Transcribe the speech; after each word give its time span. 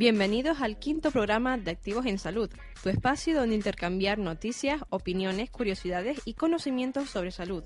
Bienvenidos 0.00 0.62
al 0.62 0.78
quinto 0.78 1.10
programa 1.10 1.58
de 1.58 1.72
Activos 1.72 2.06
en 2.06 2.18
Salud, 2.18 2.48
tu 2.82 2.88
espacio 2.88 3.36
donde 3.36 3.54
intercambiar 3.54 4.16
noticias, 4.16 4.80
opiniones, 4.88 5.50
curiosidades 5.50 6.22
y 6.24 6.32
conocimientos 6.32 7.10
sobre 7.10 7.30
salud. 7.30 7.62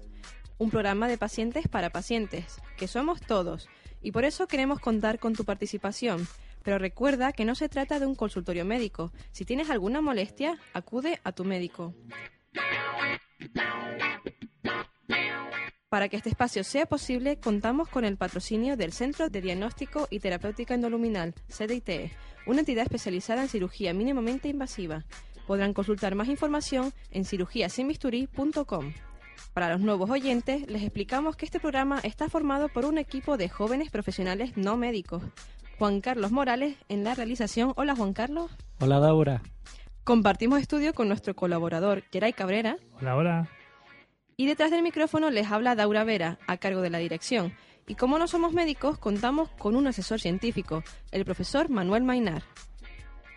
Un 0.58 0.68
programa 0.68 1.06
de 1.06 1.16
pacientes 1.16 1.68
para 1.68 1.90
pacientes, 1.90 2.56
que 2.76 2.88
somos 2.88 3.20
todos, 3.20 3.68
y 4.02 4.10
por 4.10 4.24
eso 4.24 4.48
queremos 4.48 4.80
contar 4.80 5.20
con 5.20 5.34
tu 5.34 5.44
participación. 5.44 6.26
Pero 6.64 6.78
recuerda 6.78 7.32
que 7.32 7.44
no 7.44 7.54
se 7.54 7.68
trata 7.68 8.00
de 8.00 8.06
un 8.06 8.16
consultorio 8.16 8.64
médico. 8.64 9.12
Si 9.30 9.44
tienes 9.44 9.70
alguna 9.70 10.00
molestia, 10.00 10.58
acude 10.72 11.20
a 11.22 11.30
tu 11.30 11.44
médico. 11.44 11.94
Para 15.94 16.08
que 16.08 16.16
este 16.16 16.28
espacio 16.28 16.64
sea 16.64 16.86
posible, 16.86 17.36
contamos 17.36 17.88
con 17.88 18.04
el 18.04 18.16
patrocinio 18.16 18.76
del 18.76 18.92
Centro 18.92 19.28
de 19.28 19.40
Diagnóstico 19.40 20.08
y 20.10 20.18
Terapéutica 20.18 20.74
Endoluminal, 20.74 21.34
CDITE, 21.48 22.10
una 22.46 22.58
entidad 22.58 22.82
especializada 22.82 23.42
en 23.42 23.48
cirugía 23.48 23.94
mínimamente 23.94 24.48
invasiva. 24.48 25.04
Podrán 25.46 25.72
consultar 25.72 26.16
más 26.16 26.26
información 26.26 26.92
en 27.12 27.24
cirugiasinbisturí.com. 27.24 28.92
Para 29.52 29.68
los 29.68 29.82
nuevos 29.82 30.10
oyentes, 30.10 30.68
les 30.68 30.82
explicamos 30.82 31.36
que 31.36 31.44
este 31.44 31.60
programa 31.60 32.00
está 32.02 32.28
formado 32.28 32.68
por 32.68 32.86
un 32.86 32.98
equipo 32.98 33.36
de 33.36 33.48
jóvenes 33.48 33.92
profesionales 33.92 34.56
no 34.56 34.76
médicos. 34.76 35.22
Juan 35.78 36.00
Carlos 36.00 36.32
Morales 36.32 36.74
en 36.88 37.04
la 37.04 37.14
realización. 37.14 37.72
Hola 37.76 37.94
Juan 37.94 38.14
Carlos. 38.14 38.50
Hola 38.80 38.98
Daura. 38.98 39.42
Compartimos 40.02 40.60
estudio 40.60 40.92
con 40.92 41.06
nuestro 41.06 41.36
colaborador 41.36 42.02
Geray 42.10 42.32
Cabrera. 42.32 42.78
Hola, 43.00 43.14
hola. 43.14 43.48
Y 44.36 44.46
detrás 44.46 44.70
del 44.70 44.82
micrófono 44.82 45.30
les 45.30 45.50
habla 45.50 45.74
Daura 45.74 46.04
Vera, 46.04 46.38
a 46.46 46.56
cargo 46.56 46.80
de 46.80 46.90
la 46.90 46.98
dirección. 46.98 47.54
Y 47.86 47.94
como 47.94 48.18
no 48.18 48.26
somos 48.26 48.52
médicos, 48.52 48.98
contamos 48.98 49.50
con 49.50 49.76
un 49.76 49.86
asesor 49.86 50.20
científico, 50.20 50.82
el 51.12 51.24
profesor 51.24 51.68
Manuel 51.68 52.02
Mainar. 52.02 52.42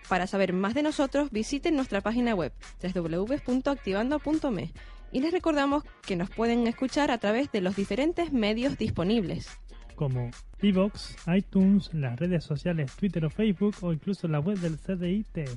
Para 0.07 0.25
saber 0.25 0.53
más 0.53 0.73
de 0.73 0.83
nosotros, 0.83 1.29
visiten 1.31 1.75
nuestra 1.75 2.01
página 2.01 2.33
web 2.33 2.53
www.activando.me 2.81 4.71
y 5.11 5.19
les 5.19 5.31
recordamos 5.31 5.83
que 6.05 6.15
nos 6.15 6.29
pueden 6.29 6.65
escuchar 6.67 7.11
a 7.11 7.17
través 7.17 7.51
de 7.51 7.61
los 7.61 7.75
diferentes 7.75 8.31
medios 8.31 8.77
disponibles. 8.77 9.49
Como 9.95 10.31
Evox, 10.61 11.15
iTunes, 11.27 11.93
las 11.93 12.17
redes 12.19 12.43
sociales 12.43 12.95
Twitter 12.95 13.25
o 13.25 13.29
Facebook 13.29 13.75
o 13.81 13.91
incluso 13.91 14.27
la 14.27 14.39
web 14.39 14.57
del 14.59 14.77
CDIT. 14.77 15.49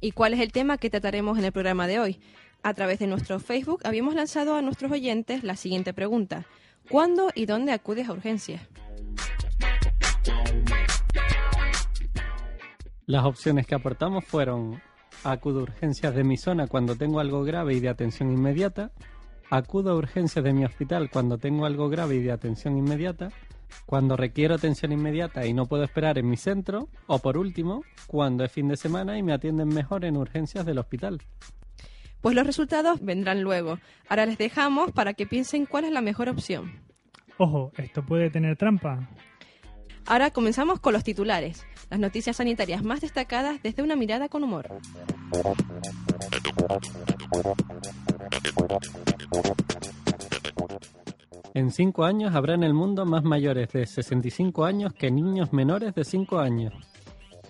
¿Y 0.00 0.12
cuál 0.12 0.34
es 0.34 0.40
el 0.40 0.52
tema 0.52 0.78
que 0.78 0.90
trataremos 0.90 1.38
en 1.38 1.44
el 1.44 1.52
programa 1.52 1.86
de 1.86 1.98
hoy? 1.98 2.20
A 2.64 2.72
través 2.72 2.98
de 2.98 3.06
nuestro 3.06 3.40
Facebook 3.40 3.82
habíamos 3.84 4.14
lanzado 4.14 4.56
a 4.56 4.62
nuestros 4.62 4.90
oyentes 4.90 5.44
la 5.44 5.54
siguiente 5.54 5.92
pregunta. 5.92 6.46
¿Cuándo 6.88 7.28
y 7.34 7.44
dónde 7.44 7.72
acudes 7.72 8.08
a 8.08 8.12
urgencias? 8.12 8.62
Las 13.04 13.26
opciones 13.26 13.66
que 13.66 13.74
aportamos 13.74 14.24
fueron 14.24 14.80
acudo 15.24 15.60
a 15.60 15.62
urgencias 15.64 16.14
de 16.14 16.24
mi 16.24 16.38
zona 16.38 16.66
cuando 16.66 16.96
tengo 16.96 17.20
algo 17.20 17.44
grave 17.44 17.74
y 17.74 17.80
de 17.80 17.90
atención 17.90 18.32
inmediata, 18.32 18.92
acudo 19.50 19.90
a 19.90 19.96
urgencias 19.96 20.42
de 20.42 20.54
mi 20.54 20.64
hospital 20.64 21.10
cuando 21.10 21.36
tengo 21.36 21.66
algo 21.66 21.90
grave 21.90 22.14
y 22.14 22.22
de 22.22 22.32
atención 22.32 22.78
inmediata, 22.78 23.28
cuando 23.84 24.16
requiero 24.16 24.54
atención 24.54 24.90
inmediata 24.90 25.44
y 25.44 25.52
no 25.52 25.66
puedo 25.66 25.84
esperar 25.84 26.16
en 26.16 26.30
mi 26.30 26.38
centro, 26.38 26.88
o 27.08 27.18
por 27.18 27.36
último, 27.36 27.84
cuando 28.06 28.42
es 28.42 28.50
fin 28.50 28.68
de 28.68 28.78
semana 28.78 29.18
y 29.18 29.22
me 29.22 29.34
atienden 29.34 29.68
mejor 29.68 30.06
en 30.06 30.16
urgencias 30.16 30.64
del 30.64 30.78
hospital. 30.78 31.20
Pues 32.24 32.34
los 32.34 32.46
resultados 32.46 33.02
vendrán 33.02 33.42
luego. 33.42 33.78
Ahora 34.08 34.24
les 34.24 34.38
dejamos 34.38 34.92
para 34.92 35.12
que 35.12 35.26
piensen 35.26 35.66
cuál 35.66 35.84
es 35.84 35.92
la 35.92 36.00
mejor 36.00 36.30
opción. 36.30 36.72
Ojo, 37.36 37.70
esto 37.76 38.02
puede 38.02 38.30
tener 38.30 38.56
trampa. 38.56 39.10
Ahora 40.06 40.30
comenzamos 40.30 40.80
con 40.80 40.94
los 40.94 41.04
titulares, 41.04 41.66
las 41.90 42.00
noticias 42.00 42.36
sanitarias 42.36 42.82
más 42.82 43.02
destacadas 43.02 43.62
desde 43.62 43.82
una 43.82 43.94
mirada 43.94 44.30
con 44.30 44.42
humor. 44.42 44.70
En 51.52 51.70
cinco 51.70 52.04
años 52.04 52.34
habrá 52.34 52.54
en 52.54 52.64
el 52.64 52.72
mundo 52.72 53.04
más 53.04 53.22
mayores 53.22 53.68
de 53.74 53.84
65 53.86 54.64
años 54.64 54.94
que 54.94 55.10
niños 55.10 55.52
menores 55.52 55.94
de 55.94 56.04
5 56.04 56.38
años. 56.38 56.72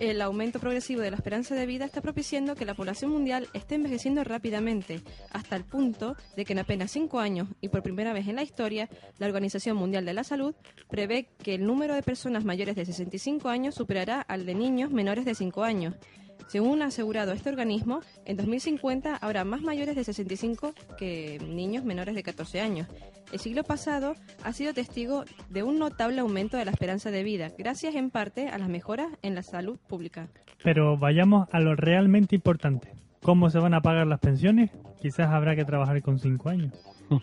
El 0.00 0.20
aumento 0.22 0.58
progresivo 0.58 1.02
de 1.02 1.10
la 1.12 1.16
esperanza 1.16 1.54
de 1.54 1.66
vida 1.66 1.84
está 1.84 2.00
propiciando 2.00 2.56
que 2.56 2.64
la 2.64 2.74
población 2.74 3.12
mundial 3.12 3.48
esté 3.54 3.76
envejeciendo 3.76 4.24
rápidamente, 4.24 5.02
hasta 5.30 5.54
el 5.54 5.64
punto 5.64 6.16
de 6.36 6.44
que 6.44 6.52
en 6.52 6.58
apenas 6.58 6.90
cinco 6.90 7.20
años 7.20 7.48
y 7.60 7.68
por 7.68 7.84
primera 7.84 8.12
vez 8.12 8.26
en 8.26 8.36
la 8.36 8.42
historia, 8.42 8.88
la 9.18 9.26
Organización 9.26 9.76
Mundial 9.76 10.04
de 10.04 10.12
la 10.12 10.24
Salud 10.24 10.54
prevé 10.88 11.28
que 11.42 11.54
el 11.54 11.64
número 11.64 11.94
de 11.94 12.02
personas 12.02 12.44
mayores 12.44 12.74
de 12.74 12.84
65 12.84 13.48
años 13.48 13.76
superará 13.76 14.20
al 14.20 14.46
de 14.46 14.54
niños 14.54 14.90
menores 14.90 15.24
de 15.24 15.36
5 15.36 15.62
años. 15.62 15.94
Según 16.46 16.82
ha 16.82 16.86
asegurado 16.86 17.32
este 17.32 17.48
organismo, 17.48 18.00
en 18.24 18.36
2050 18.36 19.16
habrá 19.16 19.44
más 19.44 19.62
mayores 19.62 19.96
de 19.96 20.04
65 20.04 20.74
que 20.98 21.40
niños 21.46 21.84
menores 21.84 22.14
de 22.14 22.22
14 22.22 22.60
años. 22.60 22.88
El 23.32 23.40
siglo 23.40 23.64
pasado 23.64 24.14
ha 24.44 24.52
sido 24.52 24.74
testigo 24.74 25.24
de 25.50 25.62
un 25.62 25.78
notable 25.78 26.20
aumento 26.20 26.56
de 26.56 26.64
la 26.64 26.70
esperanza 26.70 27.10
de 27.10 27.22
vida, 27.22 27.50
gracias 27.58 27.94
en 27.94 28.10
parte 28.10 28.48
a 28.48 28.58
las 28.58 28.68
mejoras 28.68 29.08
en 29.22 29.34
la 29.34 29.42
salud 29.42 29.78
pública. 29.88 30.28
Pero 30.62 30.96
vayamos 30.96 31.48
a 31.50 31.60
lo 31.60 31.74
realmente 31.74 32.36
importante. 32.36 32.92
¿Cómo 33.22 33.48
se 33.50 33.58
van 33.58 33.74
a 33.74 33.80
pagar 33.80 34.06
las 34.06 34.20
pensiones? 34.20 34.70
Quizás 35.04 35.30
habrá 35.30 35.54
que 35.54 35.66
trabajar 35.66 36.00
con 36.00 36.18
5 36.18 36.48
años. 36.48 36.72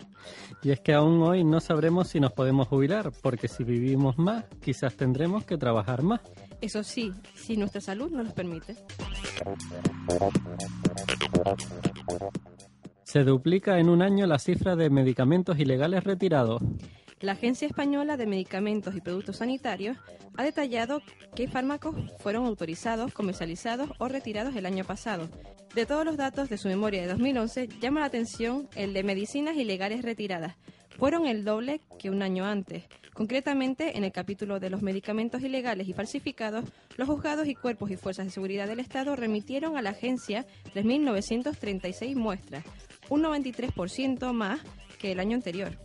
Y 0.62 0.70
es 0.70 0.78
que 0.78 0.94
aún 0.94 1.20
hoy 1.20 1.42
no 1.42 1.58
sabremos 1.58 2.06
si 2.06 2.20
nos 2.20 2.32
podemos 2.32 2.68
jubilar, 2.68 3.10
porque 3.20 3.48
si 3.48 3.64
vivimos 3.64 4.16
más, 4.16 4.44
quizás 4.60 4.96
tendremos 4.96 5.44
que 5.44 5.58
trabajar 5.58 6.04
más. 6.04 6.20
Eso 6.60 6.84
sí, 6.84 7.12
si 7.34 7.56
nuestra 7.56 7.80
salud 7.80 8.08
nos 8.12 8.28
lo 8.28 8.32
permite. 8.32 8.76
Se 13.02 13.24
duplica 13.24 13.80
en 13.80 13.88
un 13.88 14.02
año 14.02 14.28
la 14.28 14.38
cifra 14.38 14.76
de 14.76 14.88
medicamentos 14.88 15.58
ilegales 15.58 16.04
retirados. 16.04 16.62
La 17.22 17.32
Agencia 17.32 17.68
Española 17.68 18.16
de 18.16 18.26
Medicamentos 18.26 18.96
y 18.96 19.00
Productos 19.00 19.36
Sanitarios 19.36 19.96
ha 20.36 20.42
detallado 20.42 21.02
qué 21.36 21.46
fármacos 21.46 21.94
fueron 22.18 22.46
autorizados, 22.46 23.12
comercializados 23.12 23.90
o 23.98 24.08
retirados 24.08 24.56
el 24.56 24.66
año 24.66 24.84
pasado. 24.84 25.28
De 25.72 25.86
todos 25.86 26.04
los 26.04 26.16
datos 26.16 26.48
de 26.48 26.58
su 26.58 26.66
memoria 26.66 27.00
de 27.00 27.06
2011, 27.06 27.68
llama 27.80 28.00
la 28.00 28.06
atención 28.06 28.68
el 28.74 28.92
de 28.92 29.04
medicinas 29.04 29.56
ilegales 29.56 30.02
retiradas. 30.02 30.56
Fueron 30.98 31.26
el 31.26 31.44
doble 31.44 31.80
que 31.96 32.10
un 32.10 32.22
año 32.22 32.44
antes. 32.44 32.86
Concretamente, 33.14 33.96
en 33.96 34.02
el 34.02 34.10
capítulo 34.10 34.58
de 34.58 34.70
los 34.70 34.82
medicamentos 34.82 35.42
ilegales 35.42 35.86
y 35.86 35.92
falsificados, 35.92 36.64
los 36.96 37.08
juzgados 37.08 37.46
y 37.46 37.54
cuerpos 37.54 37.92
y 37.92 37.96
fuerzas 37.96 38.26
de 38.26 38.32
seguridad 38.32 38.66
del 38.66 38.80
Estado 38.80 39.14
remitieron 39.14 39.76
a 39.76 39.82
la 39.82 39.90
agencia 39.90 40.44
3.936 40.74 42.16
muestras, 42.16 42.64
un 43.10 43.22
93% 43.22 44.32
más 44.32 44.60
que 44.98 45.12
el 45.12 45.20
año 45.20 45.36
anterior. 45.36 45.78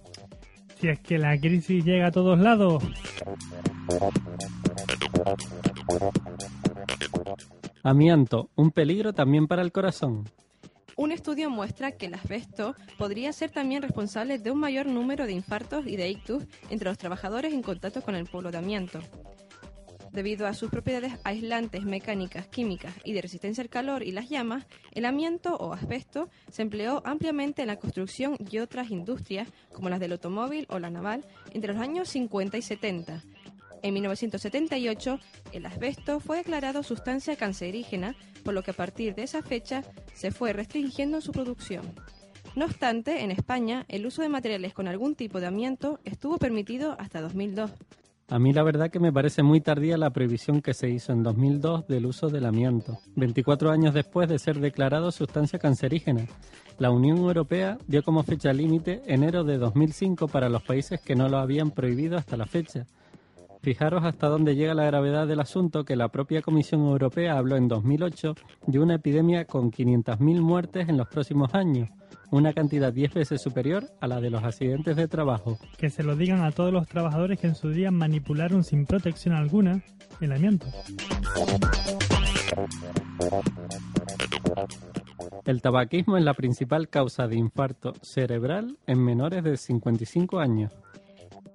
Si 0.79 0.87
es 0.87 0.99
que 0.99 1.17
la 1.17 1.39
crisis 1.39 1.83
llega 1.83 2.07
a 2.07 2.11
todos 2.11 2.37
lados. 2.37 2.83
Amianto, 7.83 8.49
un 8.55 8.71
peligro 8.71 9.13
también 9.13 9.47
para 9.47 9.61
el 9.61 9.71
corazón. 9.71 10.25
Un 10.95 11.11
estudio 11.11 11.49
muestra 11.49 11.91
que 11.91 12.07
el 12.07 12.13
asbesto 12.15 12.75
podría 12.97 13.31
ser 13.31 13.51
también 13.51 13.81
responsable 13.81 14.39
de 14.39 14.51
un 14.51 14.59
mayor 14.59 14.87
número 14.87 15.25
de 15.25 15.33
infartos 15.33 15.87
y 15.87 15.95
de 15.95 16.09
ictus 16.09 16.43
entre 16.69 16.89
los 16.89 16.97
trabajadores 16.97 17.53
en 17.53 17.61
contacto 17.61 18.01
con 18.01 18.15
el 18.15 18.25
polvo 18.25 18.51
de 18.51 18.57
amianto. 18.57 18.99
Debido 20.17 20.47
a 20.47 20.55
sus 20.55 20.71
propiedades 20.71 21.13
aislantes, 21.25 21.83
mecánicas, 21.83 22.47
químicas 22.47 22.91
y 23.03 23.13
de 23.13 23.21
resistencia 23.21 23.61
al 23.61 23.69
calor 23.69 24.01
y 24.01 24.11
las 24.11 24.29
llamas, 24.29 24.65
el 24.93 25.05
amianto 25.05 25.55
o 25.57 25.73
asbesto 25.73 26.31
se 26.51 26.63
empleó 26.63 27.03
ampliamente 27.05 27.61
en 27.61 27.67
la 27.67 27.75
construcción 27.75 28.35
y 28.39 28.57
otras 28.57 28.89
industrias, 28.89 29.47
como 29.71 29.89
las 29.89 29.99
del 29.99 30.13
automóvil 30.13 30.65
o 30.71 30.79
la 30.79 30.89
naval, 30.89 31.23
entre 31.51 31.71
los 31.71 31.79
años 31.79 32.09
50 32.09 32.57
y 32.57 32.63
70. 32.63 33.23
En 33.83 33.93
1978, 33.93 35.19
el 35.51 35.67
asbesto 35.67 36.19
fue 36.19 36.37
declarado 36.37 36.81
sustancia 36.81 37.35
cancerígena, 37.35 38.15
por 38.43 38.55
lo 38.55 38.63
que 38.63 38.71
a 38.71 38.75
partir 38.75 39.13
de 39.13 39.21
esa 39.21 39.43
fecha 39.43 39.83
se 40.15 40.31
fue 40.31 40.51
restringiendo 40.51 41.21
su 41.21 41.31
producción. 41.31 41.93
No 42.55 42.65
obstante, 42.65 43.21
en 43.21 43.29
España, 43.29 43.85
el 43.87 44.07
uso 44.07 44.23
de 44.23 44.29
materiales 44.29 44.73
con 44.73 44.87
algún 44.87 45.13
tipo 45.13 45.39
de 45.39 45.45
amianto 45.45 45.99
estuvo 46.05 46.39
permitido 46.39 46.95
hasta 46.97 47.21
2002. 47.21 47.71
A 48.29 48.39
mí 48.39 48.51
la 48.51 48.61
verdad 48.61 48.89
que 48.89 48.99
me 48.99 49.13
parece 49.13 49.41
muy 49.41 49.61
tardía 49.61 49.97
la 49.97 50.09
prohibición 50.09 50.61
que 50.61 50.73
se 50.73 50.89
hizo 50.89 51.13
en 51.13 51.23
2002 51.23 51.87
del 51.87 52.05
uso 52.05 52.27
del 52.27 52.45
amianto, 52.45 52.99
24 53.15 53.71
años 53.71 53.93
después 53.93 54.27
de 54.27 54.37
ser 54.37 54.59
declarado 54.59 55.13
sustancia 55.13 55.59
cancerígena. 55.59 56.27
La 56.77 56.91
Unión 56.91 57.19
Europea 57.19 57.77
dio 57.87 58.03
como 58.03 58.23
fecha 58.23 58.51
límite 58.51 59.01
enero 59.05 59.45
de 59.45 59.57
2005 59.57 60.27
para 60.27 60.49
los 60.49 60.61
países 60.61 60.99
que 60.99 61.15
no 61.15 61.29
lo 61.29 61.37
habían 61.37 61.71
prohibido 61.71 62.17
hasta 62.17 62.35
la 62.35 62.45
fecha. 62.45 62.85
Fijaros 63.67 64.05
hasta 64.05 64.29
dónde 64.29 64.55
llega 64.55 64.73
la 64.73 64.85
gravedad 64.85 65.27
del 65.27 65.41
asunto 65.41 65.83
que 65.83 65.97
la 65.97 66.07
propia 66.07 66.41
Comisión 66.41 66.85
Europea 66.85 67.37
habló 67.37 67.57
en 67.57 67.67
2008 67.67 68.33
de 68.65 68.79
una 68.79 68.95
epidemia 68.95 69.43
con 69.43 69.73
500.000 69.73 70.39
muertes 70.39 70.87
en 70.87 70.95
los 70.95 71.09
próximos 71.09 71.53
años, 71.53 71.89
una 72.31 72.53
cantidad 72.53 72.93
10 72.93 73.13
veces 73.13 73.41
superior 73.41 73.83
a 73.99 74.07
la 74.07 74.21
de 74.21 74.29
los 74.29 74.41
accidentes 74.41 74.95
de 74.95 75.09
trabajo. 75.09 75.59
Que 75.77 75.89
se 75.89 76.01
lo 76.01 76.15
digan 76.15 76.45
a 76.45 76.53
todos 76.53 76.71
los 76.71 76.87
trabajadores 76.87 77.41
que 77.41 77.47
en 77.47 77.55
su 77.55 77.71
día 77.71 77.91
manipularon 77.91 78.63
sin 78.63 78.85
protección 78.85 79.35
alguna 79.35 79.83
el 80.21 80.31
amianto. 80.31 80.67
El 85.43 85.61
tabaquismo 85.61 86.15
es 86.15 86.23
la 86.23 86.35
principal 86.35 86.87
causa 86.87 87.27
de 87.27 87.35
infarto 87.35 87.95
cerebral 88.01 88.77
en 88.87 89.03
menores 89.03 89.43
de 89.43 89.57
55 89.57 90.39
años. 90.39 90.71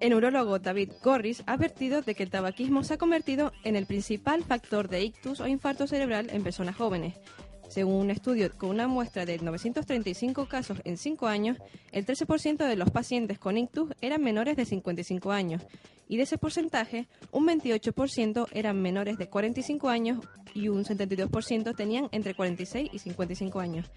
El 0.03 0.11
neurólogo 0.11 0.59
David 0.59 0.91
Gorris 1.01 1.45
ha 1.47 1.53
advertido 1.53 2.03
de 2.03 2.17
que 2.17 2.25
el 2.25 2.31
tabaquismo 2.31 2.83
se 2.83 2.95
ha 2.95 2.99
convertido 2.99 3.53
en 3.63 3.77
el 3.77 3.87
principal 3.87 4.43
factor 4.43 4.89
de 4.89 5.05
ictus 5.05 5.39
o 5.39 5.47
infarto 5.47 5.87
cerebral 5.87 6.29
en 6.33 6.43
personas 6.43 6.75
jóvenes. 6.75 7.15
Según 7.69 7.95
un 7.95 8.11
estudio 8.11 8.51
con 8.59 8.71
una 8.71 8.89
muestra 8.89 9.27
de 9.27 9.39
935 9.39 10.47
casos 10.47 10.79
en 10.83 10.97
5 10.97 11.29
años, 11.29 11.57
el 11.93 12.05
13% 12.05 12.67
de 12.67 12.75
los 12.75 12.91
pacientes 12.91 13.39
con 13.39 13.57
ictus 13.57 13.91
eran 14.01 14.25
menores 14.25 14.57
de 14.57 14.65
55 14.65 15.31
años 15.31 15.63
y 16.13 16.19
de 16.19 16.25
ese 16.25 16.37
porcentaje, 16.37 17.09
un 17.31 17.47
28% 17.47 18.47
eran 18.53 18.83
menores 18.83 19.17
de 19.17 19.31
45 19.31 19.89
años 19.89 20.19
y 20.53 20.69
un 20.69 20.85
72% 20.85 21.75
tenían 21.75 22.11
entre 22.13 22.35
46 22.35 22.91
y 22.93 22.99
55 22.99 23.61
años. 23.61 23.91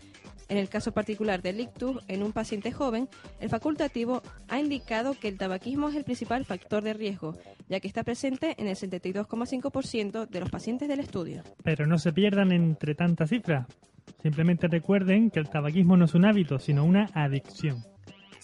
En 0.47 0.57
el 0.57 0.69
caso 0.69 0.94
particular 0.94 1.41
del 1.41 1.59
ictus 1.59 2.01
en 2.07 2.23
un 2.23 2.31
paciente 2.31 2.71
joven, 2.71 3.09
el 3.41 3.50
facultativo 3.50 4.21
ha 4.47 4.62
indicado 4.62 5.15
que 5.19 5.27
el 5.27 5.38
tabaquismo 5.38 5.89
es 5.89 5.95
el 5.95 6.06
principal 6.06 6.45
factor 6.45 6.85
de 6.85 6.94
riesgo, 6.94 7.35
ya 7.67 7.81
que 7.81 7.89
está 7.89 8.06
presente 8.06 8.56
en 8.59 8.67
el 8.67 8.77
72,5% 8.77 10.25
de 10.25 10.39
los 10.39 10.50
pacientes 10.50 10.88
del 10.88 11.01
estudio. 11.01 11.44
Pero 11.65 11.85
no 11.85 11.97
se 11.97 12.13
pierdan 12.13 12.53
entre 12.53 12.95
tantas 12.95 13.29
cifras. 13.29 13.67
Simplemente 14.23 14.69
recuerden 14.69 15.31
que 15.31 15.41
el 15.41 15.50
tabaquismo 15.50 15.97
no 15.97 16.06
es 16.06 16.15
un 16.15 16.23
hábito, 16.23 16.59
sino 16.59 16.85
una 16.85 17.09
adicción. 17.13 17.83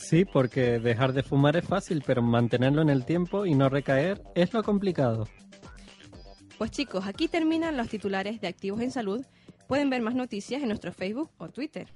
Sí, 0.01 0.25
porque 0.25 0.79
dejar 0.79 1.13
de 1.13 1.23
fumar 1.23 1.55
es 1.55 1.65
fácil, 1.65 2.03
pero 2.05 2.21
mantenerlo 2.21 2.81
en 2.81 2.89
el 2.89 3.05
tiempo 3.05 3.45
y 3.45 3.53
no 3.53 3.69
recaer 3.69 4.21
es 4.35 4.51
lo 4.51 4.63
complicado. 4.63 5.27
Pues 6.57 6.71
chicos, 6.71 7.05
aquí 7.07 7.27
terminan 7.27 7.77
los 7.77 7.87
titulares 7.87 8.41
de 8.41 8.47
Activos 8.47 8.81
en 8.81 8.91
Salud. 8.91 9.25
Pueden 9.67 9.89
ver 9.89 10.01
más 10.01 10.15
noticias 10.15 10.61
en 10.61 10.67
nuestro 10.67 10.91
Facebook 10.91 11.29
o 11.37 11.49
Twitter. 11.49 11.87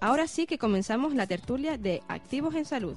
Ahora 0.00 0.26
sí 0.26 0.46
que 0.46 0.58
comenzamos 0.58 1.14
la 1.14 1.26
tertulia 1.26 1.78
de 1.78 2.02
Activos 2.08 2.54
en 2.56 2.64
Salud. 2.64 2.96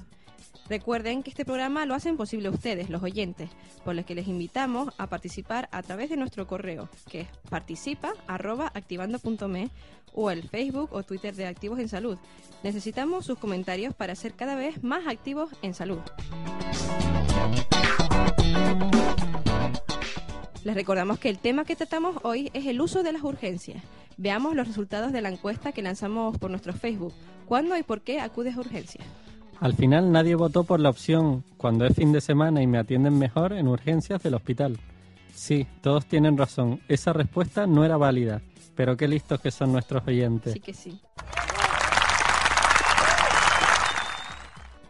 Recuerden 0.68 1.22
que 1.22 1.30
este 1.30 1.44
programa 1.44 1.84
lo 1.84 1.94
hacen 1.94 2.16
posible 2.16 2.48
ustedes, 2.48 2.88
los 2.88 3.02
oyentes, 3.02 3.50
por 3.84 3.94
lo 3.94 4.06
que 4.06 4.14
les 4.14 4.28
invitamos 4.28 4.94
a 4.96 5.08
participar 5.08 5.68
a 5.72 5.82
través 5.82 6.08
de 6.08 6.16
nuestro 6.16 6.46
correo, 6.46 6.88
que 7.10 7.22
es 7.22 7.28
participa.activando.me 7.50 9.70
o 10.14 10.30
el 10.30 10.48
Facebook 10.48 10.90
o 10.92 11.02
Twitter 11.02 11.34
de 11.34 11.46
Activos 11.46 11.80
en 11.80 11.88
Salud. 11.88 12.16
Necesitamos 12.62 13.26
sus 13.26 13.38
comentarios 13.38 13.94
para 13.94 14.14
ser 14.14 14.34
cada 14.34 14.54
vez 14.54 14.82
más 14.82 15.06
activos 15.06 15.50
en 15.60 15.74
salud. 15.74 16.00
Les 20.64 20.74
recordamos 20.74 21.18
que 21.18 21.28
el 21.28 21.38
tema 21.38 21.66
que 21.66 21.76
tratamos 21.76 22.16
hoy 22.22 22.50
es 22.54 22.64
el 22.64 22.80
uso 22.80 23.02
de 23.02 23.12
las 23.12 23.22
urgencias. 23.22 23.82
Veamos 24.16 24.54
los 24.54 24.66
resultados 24.66 25.12
de 25.12 25.20
la 25.20 25.28
encuesta 25.28 25.72
que 25.72 25.82
lanzamos 25.82 26.38
por 26.38 26.50
nuestro 26.50 26.72
Facebook. 26.72 27.12
¿Cuándo 27.46 27.76
y 27.76 27.82
por 27.82 28.00
qué 28.00 28.20
acudes 28.20 28.56
a 28.56 28.60
urgencias? 28.60 29.06
Al 29.60 29.74
final 29.74 30.12
nadie 30.12 30.34
votó 30.34 30.64
por 30.64 30.80
la 30.80 30.90
opción, 30.90 31.44
cuando 31.56 31.86
es 31.86 31.94
fin 31.94 32.12
de 32.12 32.20
semana 32.20 32.62
y 32.62 32.66
me 32.66 32.78
atienden 32.78 33.18
mejor 33.18 33.52
en 33.52 33.68
urgencias 33.68 34.22
del 34.22 34.34
hospital. 34.34 34.78
Sí, 35.34 35.66
todos 35.80 36.06
tienen 36.06 36.36
razón, 36.36 36.80
esa 36.88 37.12
respuesta 37.12 37.66
no 37.66 37.84
era 37.84 37.96
válida, 37.96 38.42
pero 38.74 38.96
qué 38.96 39.08
listos 39.08 39.40
que 39.40 39.50
son 39.50 39.72
nuestros 39.72 40.06
oyentes. 40.06 40.52
Sí 40.52 40.60
que 40.60 40.74
sí. 40.74 41.00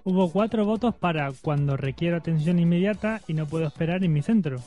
Hubo 0.07 0.31
cuatro 0.31 0.67
votos 0.67 0.95
para 0.95 1.33
cuando 1.33 1.79
requiero 1.79 2.19
atención 2.19 2.59
inmediata 2.59 3.23
y 3.27 3.33
no 3.33 3.47
puedo 3.47 3.67
esperar 3.67 4.05
en 4.05 4.13
mi 4.13 4.21
centro, 4.21 4.59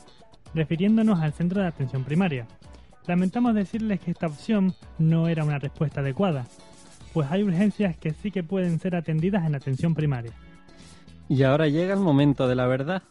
refiriéndonos 0.52 1.20
al 1.20 1.32
centro 1.32 1.60
de 1.60 1.68
atención 1.68 2.02
primaria. 2.02 2.46
Lamentamos 3.06 3.54
decirles 3.54 4.00
que 4.00 4.10
esta 4.10 4.26
opción 4.26 4.74
no 4.98 5.28
era 5.28 5.44
una 5.44 5.58
respuesta 5.58 6.00
adecuada, 6.00 6.44
pues 7.12 7.30
hay 7.30 7.42
urgencias 7.42 7.96
que 7.96 8.12
sí 8.12 8.30
que 8.30 8.42
pueden 8.42 8.78
ser 8.78 8.96
atendidas 8.96 9.46
en 9.46 9.54
atención 9.54 9.94
primaria. 9.94 10.32
Y 11.28 11.42
ahora 11.42 11.68
llega 11.68 11.94
el 11.94 12.00
momento 12.00 12.48
de 12.48 12.54
la 12.54 12.66
verdad. 12.66 13.02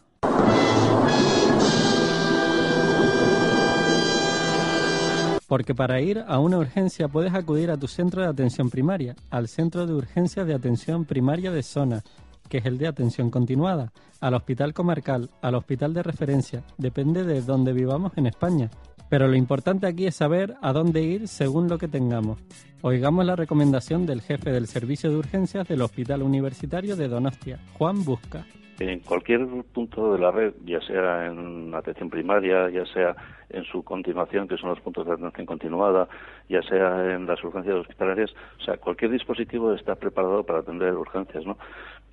Porque 5.46 5.74
para 5.74 6.00
ir 6.00 6.22
a 6.26 6.38
una 6.40 6.58
urgencia 6.58 7.08
puedes 7.08 7.32
acudir 7.32 7.70
a 7.70 7.78
tu 7.78 7.88
centro 7.88 8.20
de 8.20 8.28
atención 8.28 8.68
primaria, 8.68 9.16
al 9.30 9.48
Centro 9.48 9.86
de 9.86 9.94
Urgencias 9.94 10.46
de 10.46 10.54
Atención 10.54 11.06
Primaria 11.06 11.50
de 11.50 11.62
Zona, 11.62 12.02
que 12.48 12.58
es 12.58 12.66
el 12.66 12.78
de 12.78 12.88
atención 12.88 13.30
continuada, 13.30 13.92
al 14.20 14.34
hospital 14.34 14.74
comarcal, 14.74 15.30
al 15.42 15.54
hospital 15.54 15.94
de 15.94 16.02
referencia, 16.02 16.64
depende 16.76 17.24
de 17.24 17.42
dónde 17.42 17.72
vivamos 17.72 18.12
en 18.16 18.26
España. 18.26 18.70
Pero 19.08 19.26
lo 19.26 19.36
importante 19.36 19.86
aquí 19.86 20.06
es 20.06 20.16
saber 20.16 20.54
a 20.60 20.72
dónde 20.72 21.02
ir 21.02 21.28
según 21.28 21.68
lo 21.68 21.78
que 21.78 21.88
tengamos. 21.88 22.38
Oigamos 22.82 23.24
la 23.24 23.36
recomendación 23.36 24.06
del 24.06 24.20
jefe 24.20 24.50
del 24.50 24.66
Servicio 24.66 25.10
de 25.10 25.16
Urgencias 25.16 25.66
del 25.66 25.82
Hospital 25.82 26.22
Universitario 26.22 26.94
de 26.94 27.08
Donostia, 27.08 27.58
Juan 27.74 28.04
Busca. 28.04 28.44
En 28.80 29.00
cualquier 29.00 29.44
punto 29.72 30.12
de 30.12 30.20
la 30.20 30.30
red, 30.30 30.54
ya 30.64 30.80
sea 30.82 31.26
en 31.26 31.74
atención 31.74 32.10
primaria, 32.10 32.70
ya 32.70 32.86
sea 32.86 33.16
en 33.48 33.64
su 33.64 33.82
continuación, 33.82 34.46
que 34.46 34.56
son 34.56 34.70
los 34.70 34.80
puntos 34.80 35.04
de 35.04 35.14
atención 35.14 35.46
continuada, 35.46 36.08
ya 36.48 36.62
sea 36.62 37.14
en 37.14 37.26
las 37.26 37.42
urgencias 37.42 37.74
hospitalarias, 37.74 38.30
o 38.60 38.64
sea, 38.64 38.76
cualquier 38.76 39.10
dispositivo 39.10 39.72
está 39.72 39.96
preparado 39.96 40.44
para 40.44 40.60
atender 40.60 40.94
urgencias, 40.94 41.44
¿no? 41.44 41.58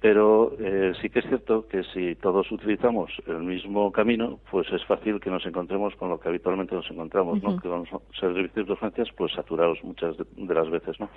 Pero 0.01 0.53
eh, 0.59 0.93
sí 1.01 1.09
que 1.09 1.19
es 1.19 1.25
cierto 1.25 1.67
que 1.67 1.83
si 1.85 2.15
todos 2.15 2.51
utilizamos 2.51 3.11
el 3.27 3.39
mismo 3.39 3.91
camino, 3.91 4.39
pues 4.51 4.71
es 4.71 4.85
fácil 4.85 5.19
que 5.19 5.31
nos 5.31 5.45
encontremos 5.45 5.95
con 5.95 6.09
lo 6.09 6.19
que 6.19 6.29
habitualmente 6.29 6.75
nos 6.75 6.89
encontramos, 6.91 7.41
¿no? 7.41 7.57
Que 7.57 7.67
vamos 7.67 7.89
a 7.91 7.97
ser 8.19 8.33
servicios 8.33 8.67
de 8.67 8.73
urgencias, 8.73 9.07
pues 9.17 9.31
saturados 9.33 9.83
muchas 9.83 10.17
de, 10.17 10.25
de 10.35 10.53
las 10.53 10.69
veces, 10.69 10.99
¿no? 10.99 11.09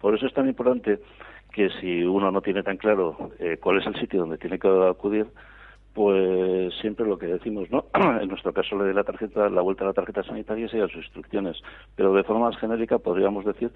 Por 0.00 0.14
eso 0.14 0.26
es 0.26 0.34
tan 0.34 0.46
importante 0.48 1.00
que 1.52 1.70
si 1.80 2.04
uno 2.04 2.30
no 2.30 2.42
tiene 2.42 2.62
tan 2.62 2.76
claro 2.76 3.30
eh, 3.38 3.56
cuál 3.60 3.78
es 3.78 3.86
el 3.86 3.96
sitio 3.96 4.20
donde 4.20 4.38
tiene 4.38 4.58
que 4.58 4.68
acudir, 4.68 5.26
pues 5.96 6.74
siempre 6.82 7.06
lo 7.06 7.18
que 7.18 7.26
decimos, 7.26 7.70
¿no? 7.70 7.86
en 8.20 8.28
nuestro 8.28 8.52
caso 8.52 8.76
le 8.76 8.84
de 8.84 8.92
la 8.92 9.02
tarjeta, 9.02 9.48
la 9.48 9.62
vuelta 9.62 9.84
a 9.84 9.86
la 9.86 9.94
tarjeta 9.94 10.22
sanitaria 10.22 10.68
y 10.70 10.80
a 10.80 10.88
sus 10.88 11.04
instrucciones, 11.04 11.56
pero 11.94 12.12
de 12.12 12.22
forma 12.22 12.50
más 12.50 12.58
genérica 12.58 12.98
podríamos 12.98 13.46
decir 13.46 13.70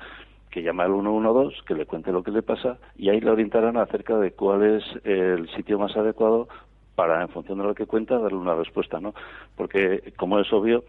que 0.51 0.63
llama 0.63 0.85
al 0.85 0.93
112, 0.93 1.57
que 1.67 1.75
le 1.75 1.87
cuente 1.87 2.13
lo 2.13 2.23
que 2.23 2.31
le 2.31 2.43
pasa 2.43 2.79
y 2.97 3.09
ahí 3.09 3.21
le 3.21 3.31
orientarán 3.31 3.77
acerca 3.77 4.17
de 4.19 4.33
cuál 4.33 4.63
es 4.63 4.85
el 5.05 5.49
sitio 5.51 5.79
más 5.79 5.97
adecuado 5.97 6.49
para, 6.95 7.23
en 7.23 7.29
función 7.29 7.59
de 7.59 7.65
lo 7.65 7.75
que 7.75 7.87
cuenta, 7.87 8.19
darle 8.19 8.39
una 8.39 8.55
respuesta, 8.55 9.01
¿no? 9.01 9.15
Porque, 9.57 10.13
como 10.17 10.39
es 10.39 10.53
obvio, 10.53 10.85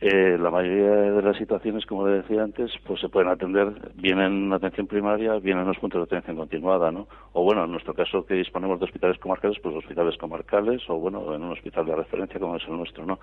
eh, 0.00 0.36
la 0.38 0.50
mayoría 0.50 0.90
de 0.90 1.22
las 1.22 1.36
situaciones, 1.36 1.86
como 1.86 2.06
le 2.06 2.16
decía 2.16 2.42
antes, 2.42 2.70
pues 2.86 3.00
se 3.00 3.08
pueden 3.08 3.30
atender 3.30 3.92
bien 3.94 4.20
en 4.20 4.52
atención 4.52 4.86
primaria, 4.86 5.34
bien 5.36 5.58
en 5.58 5.66
los 5.66 5.78
puntos 5.78 6.00
de 6.00 6.16
atención 6.16 6.36
continuada, 6.36 6.90
¿no? 6.90 7.06
O 7.32 7.42
bueno, 7.42 7.64
en 7.64 7.70
nuestro 7.70 7.94
caso 7.94 8.26
que 8.26 8.34
disponemos 8.34 8.78
de 8.80 8.86
hospitales 8.86 9.18
comarcales, 9.18 9.58
pues 9.62 9.74
hospitales 9.76 10.18
comarcales, 10.18 10.82
o 10.88 10.96
bueno, 10.96 11.34
en 11.34 11.42
un 11.42 11.52
hospital 11.52 11.86
de 11.86 11.96
referencia 11.96 12.40
como 12.40 12.56
es 12.56 12.64
el 12.66 12.76
nuestro, 12.76 13.06
¿no? 13.06 13.18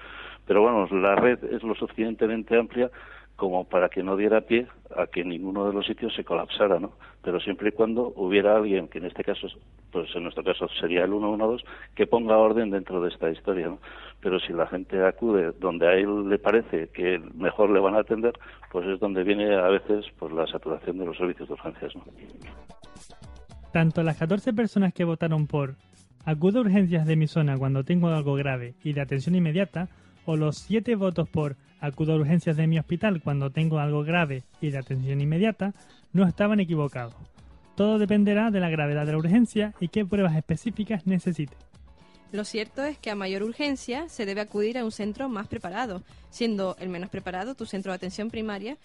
Pero 0.48 0.62
bueno, 0.62 0.88
la 0.92 1.16
red 1.16 1.44
es 1.44 1.62
lo 1.62 1.76
suficientemente 1.76 2.58
amplia 2.58 2.90
como 3.36 3.64
para 3.66 3.90
que 3.90 4.04
no 4.04 4.16
diera 4.16 4.42
pie 4.42 4.68
a 4.96 5.08
que 5.08 5.24
ninguno 5.24 5.68
de 5.68 5.74
los 5.74 5.86
sitios 5.86 6.14
se 6.16 6.24
colapsara, 6.24 6.80
¿no? 6.80 6.94
Pero 7.24 7.40
siempre 7.40 7.70
y 7.70 7.72
cuando 7.72 8.14
hubiera 8.16 8.56
alguien, 8.56 8.88
que 8.88 9.00
en 9.00 9.06
este 9.06 9.24
caso, 9.24 9.48
pues 9.92 10.14
en 10.16 10.24
nuestro 10.24 10.44
caso 10.44 10.68
sería 10.80 11.04
el 11.04 11.12
112, 11.12 11.64
que 11.96 12.08
ponga 12.08 12.38
orden 12.38 12.70
dentro 12.70 13.02
de 13.02 13.10
esta 13.10 13.30
historia, 13.30 13.68
¿no? 13.68 13.80
Pero 14.20 14.40
si 14.40 14.54
la 14.54 14.68
gente 14.68 15.04
acude 15.06 15.54
donde 15.60 15.88
a 15.88 15.94
él 15.94 16.30
le 16.30 16.38
parece 16.38 16.90
que 16.90 17.20
mejor 17.36 17.70
le 17.72 17.80
van 17.80 17.96
a 17.96 18.02
atender, 18.02 18.34
pues 18.72 18.88
es 18.88 19.00
donde 19.00 19.24
viene 19.24 19.56
a 19.56 19.70
veces 19.70 20.06
pues 20.20 20.32
la 20.34 20.46
saturación 20.48 20.98
de 21.00 21.06
los 21.06 21.18
servicios 21.18 21.48
de 21.48 21.54
urgencias, 21.54 21.96
¿no? 21.96 22.04
Tanto 23.72 24.04
las 24.04 24.18
14 24.18 24.54
personas 24.54 24.94
que 24.94 25.06
votaron 25.06 25.48
por 25.48 25.76
acudo 26.26 26.60
a 26.60 26.62
urgencias 26.62 27.08
de 27.08 27.16
mi 27.16 27.28
zona 27.28 27.58
cuando 27.58 27.84
tengo 27.84 28.10
algo 28.10 28.36
grave 28.36 28.76
y 28.84 28.94
de 28.94 29.02
atención 29.02 29.36
inmediata, 29.36 29.90
o 30.26 30.36
los 30.36 30.58
7 30.58 30.96
votos 30.96 31.28
por 31.30 31.58
acudo 31.80 32.14
a 32.14 32.18
urgencias 32.18 32.58
de 32.58 32.68
mi 32.68 32.80
hospital 32.80 33.22
cuando 33.22 33.50
tengo 33.50 33.80
algo 33.80 34.04
grave 34.04 34.44
y 34.62 34.70
de 34.70 34.78
atención 34.78 35.20
inmediata, 35.20 35.74
no 36.14 36.28
estaban 36.28 36.60
equivocados. 36.60 37.16
Todo 37.76 37.98
dependerá 37.98 38.52
de 38.52 38.60
la 38.60 38.70
gravedad 38.70 39.06
de 39.06 39.14
la 39.14 39.18
urgencia 39.18 39.74
y 39.80 39.88
qué 39.88 40.06
pruebas 40.06 40.36
específicas 40.36 41.08
necesite. 41.08 41.56
Lo 42.32 42.46
cierto 42.46 42.84
es 42.84 42.98
que 42.98 43.12
a 43.12 43.16
mayor 43.16 43.44
urgencia 43.44 44.08
se 44.08 44.26
debe 44.26 44.42
acudir 44.42 44.78
a 44.78 44.86
un 44.86 44.92
centro 44.92 45.28
más 45.28 45.48
preparado, 45.48 46.02
siendo 46.30 46.78
el 46.80 46.90
menos 46.90 47.10
preparado 47.10 47.56
tu 47.56 47.66
centro 47.66 47.92
de 47.92 47.98
atención 47.98 48.30
primaria, 48.30 48.78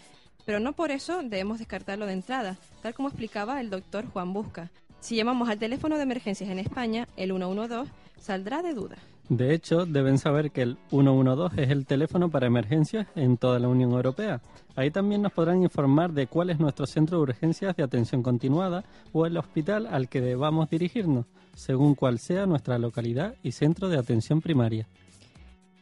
pero 0.44 0.58
no 0.58 0.72
por 0.72 0.90
eso 0.90 1.22
debemos 1.22 1.58
descartarlo 1.58 2.06
de 2.06 2.14
entrada, 2.14 2.56
tal 2.82 2.94
como 2.94 3.08
explicaba 3.08 3.60
el 3.60 3.70
doctor 3.70 4.06
Juan 4.06 4.32
Busca. 4.32 4.70
Si 5.00 5.14
llamamos 5.14 5.48
al 5.48 5.58
teléfono 5.58 5.96
de 5.96 6.02
emergencias 6.02 6.50
en 6.50 6.58
España, 6.58 7.06
el 7.16 7.30
112, 7.30 7.90
saldrá 8.18 8.62
de 8.62 8.74
duda. 8.74 8.96
De 9.28 9.54
hecho, 9.54 9.86
deben 9.86 10.18
saber 10.18 10.52
que 10.52 10.62
el 10.62 10.78
112 10.90 11.60
es 11.60 11.70
el 11.70 11.84
teléfono 11.84 12.30
para 12.30 12.46
emergencias 12.46 13.08
en 13.16 13.36
toda 13.36 13.58
la 13.58 13.66
Unión 13.66 13.90
Europea. 13.90 14.40
Ahí 14.76 14.92
también 14.92 15.22
nos 15.22 15.32
podrán 15.32 15.62
informar 15.62 16.12
de 16.12 16.28
cuál 16.28 16.50
es 16.50 16.60
nuestro 16.60 16.86
centro 16.86 17.16
de 17.16 17.24
urgencias 17.24 17.74
de 17.74 17.82
atención 17.82 18.22
continuada 18.22 18.84
o 19.12 19.26
el 19.26 19.36
hospital 19.36 19.86
al 19.86 20.08
que 20.08 20.20
debamos 20.20 20.70
dirigirnos, 20.70 21.26
según 21.56 21.96
cuál 21.96 22.20
sea 22.20 22.46
nuestra 22.46 22.78
localidad 22.78 23.34
y 23.42 23.50
centro 23.50 23.88
de 23.88 23.98
atención 23.98 24.40
primaria. 24.40 24.86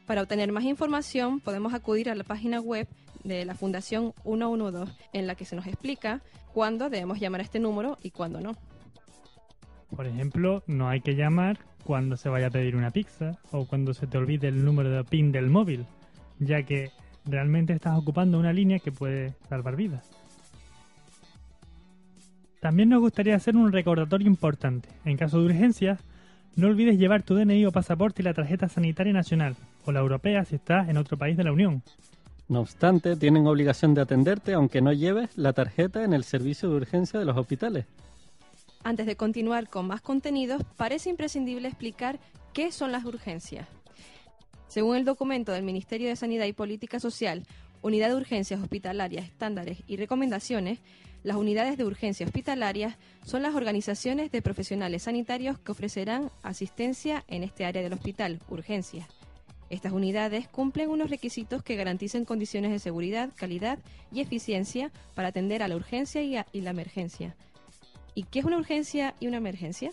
Para 0.06 0.22
obtener 0.22 0.50
más 0.50 0.64
información 0.64 1.40
podemos 1.40 1.74
acudir 1.74 2.08
a 2.08 2.14
la 2.14 2.24
página 2.24 2.60
web 2.60 2.88
de 3.24 3.44
la 3.44 3.54
Fundación 3.54 4.14
112, 4.22 4.92
en 5.12 5.26
la 5.26 5.34
que 5.34 5.44
se 5.44 5.56
nos 5.56 5.66
explica 5.66 6.22
cuándo 6.54 6.88
debemos 6.88 7.20
llamar 7.20 7.40
a 7.40 7.44
este 7.44 7.58
número 7.58 7.98
y 8.02 8.10
cuándo 8.10 8.40
no. 8.40 8.54
Por 9.96 10.06
ejemplo, 10.06 10.62
no 10.66 10.88
hay 10.88 11.00
que 11.00 11.14
llamar 11.14 11.58
cuando 11.84 12.16
se 12.16 12.28
vaya 12.28 12.48
a 12.48 12.50
pedir 12.50 12.76
una 12.76 12.90
pizza 12.90 13.38
o 13.52 13.66
cuando 13.66 13.94
se 13.94 14.06
te 14.06 14.18
olvide 14.18 14.48
el 14.48 14.64
número 14.64 14.90
de 14.90 15.04
PIN 15.04 15.30
del 15.30 15.50
móvil, 15.50 15.86
ya 16.38 16.62
que 16.62 16.90
realmente 17.24 17.72
estás 17.72 17.96
ocupando 17.96 18.38
una 18.38 18.52
línea 18.52 18.78
que 18.78 18.92
puede 18.92 19.34
salvar 19.48 19.76
vidas. 19.76 20.10
También 22.60 22.88
nos 22.88 23.00
gustaría 23.00 23.36
hacer 23.36 23.56
un 23.56 23.70
recordatorio 23.72 24.26
importante. 24.26 24.88
En 25.04 25.16
caso 25.16 25.38
de 25.38 25.46
urgencias, 25.46 26.00
no 26.56 26.68
olvides 26.68 26.98
llevar 26.98 27.22
tu 27.22 27.34
DNI 27.34 27.66
o 27.66 27.72
pasaporte 27.72 28.22
y 28.22 28.24
la 28.24 28.32
tarjeta 28.32 28.68
sanitaria 28.68 29.12
nacional, 29.12 29.54
o 29.84 29.92
la 29.92 30.00
europea 30.00 30.44
si 30.44 30.54
estás 30.54 30.88
en 30.88 30.96
otro 30.96 31.18
país 31.18 31.36
de 31.36 31.44
la 31.44 31.52
Unión. 31.52 31.82
No 32.48 32.60
obstante, 32.60 33.16
tienen 33.16 33.46
obligación 33.46 33.94
de 33.94 34.02
atenderte 34.02 34.54
aunque 34.54 34.80
no 34.80 34.92
lleves 34.92 35.36
la 35.36 35.52
tarjeta 35.52 36.04
en 36.04 36.12
el 36.14 36.24
servicio 36.24 36.70
de 36.70 36.76
urgencia 36.76 37.18
de 37.18 37.26
los 37.26 37.36
hospitales. 37.36 37.86
Antes 38.84 39.06
de 39.06 39.16
continuar 39.16 39.68
con 39.68 39.86
más 39.86 40.02
contenidos, 40.02 40.62
parece 40.76 41.08
imprescindible 41.08 41.66
explicar 41.68 42.20
qué 42.52 42.70
son 42.70 42.92
las 42.92 43.06
urgencias. 43.06 43.66
Según 44.68 44.96
el 44.96 45.06
documento 45.06 45.52
del 45.52 45.62
Ministerio 45.62 46.08
de 46.08 46.16
Sanidad 46.16 46.44
y 46.44 46.52
Política 46.52 47.00
Social, 47.00 47.46
Unidad 47.80 48.08
de 48.10 48.16
Urgencias 48.16 48.60
Hospitalarias, 48.60 49.24
Estándares 49.24 49.78
y 49.86 49.96
Recomendaciones, 49.96 50.80
las 51.22 51.36
unidades 51.36 51.78
de 51.78 51.84
urgencia 51.84 52.26
hospitalarias 52.26 52.96
son 53.24 53.42
las 53.42 53.54
organizaciones 53.54 54.30
de 54.30 54.42
profesionales 54.42 55.04
sanitarios 55.04 55.58
que 55.58 55.72
ofrecerán 55.72 56.30
asistencia 56.42 57.24
en 57.28 57.42
este 57.42 57.64
área 57.64 57.82
del 57.82 57.94
hospital, 57.94 58.40
urgencias. 58.50 59.08
Estas 59.70 59.92
unidades 59.92 60.46
cumplen 60.48 60.90
unos 60.90 61.08
requisitos 61.08 61.62
que 61.62 61.76
garanticen 61.76 62.26
condiciones 62.26 62.70
de 62.70 62.78
seguridad, 62.78 63.30
calidad 63.34 63.78
y 64.12 64.20
eficiencia 64.20 64.92
para 65.14 65.28
atender 65.28 65.62
a 65.62 65.68
la 65.68 65.76
urgencia 65.76 66.22
y, 66.22 66.60
la 66.60 66.70
emergencia. 66.70 67.34
¿Y 68.14 68.24
qué 68.24 68.38
es 68.40 68.44
una 68.44 68.58
urgencia 68.58 69.14
y 69.18 69.26
una 69.26 69.38
emergencia? 69.38 69.90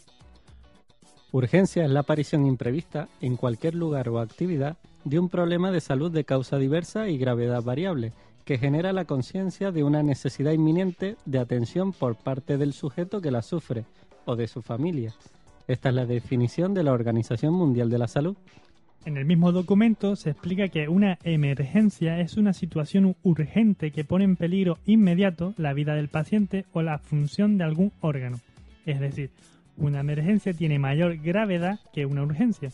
Urgencia 1.32 1.86
es 1.86 1.90
la 1.90 2.02
aparición 2.02 2.46
imprevista 2.46 3.08
en 3.22 3.38
cualquier 3.38 3.74
lugar 3.74 4.10
o 4.10 4.20
actividad 4.20 4.78
de 5.06 5.18
un 5.18 5.30
problema 5.30 5.72
de 5.72 5.82
salud 5.82 6.12
de 6.12 6.26
causa 6.26 6.58
diversa 6.58 7.08
y 7.08 7.18
gravedad 7.18 7.64
variable, 7.64 8.14
que 8.46 8.58
genera 8.58 8.94
la 8.94 9.06
conciencia 9.06 9.72
de 9.72 9.84
una 9.84 10.04
necesidad 10.04 10.52
inminente 10.52 11.16
de 11.26 11.40
atención 11.40 11.94
por 11.94 12.16
parte 12.16 12.58
del 12.58 12.74
sujeto 12.74 13.22
que 13.22 13.32
la 13.32 13.42
sufre 13.42 13.86
o 14.26 14.36
de 14.36 14.48
su 14.48 14.62
familia. 14.62 15.14
Esta 15.68 15.90
es 15.90 15.96
la 15.96 16.06
definición 16.06 16.74
de 16.74 16.84
la 16.84 16.92
Organización 16.92 17.54
Mundial 17.54 17.90
de 17.90 17.98
la 17.98 18.08
Salud. 18.08 18.36
En 19.04 19.18
el 19.18 19.26
mismo 19.26 19.52
documento 19.52 20.16
se 20.16 20.30
explica 20.30 20.68
que 20.68 20.88
una 20.88 21.18
emergencia 21.24 22.20
es 22.20 22.38
una 22.38 22.54
situación 22.54 23.16
urgente 23.24 23.92
que 23.92 24.04
pone 24.04 24.26
en 24.26 24.36
peligro 24.36 24.78
inmediato 24.86 25.56
la 25.58 25.74
vida 25.74 25.96
del 25.96 26.08
paciente 26.08 26.66
o 26.72 26.84
la 26.84 27.00
función 27.00 27.58
de 27.58 27.64
algún 27.64 27.92
órgano. 28.02 28.40
Es 28.86 29.00
decir, 29.00 29.32
una 29.76 30.02
emergencia 30.02 30.54
tiene 30.54 30.78
mayor 30.78 31.18
gravedad 31.18 31.80
que 31.94 32.06
una 32.06 32.22
urgencia. 32.22 32.72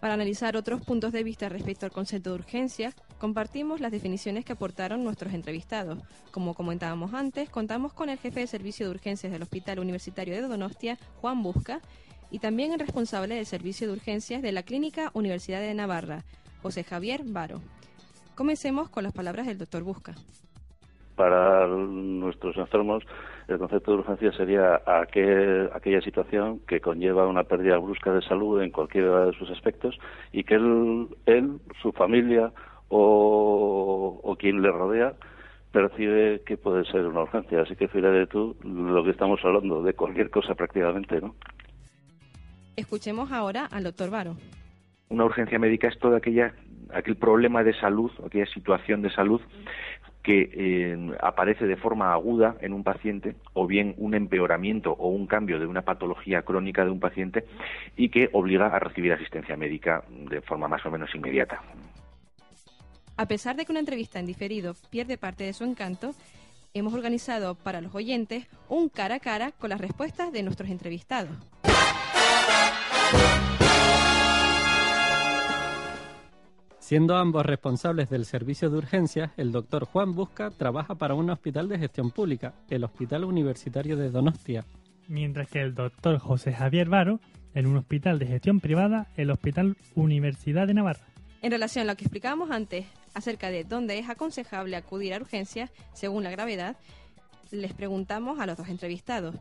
Para 0.00 0.14
analizar 0.14 0.56
otros 0.56 0.84
puntos 0.84 1.12
de 1.12 1.22
vista 1.22 1.48
respecto 1.48 1.86
al 1.86 1.92
concepto 1.92 2.30
de 2.30 2.40
urgencia, 2.40 2.92
compartimos 3.18 3.80
las 3.80 3.92
definiciones 3.92 4.44
que 4.44 4.52
aportaron 4.52 5.04
nuestros 5.04 5.32
entrevistados. 5.32 6.00
Como 6.32 6.54
comentábamos 6.54 7.14
antes, 7.14 7.48
contamos 7.50 7.92
con 7.92 8.08
el 8.08 8.18
jefe 8.18 8.40
de 8.40 8.48
servicio 8.48 8.86
de 8.86 8.90
urgencias 8.90 9.30
del 9.30 9.42
Hospital 9.42 9.78
Universitario 9.78 10.34
de 10.34 10.40
Donostia, 10.40 10.98
Juan 11.20 11.40
Busca, 11.44 11.80
y 12.32 12.38
también 12.38 12.72
el 12.72 12.80
responsable 12.80 13.34
del 13.34 13.44
servicio 13.44 13.86
de 13.86 13.92
urgencias 13.92 14.40
de 14.40 14.52
la 14.52 14.62
Clínica 14.62 15.10
Universidad 15.12 15.60
de 15.60 15.74
Navarra, 15.74 16.22
José 16.62 16.82
Javier 16.82 17.20
Varo. 17.26 17.60
Comencemos 18.34 18.88
con 18.88 19.04
las 19.04 19.12
palabras 19.12 19.46
del 19.46 19.58
doctor 19.58 19.82
Busca. 19.82 20.14
Para 21.14 21.66
nuestros 21.66 22.56
enfermos, 22.56 23.04
el 23.48 23.58
concepto 23.58 23.92
de 23.92 23.98
urgencia 23.98 24.32
sería 24.32 24.80
aquel, 24.86 25.68
aquella 25.74 26.00
situación 26.00 26.60
que 26.66 26.80
conlleva 26.80 27.28
una 27.28 27.44
pérdida 27.44 27.76
brusca 27.76 28.14
de 28.14 28.22
salud 28.22 28.62
en 28.62 28.70
cualquiera 28.70 29.26
de 29.26 29.34
sus 29.34 29.50
aspectos 29.50 29.98
y 30.32 30.44
que 30.44 30.54
él, 30.54 31.08
él 31.26 31.58
su 31.82 31.92
familia 31.92 32.50
o, 32.88 34.20
o 34.22 34.36
quien 34.36 34.62
le 34.62 34.70
rodea 34.70 35.12
percibe 35.70 36.40
que 36.46 36.56
puede 36.56 36.86
ser 36.86 37.06
una 37.06 37.22
urgencia. 37.22 37.60
Así 37.60 37.76
que 37.76 37.88
fíjate 37.88 38.26
tú 38.26 38.56
lo 38.64 39.04
que 39.04 39.10
estamos 39.10 39.38
hablando, 39.44 39.82
de 39.82 39.92
cualquier 39.92 40.30
cosa 40.30 40.54
prácticamente, 40.54 41.20
¿no? 41.20 41.34
Escuchemos 42.76 43.30
ahora 43.32 43.66
al 43.66 43.84
doctor 43.84 44.10
Varo. 44.10 44.36
Una 45.08 45.24
urgencia 45.24 45.58
médica 45.58 45.88
es 45.88 45.98
todo 45.98 46.16
aquella, 46.16 46.54
aquel 46.92 47.16
problema 47.16 47.62
de 47.62 47.74
salud, 47.74 48.10
aquella 48.24 48.46
situación 48.46 49.02
de 49.02 49.10
salud 49.10 49.40
que 50.22 50.50
eh, 50.52 51.16
aparece 51.20 51.66
de 51.66 51.76
forma 51.76 52.12
aguda 52.12 52.56
en 52.60 52.72
un 52.72 52.84
paciente 52.84 53.34
o 53.54 53.66
bien 53.66 53.94
un 53.98 54.14
empeoramiento 54.14 54.92
o 54.92 55.08
un 55.08 55.26
cambio 55.26 55.58
de 55.58 55.66
una 55.66 55.82
patología 55.82 56.42
crónica 56.42 56.84
de 56.84 56.90
un 56.90 57.00
paciente 57.00 57.44
y 57.96 58.08
que 58.08 58.30
obliga 58.32 58.68
a 58.68 58.78
recibir 58.78 59.12
asistencia 59.12 59.56
médica 59.56 60.04
de 60.08 60.40
forma 60.40 60.68
más 60.68 60.86
o 60.86 60.90
menos 60.90 61.12
inmediata. 61.14 61.60
A 63.16 63.26
pesar 63.26 63.56
de 63.56 63.66
que 63.66 63.72
una 63.72 63.80
entrevista 63.80 64.20
en 64.20 64.26
diferido 64.26 64.74
pierde 64.90 65.18
parte 65.18 65.44
de 65.44 65.52
su 65.52 65.64
encanto, 65.64 66.14
hemos 66.72 66.94
organizado 66.94 67.54
para 67.56 67.80
los 67.80 67.94
oyentes 67.94 68.46
un 68.68 68.88
cara 68.88 69.16
a 69.16 69.20
cara 69.20 69.52
con 69.52 69.70
las 69.70 69.80
respuestas 69.80 70.32
de 70.32 70.42
nuestros 70.42 70.70
entrevistados. 70.70 71.36
Siendo 76.92 77.16
ambos 77.16 77.46
responsables 77.46 78.10
del 78.10 78.26
servicio 78.26 78.68
de 78.68 78.76
urgencias, 78.76 79.30
el 79.38 79.50
doctor 79.50 79.86
Juan 79.86 80.14
Busca 80.14 80.50
trabaja 80.50 80.94
para 80.94 81.14
un 81.14 81.30
hospital 81.30 81.66
de 81.66 81.78
gestión 81.78 82.10
pública, 82.10 82.52
el 82.68 82.84
Hospital 82.84 83.24
Universitario 83.24 83.96
de 83.96 84.10
Donostia. 84.10 84.66
Mientras 85.08 85.48
que 85.48 85.62
el 85.62 85.74
doctor 85.74 86.18
José 86.18 86.52
Javier 86.52 86.90
Varo, 86.90 87.18
en 87.54 87.66
un 87.66 87.78
hospital 87.78 88.18
de 88.18 88.26
gestión 88.26 88.60
privada, 88.60 89.06
el 89.16 89.30
Hospital 89.30 89.78
Universidad 89.94 90.66
de 90.66 90.74
Navarra. 90.74 91.06
En 91.40 91.50
relación 91.50 91.88
a 91.88 91.92
lo 91.92 91.96
que 91.96 92.04
explicábamos 92.04 92.50
antes 92.50 92.84
acerca 93.14 93.48
de 93.48 93.64
dónde 93.64 93.98
es 93.98 94.10
aconsejable 94.10 94.76
acudir 94.76 95.14
a 95.14 95.16
urgencias 95.16 95.70
según 95.94 96.24
la 96.24 96.30
gravedad, 96.30 96.76
les 97.50 97.72
preguntamos 97.72 98.38
a 98.38 98.44
los 98.44 98.58
dos 98.58 98.68
entrevistados. 98.68 99.34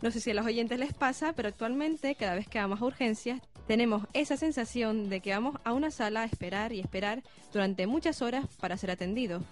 No 0.00 0.10
sé 0.10 0.20
si 0.20 0.30
a 0.30 0.34
los 0.34 0.46
oyentes 0.46 0.78
les 0.78 0.94
pasa, 0.94 1.34
pero 1.34 1.50
actualmente 1.50 2.14
cada 2.14 2.34
vez 2.34 2.48
que 2.48 2.58
vamos 2.58 2.80
a 2.80 2.86
urgencias 2.86 3.42
tenemos 3.66 4.06
esa 4.12 4.36
sensación 4.36 5.08
de 5.08 5.20
que 5.20 5.32
vamos 5.32 5.56
a 5.64 5.72
una 5.72 5.90
sala 5.90 6.22
a 6.22 6.24
esperar 6.24 6.72
y 6.72 6.80
esperar 6.80 7.22
durante 7.52 7.86
muchas 7.86 8.22
horas 8.22 8.46
para 8.60 8.76
ser 8.76 8.90
atendidos. 8.90 9.42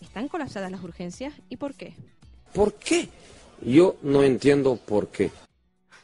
¿Están 0.00 0.28
colapsadas 0.28 0.70
las 0.70 0.82
urgencias 0.82 1.34
y 1.48 1.56
por 1.56 1.74
qué? 1.74 1.94
¿Por 2.54 2.74
qué? 2.74 3.08
Yo 3.62 3.96
no 4.02 4.22
entiendo 4.22 4.76
por 4.76 5.08
qué. 5.08 5.30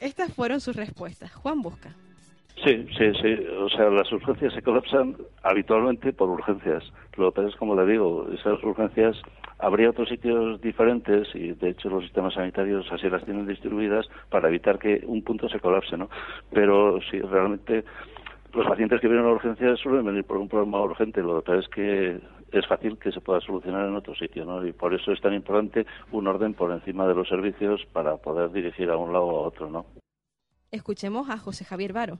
Estas 0.00 0.32
fueron 0.32 0.60
sus 0.60 0.76
respuestas. 0.76 1.32
Juan 1.32 1.62
Busca. 1.62 1.94
Sí, 2.64 2.86
sí, 2.96 3.12
sí. 3.20 3.46
O 3.58 3.68
sea, 3.68 3.90
las 3.90 4.10
urgencias 4.12 4.52
se 4.54 4.62
colapsan 4.62 5.16
habitualmente 5.42 6.12
por 6.12 6.28
urgencias. 6.28 6.82
Lo 7.16 7.30
que 7.30 7.36
pasa 7.36 7.48
es, 7.48 7.56
como 7.56 7.74
le 7.74 7.90
digo, 7.90 8.28
esas 8.32 8.62
urgencias 8.62 9.16
habría 9.58 9.90
otros 9.90 10.08
sitios 10.08 10.60
diferentes 10.60 11.28
y, 11.34 11.52
de 11.52 11.70
hecho, 11.70 11.88
los 11.88 12.04
sistemas 12.04 12.34
sanitarios 12.34 12.86
así 12.90 13.08
las 13.08 13.24
tienen 13.24 13.46
distribuidas 13.46 14.06
para 14.30 14.48
evitar 14.48 14.78
que 14.78 15.02
un 15.06 15.22
punto 15.22 15.48
se 15.48 15.60
colapse, 15.60 15.96
¿no? 15.96 16.08
Pero 16.50 17.00
sí, 17.10 17.20
realmente 17.20 17.84
los 18.52 18.66
pacientes 18.66 19.00
que 19.00 19.08
vienen 19.08 19.26
a 19.26 19.32
urgencias 19.32 19.80
suelen 19.80 20.04
venir 20.04 20.24
por 20.24 20.36
un 20.36 20.48
problema 20.48 20.80
urgente. 20.80 21.22
Lo 21.22 21.42
que 21.42 21.58
es 21.58 21.68
que 21.68 22.20
es 22.52 22.66
fácil 22.66 22.98
que 22.98 23.10
se 23.10 23.20
pueda 23.20 23.40
solucionar 23.40 23.88
en 23.88 23.96
otro 23.96 24.14
sitio, 24.14 24.44
¿no? 24.44 24.64
Y 24.64 24.72
por 24.72 24.94
eso 24.94 25.12
es 25.12 25.20
tan 25.20 25.34
importante 25.34 25.86
un 26.12 26.26
orden 26.26 26.54
por 26.54 26.70
encima 26.70 27.06
de 27.06 27.14
los 27.14 27.28
servicios 27.28 27.84
para 27.92 28.16
poder 28.16 28.52
dirigir 28.52 28.90
a 28.90 28.96
un 28.96 29.12
lado 29.12 29.26
o 29.26 29.44
a 29.44 29.48
otro, 29.48 29.70
¿no? 29.70 29.86
Escuchemos 30.70 31.30
a 31.30 31.38
José 31.38 31.64
Javier 31.64 31.92
Varo. 31.92 32.18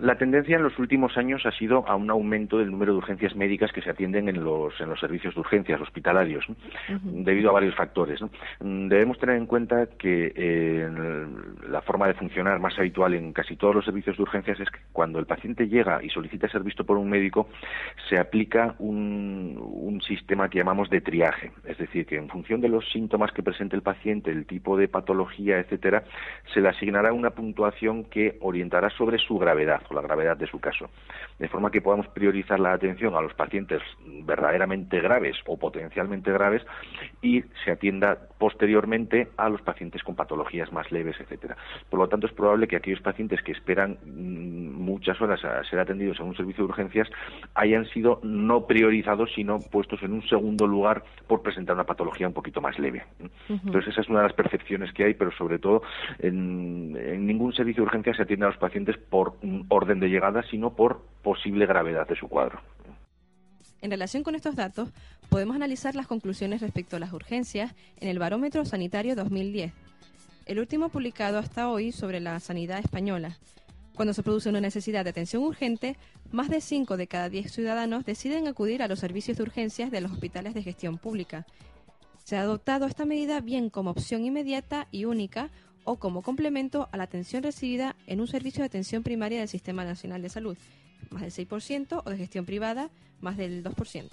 La 0.00 0.18
tendencia 0.18 0.56
en 0.56 0.62
los 0.62 0.78
últimos 0.78 1.16
años 1.16 1.46
ha 1.46 1.52
sido 1.52 1.86
a 1.88 1.94
un 1.96 2.10
aumento 2.10 2.58
del 2.58 2.70
número 2.70 2.92
de 2.92 2.98
urgencias 2.98 3.34
médicas 3.34 3.72
que 3.72 3.80
se 3.80 3.90
atienden 3.90 4.28
en 4.28 4.44
los, 4.44 4.78
en 4.80 4.90
los 4.90 5.00
servicios 5.00 5.34
de 5.34 5.40
urgencias 5.40 5.80
hospitalarios, 5.80 6.46
¿no? 6.48 6.56
debido 7.02 7.50
a 7.50 7.54
varios 7.54 7.74
factores. 7.74 8.20
¿no? 8.20 8.30
Debemos 8.60 9.18
tener 9.18 9.36
en 9.36 9.46
cuenta 9.46 9.86
que 9.98 10.32
eh, 10.34 10.88
la 11.68 11.80
forma 11.82 12.08
de 12.08 12.14
funcionar 12.14 12.60
más 12.60 12.78
habitual 12.78 13.14
en 13.14 13.32
casi 13.32 13.56
todos 13.56 13.74
los 13.74 13.84
servicios 13.84 14.16
de 14.16 14.22
urgencias 14.22 14.60
es 14.60 14.70
que 14.70 14.80
cuando 14.92 15.18
el 15.18 15.26
paciente 15.26 15.68
llega 15.68 16.02
y 16.02 16.10
solicita 16.10 16.48
ser 16.48 16.62
visto 16.62 16.84
por 16.84 16.98
un 16.98 17.08
médico, 17.08 17.48
se 18.08 18.18
aplica 18.18 18.74
un, 18.78 19.56
un 19.58 20.02
sistema 20.02 20.50
que 20.50 20.58
llamamos 20.58 20.90
de 20.90 21.00
triaje. 21.00 21.52
Es 21.64 21.78
decir, 21.78 22.04
que 22.06 22.16
en 22.16 22.28
función 22.28 22.60
de 22.60 22.68
los 22.68 22.90
síntomas 22.90 23.32
que 23.32 23.42
presente 23.42 23.76
el 23.76 23.82
paciente, 23.82 24.30
el 24.30 24.46
tipo 24.46 24.76
de 24.76 24.88
patología, 24.88 25.58
etcétera, 25.58 26.04
se 26.52 26.60
le 26.60 26.68
asignará 26.68 27.12
una 27.12 27.30
puntuación 27.30 28.04
que 28.04 28.36
orientará 28.40 28.90
sobre 28.90 29.18
su 29.18 29.38
gravedad 29.38 29.85
o 29.90 29.94
la 29.94 30.02
gravedad 30.02 30.36
de 30.36 30.46
su 30.46 30.60
caso, 30.60 30.90
de 31.38 31.48
forma 31.48 31.70
que 31.70 31.80
podamos 31.80 32.08
priorizar 32.08 32.60
la 32.60 32.72
atención 32.72 33.14
a 33.14 33.20
los 33.20 33.34
pacientes 33.34 33.82
verdaderamente 34.24 35.00
graves 35.00 35.36
o 35.46 35.56
potencialmente 35.56 36.32
graves 36.32 36.62
y 37.22 37.42
se 37.64 37.72
atienda 37.72 38.18
posteriormente 38.38 39.28
a 39.36 39.48
los 39.48 39.62
pacientes 39.62 40.02
con 40.02 40.14
patologías 40.14 40.72
más 40.72 40.90
leves, 40.92 41.16
etcétera. 41.20 41.56
Por 41.88 42.00
lo 42.00 42.08
tanto, 42.08 42.26
es 42.26 42.32
probable 42.32 42.68
que 42.68 42.76
aquellos 42.76 43.00
pacientes 43.00 43.42
que 43.42 43.52
esperan 43.52 43.98
mm, 44.04 44.72
muchas 44.72 45.20
horas 45.20 45.44
a 45.44 45.62
ser 45.64 45.78
atendidos 45.78 46.20
en 46.20 46.26
un 46.26 46.36
servicio 46.36 46.64
de 46.64 46.70
urgencias 46.70 47.08
hayan 47.54 47.86
sido 47.86 48.20
no 48.22 48.66
priorizados, 48.66 49.30
sino 49.34 49.58
puestos 49.58 50.02
en 50.02 50.12
un 50.12 50.22
segundo 50.28 50.66
lugar 50.66 51.02
por 51.26 51.42
presentar 51.42 51.74
una 51.74 51.84
patología 51.84 52.26
un 52.26 52.34
poquito 52.34 52.60
más 52.60 52.78
leve. 52.78 53.04
Entonces, 53.48 53.92
esa 53.92 54.00
es 54.00 54.08
una 54.08 54.20
de 54.20 54.28
las 54.28 54.34
percepciones 54.34 54.92
que 54.92 55.04
hay, 55.04 55.14
pero 55.14 55.30
sobre 55.32 55.58
todo 55.58 55.82
en, 56.18 56.96
en 56.96 57.26
ningún 57.26 57.52
servicio 57.52 57.82
de 57.82 57.86
urgencias 57.86 58.16
se 58.16 58.22
atiende 58.22 58.46
a 58.46 58.50
los 58.50 58.58
pacientes 58.58 58.96
por 58.96 59.36
orden 59.76 60.00
de 60.00 60.08
llegada, 60.08 60.42
sino 60.50 60.74
por 60.74 61.02
posible 61.22 61.66
gravedad 61.66 62.08
de 62.08 62.16
su 62.16 62.28
cuadro. 62.28 62.60
En 63.82 63.90
relación 63.90 64.22
con 64.22 64.34
estos 64.34 64.56
datos, 64.56 64.88
podemos 65.28 65.54
analizar 65.54 65.94
las 65.94 66.06
conclusiones 66.06 66.60
respecto 66.60 66.96
a 66.96 67.00
las 67.00 67.12
urgencias 67.12 67.74
en 68.00 68.08
el 68.08 68.18
Barómetro 68.18 68.64
Sanitario 68.64 69.14
2010, 69.14 69.72
el 70.46 70.58
último 70.58 70.88
publicado 70.88 71.38
hasta 71.38 71.68
hoy 71.68 71.92
sobre 71.92 72.20
la 72.20 72.40
sanidad 72.40 72.78
española. 72.78 73.36
Cuando 73.94 74.14
se 74.14 74.22
produce 74.22 74.48
una 74.48 74.60
necesidad 74.60 75.04
de 75.04 75.10
atención 75.10 75.42
urgente, 75.42 75.96
más 76.30 76.48
de 76.48 76.60
5 76.60 76.96
de 76.96 77.06
cada 77.06 77.28
10 77.28 77.50
ciudadanos 77.50 78.04
deciden 78.04 78.46
acudir 78.46 78.82
a 78.82 78.88
los 78.88 78.98
servicios 78.98 79.36
de 79.36 79.42
urgencias 79.42 79.90
de 79.90 80.00
los 80.00 80.12
hospitales 80.12 80.54
de 80.54 80.62
gestión 80.62 80.98
pública. 80.98 81.46
Se 82.24 82.36
ha 82.36 82.42
adoptado 82.42 82.86
esta 82.86 83.04
medida 83.04 83.40
bien 83.40 83.70
como 83.70 83.90
opción 83.90 84.24
inmediata 84.24 84.88
y 84.90 85.04
única 85.04 85.50
o 85.86 85.96
como 85.96 86.20
complemento 86.20 86.88
a 86.92 86.96
la 86.98 87.04
atención 87.04 87.42
recibida 87.42 87.96
en 88.06 88.20
un 88.20 88.26
servicio 88.26 88.60
de 88.60 88.66
atención 88.66 89.02
primaria 89.02 89.38
del 89.38 89.48
Sistema 89.48 89.84
Nacional 89.84 90.20
de 90.20 90.28
Salud, 90.28 90.58
más 91.10 91.22
del 91.22 91.32
6%, 91.32 92.02
o 92.04 92.10
de 92.10 92.16
gestión 92.18 92.44
privada, 92.44 92.90
más 93.20 93.36
del 93.36 93.64
2%. 93.64 94.10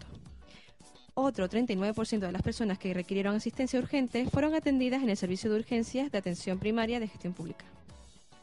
Otro 1.15 1.49
39% 1.49 2.19
de 2.19 2.31
las 2.31 2.41
personas 2.41 2.77
que 2.77 2.93
requirieron 2.93 3.35
asistencia 3.35 3.79
urgente 3.79 4.27
fueron 4.29 4.55
atendidas 4.55 5.03
en 5.03 5.09
el 5.09 5.17
servicio 5.17 5.51
de 5.51 5.57
urgencias 5.57 6.11
de 6.11 6.17
atención 6.17 6.59
primaria 6.59 6.99
de 6.99 7.07
gestión 7.07 7.33
pública. 7.33 7.65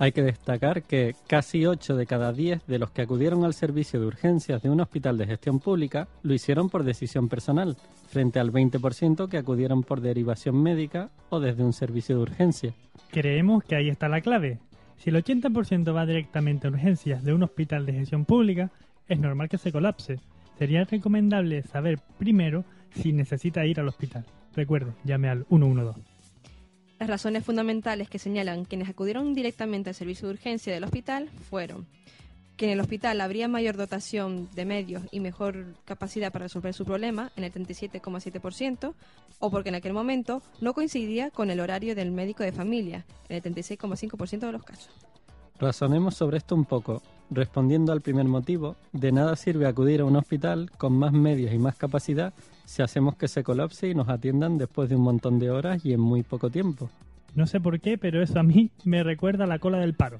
Hay 0.01 0.13
que 0.13 0.23
destacar 0.23 0.83
que 0.83 1.15
casi 1.27 1.67
8 1.67 1.95
de 1.95 2.07
cada 2.07 2.33
10 2.33 2.67
de 2.67 2.79
los 2.79 2.91
que 2.91 3.03
acudieron 3.03 3.45
al 3.45 3.53
servicio 3.53 4.01
de 4.01 4.07
urgencias 4.07 4.63
de 4.63 4.71
un 4.71 4.81
hospital 4.81 5.19
de 5.19 5.27
gestión 5.27 5.61
pública 5.61 6.09
lo 6.23 6.33
hicieron 6.33 6.71
por 6.71 6.85
decisión 6.85 7.29
personal, 7.29 7.77
frente 8.09 8.41
al 8.41 8.51
20% 8.51 9.29
que 9.29 9.37
acudieron 9.37 9.83
por 9.83 10.01
derivación 10.01 10.63
médica 10.63 11.11
o 11.29 11.39
desde 11.39 11.65
un 11.65 11.75
servicio 11.75 12.17
de 12.17 12.23
urgencia. 12.23 12.75
Creemos 13.11 13.63
que 13.63 13.77
ahí 13.77 13.91
está 13.91 14.09
la 14.09 14.23
clave. 14.23 14.59
Si 14.97 15.11
el 15.11 15.23
80% 15.23 15.95
va 15.95 16.07
directamente 16.07 16.67
a 16.67 16.71
urgencias 16.71 17.23
de 17.23 17.35
un 17.35 17.43
hospital 17.43 17.85
de 17.85 17.93
gestión 17.93 18.25
pública, 18.25 18.71
es 19.07 19.19
normal 19.19 19.51
que 19.51 19.59
se 19.59 19.71
colapse. 19.71 20.19
Sería 20.59 20.83
recomendable 20.85 21.61
saber 21.63 21.99
primero 22.19 22.65
si 22.95 23.13
necesita 23.13 23.67
ir 23.67 23.79
al 23.79 23.89
hospital. 23.89 24.25
Recuerde, 24.57 24.93
llame 25.05 25.29
al 25.29 25.45
112. 25.51 26.10
Las 27.01 27.09
razones 27.09 27.47
fundamentales 27.47 28.11
que 28.11 28.19
señalan 28.19 28.67
quienes 28.67 28.91
acudieron 28.91 29.33
directamente 29.33 29.89
al 29.89 29.95
servicio 29.95 30.29
de 30.29 30.35
urgencia 30.35 30.75
del 30.75 30.85
hospital 30.85 31.31
fueron 31.49 31.87
que 32.59 32.67
en 32.67 32.73
el 32.73 32.81
hospital 32.81 33.23
habría 33.23 33.49
mayor 33.49 33.79
dotación 33.79 34.51
de 34.55 34.67
medios 34.67 35.03
y 35.11 35.21
mejor 35.21 35.77
capacidad 35.87 36.31
para 36.31 36.45
resolver 36.45 36.75
su 36.75 36.85
problema, 36.85 37.33
en 37.37 37.45
el 37.45 37.55
37,7%, 37.55 38.93
o 39.39 39.51
porque 39.51 39.71
en 39.71 39.77
aquel 39.77 39.95
momento 39.95 40.43
no 40.61 40.75
coincidía 40.75 41.31
con 41.31 41.51
el 41.51 41.61
horario 41.61 41.95
del 41.95 42.11
médico 42.11 42.43
de 42.43 42.53
familia, 42.53 43.07
en 43.31 43.37
el 43.37 43.43
36,5% 43.43 44.41
de 44.41 44.53
los 44.53 44.63
casos. 44.63 44.91
Razonemos 45.59 46.15
sobre 46.17 46.37
esto 46.37 46.55
un 46.55 46.67
poco. 46.67 47.01
Respondiendo 47.31 47.93
al 47.93 48.01
primer 48.01 48.27
motivo, 48.27 48.75
de 48.93 49.13
nada 49.13 49.37
sirve 49.37 49.67
acudir 49.67 50.01
a 50.01 50.05
un 50.05 50.17
hospital 50.17 50.69
con 50.77 50.95
más 50.95 51.13
medios 51.13 51.53
y 51.53 51.59
más 51.59 51.77
capacidad 51.77 52.35
si 52.65 52.83
hacemos 52.83 53.15
que 53.15 53.29
se 53.29 53.45
colapse 53.45 53.89
y 53.89 53.95
nos 53.95 54.09
atiendan 54.09 54.59
después 54.59 54.89
de 54.89 54.97
un 54.97 55.03
montón 55.03 55.39
de 55.39 55.51
horas 55.51 55.85
y 55.85 55.93
en 55.93 56.01
muy 56.01 56.25
poco 56.25 56.51
tiempo. 56.51 56.91
No 57.37 57.47
sé 57.47 57.61
por 57.61 57.81
qué, 57.81 57.99
pero 57.99 58.21
eso 58.21 58.41
a 58.41 58.43
mí 58.43 58.71
me 58.85 59.05
recuerda 59.05 59.45
a 59.45 59.47
la 59.47 59.61
cola 59.61 59.79
del 59.79 59.95
paro. 59.95 60.19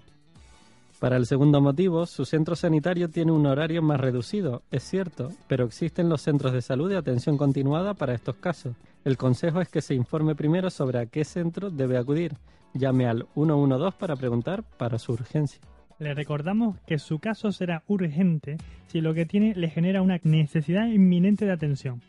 Para 1.01 1.17
el 1.17 1.27
segundo 1.27 1.61
motivo, 1.61 2.07
su 2.07 2.25
centro 2.25 2.55
sanitario 2.55 3.09
tiene 3.09 3.33
un 3.33 3.47
horario 3.47 3.83
más 3.83 3.99
reducido, 3.99 4.63
es 4.71 4.85
cierto, 4.85 5.33
pero 5.49 5.65
existen 5.65 6.09
los 6.09 6.21
centros 6.21 6.53
de 6.53 6.63
salud 6.63 6.91
de 6.91 6.99
atención 6.99 7.39
continuada 7.39 7.95
para 7.95 8.15
estos 8.15 8.37
casos. 8.37 8.77
El 9.05 9.17
consejo 9.17 9.61
es 9.61 9.69
que 9.69 9.81
se 9.81 9.95
informe 9.95 10.35
primero 10.35 10.71
sobre 10.71 10.99
a 10.99 11.07
qué 11.07 11.25
centro 11.25 11.71
debe 11.71 11.97
acudir. 11.97 12.35
Llame 12.75 13.07
al 13.07 13.27
112 13.35 13.97
para 13.99 14.15
preguntar 14.15 14.63
para 14.63 14.99
su 14.99 15.13
urgencia. 15.13 15.61
Le 16.01 16.15
recordamos 16.15 16.81
que 16.87 16.99
su 16.99 17.19
caso 17.19 17.53
será 17.53 17.83
urgente 17.87 18.57
si 18.87 19.03
lo 19.03 19.13
que 19.13 19.27
tiene 19.27 19.55
le 19.55 19.69
genera 19.69 20.01
una 20.01 20.19
necesidad 20.23 20.87
inminente 20.87 21.45
de 21.45 21.53
atención. 21.53 22.01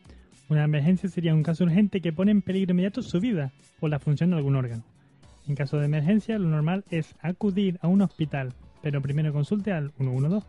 Una 0.48 0.64
emergencia 0.64 1.10
sería 1.10 1.34
un 1.34 1.44
caso 1.44 1.66
urgente 1.66 2.00
que 2.00 2.14
pone 2.14 2.32
en 2.32 2.42
peligro 2.42 2.72
inmediato 2.72 3.02
su 3.02 3.20
vida 3.20 3.52
o 3.82 3.90
la 3.90 4.00
función 4.00 4.30
de 4.30 4.38
algún 4.38 4.56
órgano. 4.56 4.84
En 5.46 5.56
caso 5.56 5.78
de 5.78 5.88
emergencia, 5.88 6.40
lo 6.40 6.48
normal 6.48 6.86
es 6.90 7.16
acudir 7.22 7.80
a 7.82 7.90
un 7.90 8.02
hospital, 8.02 8.54
pero 8.82 9.02
primero 9.02 9.34
consulte 9.34 9.74
al 9.74 9.92
112. 9.98 10.48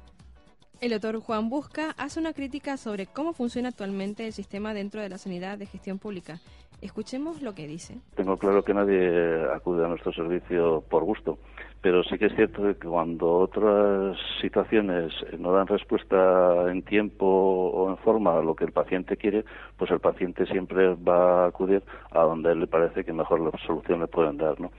El 0.80 0.90
doctor 0.90 1.18
Juan 1.18 1.48
Busca 1.48 1.96
hace 1.98 2.20
una 2.20 2.34
crítica 2.34 2.76
sobre 2.76 3.06
cómo 3.06 3.32
funciona 3.32 3.70
actualmente 3.70 4.24
el 4.24 4.32
sistema 4.32 4.72
dentro 4.72 5.00
de 5.00 5.08
la 5.08 5.18
sanidad 5.18 5.58
de 5.58 5.66
gestión 5.66 5.98
pública. 5.98 6.38
Escuchemos 6.80 7.42
lo 7.42 7.54
que 7.54 7.66
dice. 7.66 8.00
Tengo 8.14 8.36
claro 8.36 8.64
que 8.64 8.74
nadie 8.74 9.52
acude 9.52 9.84
a 9.84 9.88
nuestro 9.88 10.12
servicio 10.12 10.84
por 10.88 11.04
gusto, 11.04 11.38
pero 11.82 12.04
sí 12.04 12.16
que 12.16 12.26
es 12.26 12.34
cierto 12.36 12.62
que 12.62 12.86
cuando 12.86 13.28
otras 13.40 14.16
situaciones 14.40 15.12
no 15.38 15.52
dan 15.52 15.66
respuesta 15.66 16.70
en 16.70 16.82
tiempo 16.82 17.26
o 17.26 17.90
en 17.90 17.96
forma 17.98 18.38
a 18.38 18.42
lo 18.42 18.54
que 18.54 18.64
el 18.64 18.72
paciente 18.72 19.16
quiere, 19.16 19.44
pues 19.76 19.90
el 19.90 19.98
paciente 19.98 20.46
siempre 20.46 20.94
va 20.94 21.44
a 21.44 21.48
acudir 21.48 21.82
a 22.12 22.20
donde 22.20 22.54
le 22.54 22.68
parece 22.68 23.04
que 23.04 23.12
mejor 23.12 23.40
la 23.40 23.50
solución 23.66 24.00
le 24.00 24.06
pueden 24.06 24.36
dar, 24.38 24.60
¿no? 24.60 24.70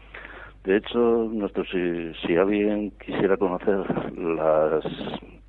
De 0.63 0.77
hecho, 0.77 0.97
nuestro, 1.29 1.65
si, 1.65 2.13
si 2.25 2.37
alguien 2.37 2.91
quisiera 2.91 3.35
conocer 3.35 3.83
las 4.17 4.85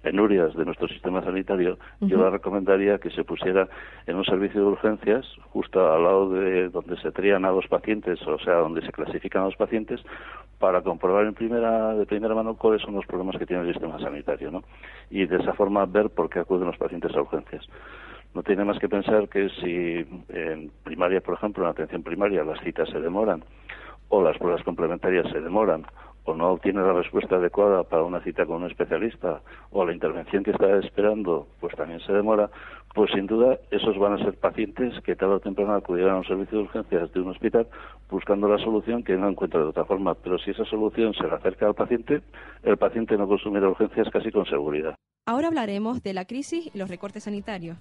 penurias 0.05 0.55
de 0.55 0.67
nuestro 0.67 0.87
sistema 0.87 1.23
sanitario, 1.23 1.79
yo 2.01 2.19
le 2.19 2.29
recomendaría 2.29 2.99
que 2.99 3.11
se 3.11 3.25
pusiera 3.25 3.67
en 4.07 4.17
un 4.17 4.25
servicio 4.25 4.61
de 4.61 4.67
urgencias, 4.67 5.27
justo 5.51 5.81
al 5.91 6.05
lado 6.05 6.29
de 6.29 6.69
donde 6.69 6.97
se 6.99 7.11
trían 7.11 7.47
a 7.47 7.51
los 7.51 7.67
pacientes, 7.69 8.21
o 8.27 8.39
sea, 8.39 8.57
donde 8.57 8.83
se 8.83 8.93
clasifican 8.93 9.43
a 9.43 9.47
los 9.47 9.57
pacientes, 9.57 10.05
para 10.59 10.83
comprobar 10.83 11.25
en 11.25 11.33
primera, 11.33 11.95
de 11.95 12.05
primera 12.05 12.35
mano 12.35 12.55
cuáles 12.55 12.83
son 12.83 12.95
los 12.95 13.07
problemas 13.07 13.39
que 13.39 13.47
tiene 13.47 13.63
el 13.63 13.73
sistema 13.73 13.99
sanitario, 13.99 14.51
¿no? 14.51 14.63
Y 15.11 15.25
de 15.25 15.39
esa 15.39 15.55
forma 15.55 15.87
ver 15.87 16.11
por 16.11 16.29
qué 16.29 16.41
acuden 16.41 16.67
los 16.67 16.77
pacientes 16.77 17.17
a 17.17 17.23
urgencias. 17.23 17.67
No 18.35 18.43
tiene 18.43 18.65
más 18.65 18.79
que 18.79 18.89
pensar 18.89 19.29
que 19.29 19.49
si 19.61 20.05
en 20.29 20.71
primaria, 20.85 21.23
por 21.23 21.35
ejemplo, 21.35 21.65
en 21.65 21.71
atención 21.71 22.03
primaria, 22.03 22.45
las 22.45 22.61
citas 22.61 22.91
se 22.91 23.01
demoran, 23.01 23.43
o 24.11 24.23
las 24.23 24.37
pruebas 24.37 24.63
complementarias 24.65 25.31
se 25.33 25.41
demoran, 25.41 25.87
o 26.25 26.35
no 26.35 26.51
obtiene 26.51 26.81
la 26.81 26.93
respuesta 26.93 27.37
adecuada 27.37 27.85
para 27.85 28.03
una 28.03 28.21
cita 28.21 28.47
con 28.47 28.63
un 28.63 28.71
especialista 28.71 29.43
o 29.71 29.85
la 29.85 29.93
intervención 29.93 30.43
que 30.43 30.53
está 30.53 30.79
esperando 30.79 31.47
pues 31.61 31.75
también 31.77 32.01
se 32.01 32.13
demora, 32.13 32.51
pues 32.95 33.11
sin 33.13 33.27
duda 33.27 33.59
esos 33.71 33.99
van 33.99 34.15
a 34.15 34.25
ser 34.25 34.35
pacientes 34.39 34.95
que 35.03 35.17
tarde 35.17 35.35
o 35.35 35.41
temprano 35.41 35.75
acudirán 35.75 36.15
a 36.15 36.19
un 36.19 36.25
servicio 36.25 36.59
de 36.59 36.65
urgencias 36.65 37.13
de 37.13 37.21
un 37.21 37.31
hospital 37.31 37.67
buscando 38.09 38.49
la 38.49 38.59
solución 38.59 39.03
que 39.03 39.17
no 39.17 39.29
encuentra 39.29 39.61
de 39.61 39.67
otra 39.67 39.85
forma. 39.85 40.15
Pero 40.15 40.39
si 40.39 40.53
esa 40.53 40.65
solución 40.65 41.13
se 41.15 41.25
le 41.25 41.35
acerca 41.35 41.67
al 41.67 41.75
paciente, 41.75 42.23
el 42.63 42.77
paciente 42.77 43.17
no 43.17 43.27
consumirá 43.27 43.69
urgencias 43.69 44.09
casi 44.11 44.31
con 44.31 44.47
seguridad. 44.47 44.95
Ahora 45.27 45.49
hablaremos 45.49 46.03
de 46.03 46.13
la 46.13 46.27
crisis 46.27 46.71
y 46.73 46.79
los 46.79 46.89
recortes 46.89 47.25
sanitarios. 47.25 47.79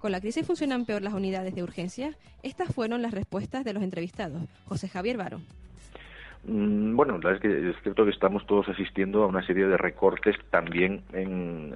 ¿Con 0.00 0.12
la 0.12 0.20
crisis 0.20 0.46
funcionan 0.46 0.84
peor 0.84 1.02
las 1.02 1.14
unidades 1.14 1.54
de 1.54 1.62
urgencia? 1.62 2.16
Estas 2.42 2.72
fueron 2.72 3.02
las 3.02 3.12
respuestas 3.12 3.64
de 3.64 3.72
los 3.72 3.82
entrevistados. 3.82 4.42
José 4.66 4.88
Javier 4.88 5.16
Varo. 5.16 5.40
Mm, 6.48 6.94
bueno, 6.94 7.14
la 7.14 7.30
verdad 7.30 7.34
es 7.34 7.40
que 7.40 7.70
es 7.70 7.76
cierto 7.82 8.04
que 8.04 8.10
estamos 8.10 8.46
todos 8.46 8.68
asistiendo 8.68 9.24
a 9.24 9.26
una 9.26 9.44
serie 9.44 9.66
de 9.66 9.76
recortes 9.76 10.36
también 10.50 11.02
en, 11.12 11.74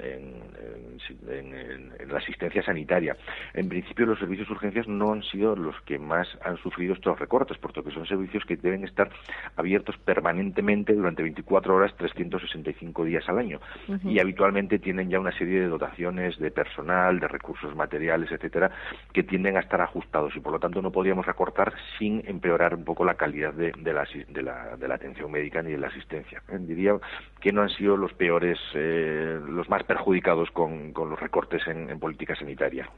la 2.09 2.19
asistencia 2.19 2.63
sanitaria. 2.63 3.17
En 3.55 3.69
principio, 3.69 4.07
los 4.07 4.19
servicios 4.19 4.49
de 4.49 4.55
urgencias 4.55 4.89
no 4.89 5.13
han 5.13 5.23
sido 5.23 5.55
los 5.55 5.81
que 5.83 5.99
más 5.99 6.29
han 6.45 6.57
sufrido 6.59 6.95
estos 6.95 7.19
recortes, 7.19 7.57
puesto 7.59 7.85
que 7.85 7.93
son 7.93 8.07
servicios 8.07 8.45
que 8.45 8.57
deben 8.57 8.85
estar 8.85 9.11
abiertos 9.57 9.97
permanentemente 9.99 10.93
durante 10.93 11.23
24 11.23 11.75
horas, 11.75 11.95
365 11.97 13.05
días 13.05 13.29
al 13.29 13.39
año. 13.39 13.61
Y 14.05 14.19
habitualmente 14.19 14.79
tienen 14.79 15.09
ya 15.09 15.21
una 15.21 15.37
serie 15.37 15.61
de 15.61 15.69
dotaciones 15.69 16.39
de 16.39 16.51
personal, 16.51 17.21
de 17.21 17.29
recursos 17.29 17.75
materiales, 17.77 18.31
etcétera, 18.33 18.71
que 19.13 19.23
tienden 19.23 19.57
a 19.57 19.61
estar 19.61 19.81
ajustados 19.81 20.35
y 20.37 20.41
por 20.41 20.53
lo 20.53 20.59
tanto 20.59 20.83
no 20.83 20.91
podríamos 20.91 21.27
recortar 21.27 21.73
sin 21.99 22.23
empeorar 22.27 22.75
un 22.75 22.85
poco 22.85 23.05
la 23.05 23.15
calidad 23.15 23.55
de, 23.55 23.73
la, 23.93 24.07
de 24.29 24.43
la 24.43 24.60
de 24.79 24.89
la 24.89 24.95
atención 24.95 25.31
médica 25.31 25.63
ni 25.63 25.73
de 25.73 25.79
la 25.79 25.89
asistencia. 25.89 26.43
Eh, 26.49 26.59
diría 26.61 26.95
que 27.41 27.53
no 27.53 27.63
han 27.63 27.71
sido 27.71 27.97
los 27.97 28.13
peores, 28.15 28.59
eh, 28.75 29.39
los 29.49 29.69
más 29.69 29.85
perjudicados 29.85 30.51
con, 30.51 30.93
con 30.93 31.11
los 31.11 31.21
recortes 31.21 31.63
en, 31.67 31.99
política 31.99 32.35
sanitaria. 32.35 32.89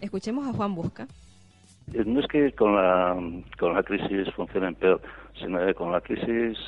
Escuchemos 0.00 0.46
a 0.46 0.52
Juan 0.52 0.74
Busca. 0.74 1.06
Eh, 1.92 2.04
no 2.04 2.20
es 2.20 2.26
que 2.26 2.52
con 2.52 2.74
la, 2.74 3.16
con 3.58 3.74
la 3.74 3.82
crisis 3.82 4.32
funcionen 4.34 4.74
peor, 4.74 5.00
sino 5.38 5.64
que 5.64 5.74
con 5.74 5.92
la 5.92 6.00
crisis 6.00 6.58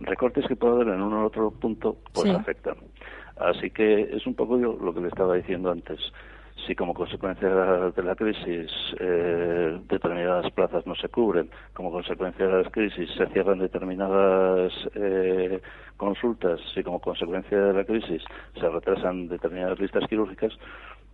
recortes 0.00 0.46
que 0.46 0.54
puede 0.54 0.74
haber 0.74 0.88
en 0.94 1.02
uno 1.02 1.22
u 1.22 1.26
otro 1.26 1.50
punto 1.50 1.96
pues 2.12 2.30
afectan. 2.30 2.76
Así 3.36 3.70
que 3.70 4.02
es 4.02 4.26
un 4.26 4.34
poco 4.34 4.56
lo 4.56 4.94
que 4.94 5.00
le 5.00 5.08
estaba 5.08 5.34
diciendo 5.34 5.70
antes 5.70 5.98
si 6.66 6.74
como 6.74 6.94
consecuencia 6.94 7.48
de 7.48 8.02
la 8.02 8.14
crisis 8.14 8.70
eh, 8.98 9.78
determinadas 9.88 10.50
plazas 10.52 10.86
no 10.86 10.94
se 10.94 11.08
cubren, 11.08 11.50
como 11.72 11.90
consecuencia 11.90 12.46
de 12.46 12.62
la 12.64 12.70
crisis 12.70 13.08
se 13.16 13.26
cierran 13.28 13.58
determinadas 13.58 14.72
eh, 14.94 15.60
consultas, 15.96 16.60
si 16.74 16.82
como 16.82 17.00
consecuencia 17.00 17.58
de 17.58 17.72
la 17.72 17.84
crisis 17.84 18.22
se 18.54 18.68
retrasan 18.68 19.28
determinadas 19.28 19.78
listas 19.78 20.06
quirúrgicas, 20.08 20.52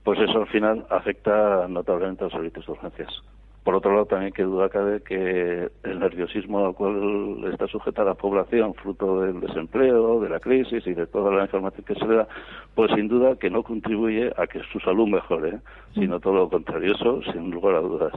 pues 0.03 0.19
eso 0.21 0.41
al 0.41 0.49
final 0.49 0.87
afecta 0.91 1.67
notablemente 1.69 2.25
a 2.25 2.27
los 2.27 2.33
servicios 2.33 2.67
de 2.67 2.73
urgencias. 2.73 3.23
Por 3.65 3.75
otro 3.75 3.93
lado, 3.93 4.05
también 4.05 4.33
que 4.35 4.43
duda 4.43 4.69
cabe 4.69 5.03
que 5.03 5.71
el 5.85 5.99
nerviosismo 5.99 6.67
al 6.67 6.75
cual 6.75 7.43
está 7.51 7.67
sujeta 7.67 8.05
la 8.05 8.15
población, 8.15 8.75
fruto 8.75 9.23
del 9.23 9.41
desempleo, 9.41 10.21
de 10.21 10.29
la 10.29 10.39
crisis 10.39 10.87
y 10.87 10.93
de 10.93 11.07
toda 11.07 11.33
la 11.33 11.45
información 11.45 11.83
que 11.83 11.95
se 11.95 12.07
le 12.07 12.17
da, 12.17 12.29
pues 12.75 12.91
sin 12.95 13.09
duda 13.09 13.37
que 13.37 13.49
no 13.49 13.63
contribuye 13.63 14.31
a 14.37 14.47
que 14.47 14.61
su 14.71 14.79
salud 14.81 15.09
mejore, 15.09 15.49
¿eh? 15.49 15.61
sino 15.95 16.21
todo 16.21 16.35
lo 16.35 16.51
contrario, 16.51 16.95
eso 16.95 17.23
sin 17.33 17.51
lugar 17.51 17.77
a 17.77 17.81
dudas. 17.81 18.13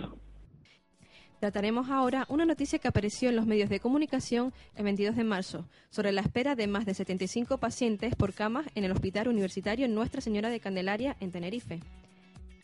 Trataremos 1.39 1.89
ahora 1.91 2.25
una 2.27 2.45
noticia 2.45 2.79
que 2.79 2.87
apareció 2.89 3.29
en 3.29 3.37
los 3.37 3.45
medios 3.45 3.69
de 3.69 3.79
comunicación 3.79 4.51
el 4.75 4.83
22 4.83 5.15
de 5.15 5.23
marzo 5.23 5.65
sobre 5.89 6.11
la 6.11 6.21
espera 6.21 6.55
de 6.55 6.67
más 6.67 6.85
de 6.85 6.93
75 6.93 7.57
pacientes 7.59 8.15
por 8.15 8.33
camas 8.33 8.65
en 8.75 8.83
el 8.83 8.91
Hospital 8.91 9.29
Universitario 9.29 9.87
Nuestra 9.87 10.19
Señora 10.19 10.49
de 10.49 10.59
Candelaria 10.59 11.15
en 11.21 11.31
Tenerife. 11.31 11.79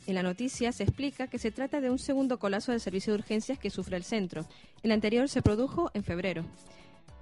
En 0.05 0.15
la 0.15 0.23
noticia 0.23 0.71
se 0.73 0.83
explica 0.83 1.27
que 1.27 1.39
se 1.39 1.51
trata 1.51 1.79
de 1.79 1.89
un 1.89 1.97
segundo 1.97 2.37
colapso 2.37 2.71
del 2.71 2.81
servicio 2.81 3.13
de 3.13 3.19
urgencias 3.19 3.57
que 3.57 3.69
sufre 3.69 3.95
el 3.95 4.03
centro. 4.03 4.45
El 4.83 4.91
anterior 4.91 5.29
se 5.29 5.41
produjo 5.41 5.91
en 5.93 6.03
febrero. 6.03 6.43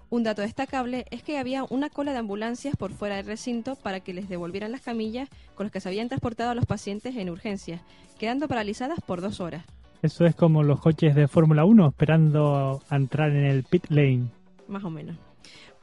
Un 0.10 0.24
dato 0.24 0.41
destacable 0.41 1.06
es 1.12 1.24
que 1.24 1.38
había 1.38 1.63
una 1.70 1.89
cola 1.89 2.12
de 2.12 2.17
ambulancias 2.17 2.76
por 2.76 2.91
fuera 2.91 3.15
del 3.15 3.28
recinto 3.28 3.76
para 3.76 4.02
que 4.02 4.13
les 4.13 4.28
devolvieran 4.28 4.72
las 4.72 4.82
camillas 4.82 5.30
con 5.56 5.67
las 5.67 5.72
que 5.72 5.80
se 5.80 5.89
habían 5.89 6.10
transportado 6.10 6.50
a 6.50 6.56
los 6.56 6.65
pacientes 6.65 7.15
en 7.15 7.30
urgencias, 7.30 7.82
quedando 8.20 8.48
paralizadas 8.48 9.00
por 9.00 9.22
dos 9.22 9.39
horas. 9.39 9.63
Eso 10.02 10.26
es 10.26 10.36
como 10.36 10.63
los 10.63 10.82
coches 10.82 11.13
de 11.15 11.28
Fórmula 11.28 11.63
1 11.63 11.88
esperando 11.88 12.82
a 12.89 12.96
entrar 12.96 13.30
en 13.30 13.46
el 13.46 13.63
pit 13.63 13.86
lane. 13.89 14.26
Más 14.67 14.84
o 14.84 14.89
menos. 14.89 15.17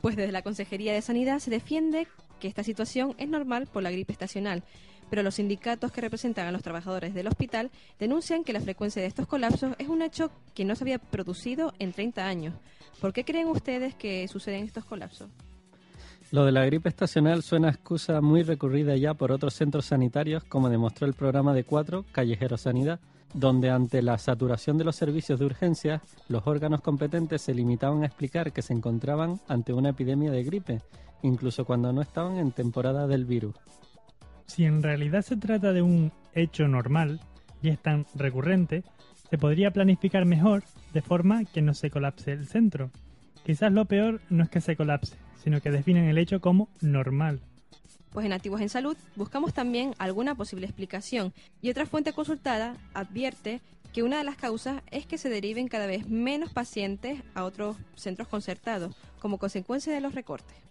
Pues 0.01 0.17
desde 0.17 0.33
la 0.33 0.43
Consejería 0.43 0.93
de 0.93 1.01
Sanidad 1.01 1.39
se 1.39 1.51
defiende 1.51 2.07
que 2.39 2.49
esta 2.49 2.65
situación 2.65 3.15
es 3.19 3.29
normal 3.29 3.69
por 3.73 3.83
la 3.83 3.91
gripe 3.91 4.13
estacional, 4.13 4.63
pero 5.11 5.23
los 5.23 5.37
sindicatos 5.37 5.93
que 5.93 6.01
representan 6.01 6.47
a 6.47 6.53
los 6.53 6.63
trabajadores 6.63 7.15
del 7.15 7.27
hospital 7.27 7.71
denuncian 7.99 8.45
que 8.45 8.53
la 8.53 8.61
frecuencia 8.61 9.03
de 9.03 9.09
estos 9.09 9.27
colapsos 9.27 9.75
es 9.79 9.89
un 9.89 10.03
hecho 10.03 10.31
que 10.55 10.65
no 10.65 10.75
se 10.75 10.85
había 10.85 10.99
producido 10.99 11.73
en 11.79 11.93
30 11.93 12.27
años. 12.27 12.55
¿Por 13.01 13.13
qué 13.13 13.25
creen 13.25 13.49
ustedes 13.49 13.95
que 13.95 14.27
suceden 14.29 14.65
estos 14.65 14.85
colapsos? 14.85 15.29
Lo 16.31 16.45
de 16.45 16.53
la 16.53 16.67
gripe 16.67 16.91
estacional 16.91 17.43
suena 17.43 17.69
a 17.69 17.71
excusa 17.71 18.21
muy 18.21 18.43
recurrida 18.43 18.95
ya 18.97 19.15
por 19.15 19.33
otros 19.33 19.55
centros 19.55 19.87
sanitarios, 19.87 20.45
como 20.45 20.69
demostró 20.69 21.07
el 21.07 21.15
programa 21.15 21.55
de 21.55 21.65
cuatro, 21.65 22.05
Callejero 22.13 22.59
Sanidad, 22.59 23.01
donde 23.33 23.71
ante 23.71 24.03
la 24.03 24.19
saturación 24.19 24.77
de 24.77 24.85
los 24.85 24.97
servicios 24.97 25.39
de 25.39 25.47
urgencias, 25.47 26.03
los 26.29 26.47
órganos 26.47 26.83
competentes 26.83 27.43
se 27.43 27.55
limitaban 27.55 28.03
a 28.03 28.07
explicar 28.07 28.53
que 28.53 28.63
se 28.63 28.75
encontraban 28.75 29.41
ante 29.49 29.73
una 29.73 29.91
epidemia 29.91 30.31
de 30.31 30.45
gripe, 30.45 30.83
incluso 31.23 31.65
cuando 31.65 31.93
no 31.93 32.03
estaban 32.03 32.37
en 32.37 32.53
temporada 32.53 33.07
del 33.07 33.25
virus. 33.25 33.55
Si 34.49 34.65
en 34.65 34.83
realidad 34.83 35.23
se 35.23 35.37
trata 35.37 35.73
de 35.73 35.83
un 35.83 36.11
hecho 36.35 36.67
normal 36.67 37.21
y 37.63 37.69
es 37.69 37.79
tan 37.81 38.07
recurrente, 38.15 38.83
se 39.31 39.39
podría 39.39 39.71
planificar 39.71 40.25
mejor 40.25 40.65
de 40.93 41.03
forma 41.03 41.45
que 41.45 41.63
no 41.63 41.75
se 41.75 41.91
colapse 41.91 42.33
el 42.33 42.49
centro. 42.49 42.91
Quizás 43.45 43.71
lo 43.71 43.85
peor 43.85 44.21
no 44.31 44.43
es 44.43 44.51
que 44.51 44.61
se 44.61 44.75
colapse, 44.75 45.17
sino 45.43 45.61
que 45.61 45.71
definen 45.71 46.07
el 46.07 46.19
hecho 46.19 46.41
como 46.41 46.69
normal. 46.81 47.41
Pues 48.11 48.25
en 48.25 48.33
Activos 48.33 48.63
en 48.63 48.71
Salud 48.71 48.97
buscamos 49.17 49.53
también 49.53 49.95
alguna 49.99 50.35
posible 50.35 50.67
explicación 50.67 51.35
y 51.61 51.71
otra 51.71 51.87
fuente 51.87 52.15
consultada 52.15 52.75
advierte 52.95 53.61
que 53.93 54.03
una 54.03 54.19
de 54.19 54.25
las 54.25 54.37
causas 54.37 54.83
es 54.91 55.07
que 55.07 55.19
se 55.19 55.29
deriven 55.29 55.69
cada 55.69 55.87
vez 55.87 56.09
menos 56.09 56.53
pacientes 56.53 57.23
a 57.35 57.45
otros 57.45 57.77
centros 57.97 58.29
concertados 58.29 58.97
como 59.21 59.39
consecuencia 59.39 59.93
de 59.93 60.01
los 60.01 60.15
recortes. 60.15 60.68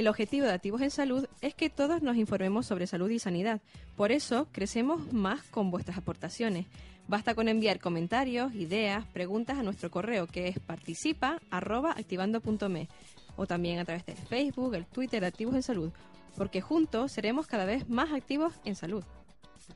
El 0.00 0.08
objetivo 0.08 0.46
de 0.46 0.54
Activos 0.54 0.80
en 0.80 0.90
Salud 0.90 1.26
es 1.42 1.54
que 1.54 1.68
todos 1.68 2.00
nos 2.00 2.16
informemos 2.16 2.64
sobre 2.64 2.86
salud 2.86 3.10
y 3.10 3.18
sanidad. 3.18 3.60
Por 3.98 4.12
eso 4.12 4.48
crecemos 4.50 5.12
más 5.12 5.42
con 5.42 5.70
vuestras 5.70 5.98
aportaciones. 5.98 6.64
Basta 7.06 7.34
con 7.34 7.48
enviar 7.48 7.80
comentarios, 7.80 8.54
ideas, 8.54 9.04
preguntas 9.08 9.58
a 9.58 9.62
nuestro 9.62 9.90
correo 9.90 10.26
que 10.26 10.48
es 10.48 10.58
participa@activando.me 10.58 12.88
o 13.36 13.46
también 13.46 13.78
a 13.78 13.84
través 13.84 14.06
del 14.06 14.16
Facebook, 14.16 14.74
el 14.74 14.86
Twitter 14.86 15.20
de 15.20 15.26
Activos 15.26 15.54
en 15.54 15.62
Salud, 15.62 15.92
porque 16.34 16.62
juntos 16.62 17.12
seremos 17.12 17.46
cada 17.46 17.66
vez 17.66 17.86
más 17.90 18.10
activos 18.10 18.54
en 18.64 18.76
salud. 18.76 19.04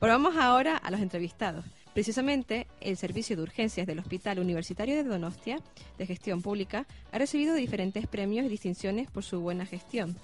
Pero 0.00 0.14
vamos 0.14 0.38
ahora 0.38 0.78
a 0.78 0.90
los 0.90 1.00
entrevistados. 1.00 1.66
Precisamente, 1.94 2.66
el 2.80 2.96
Servicio 2.96 3.36
de 3.36 3.42
Urgencias 3.42 3.86
del 3.86 4.00
Hospital 4.00 4.40
Universitario 4.40 4.96
de 4.96 5.04
Donostia, 5.04 5.60
de 5.96 6.06
gestión 6.06 6.42
pública, 6.42 6.88
ha 7.12 7.18
recibido 7.18 7.54
diferentes 7.54 8.08
premios 8.08 8.44
y 8.44 8.48
distinciones 8.48 9.08
por 9.08 9.22
su 9.22 9.40
buena 9.40 9.64
gestión. 9.64 10.16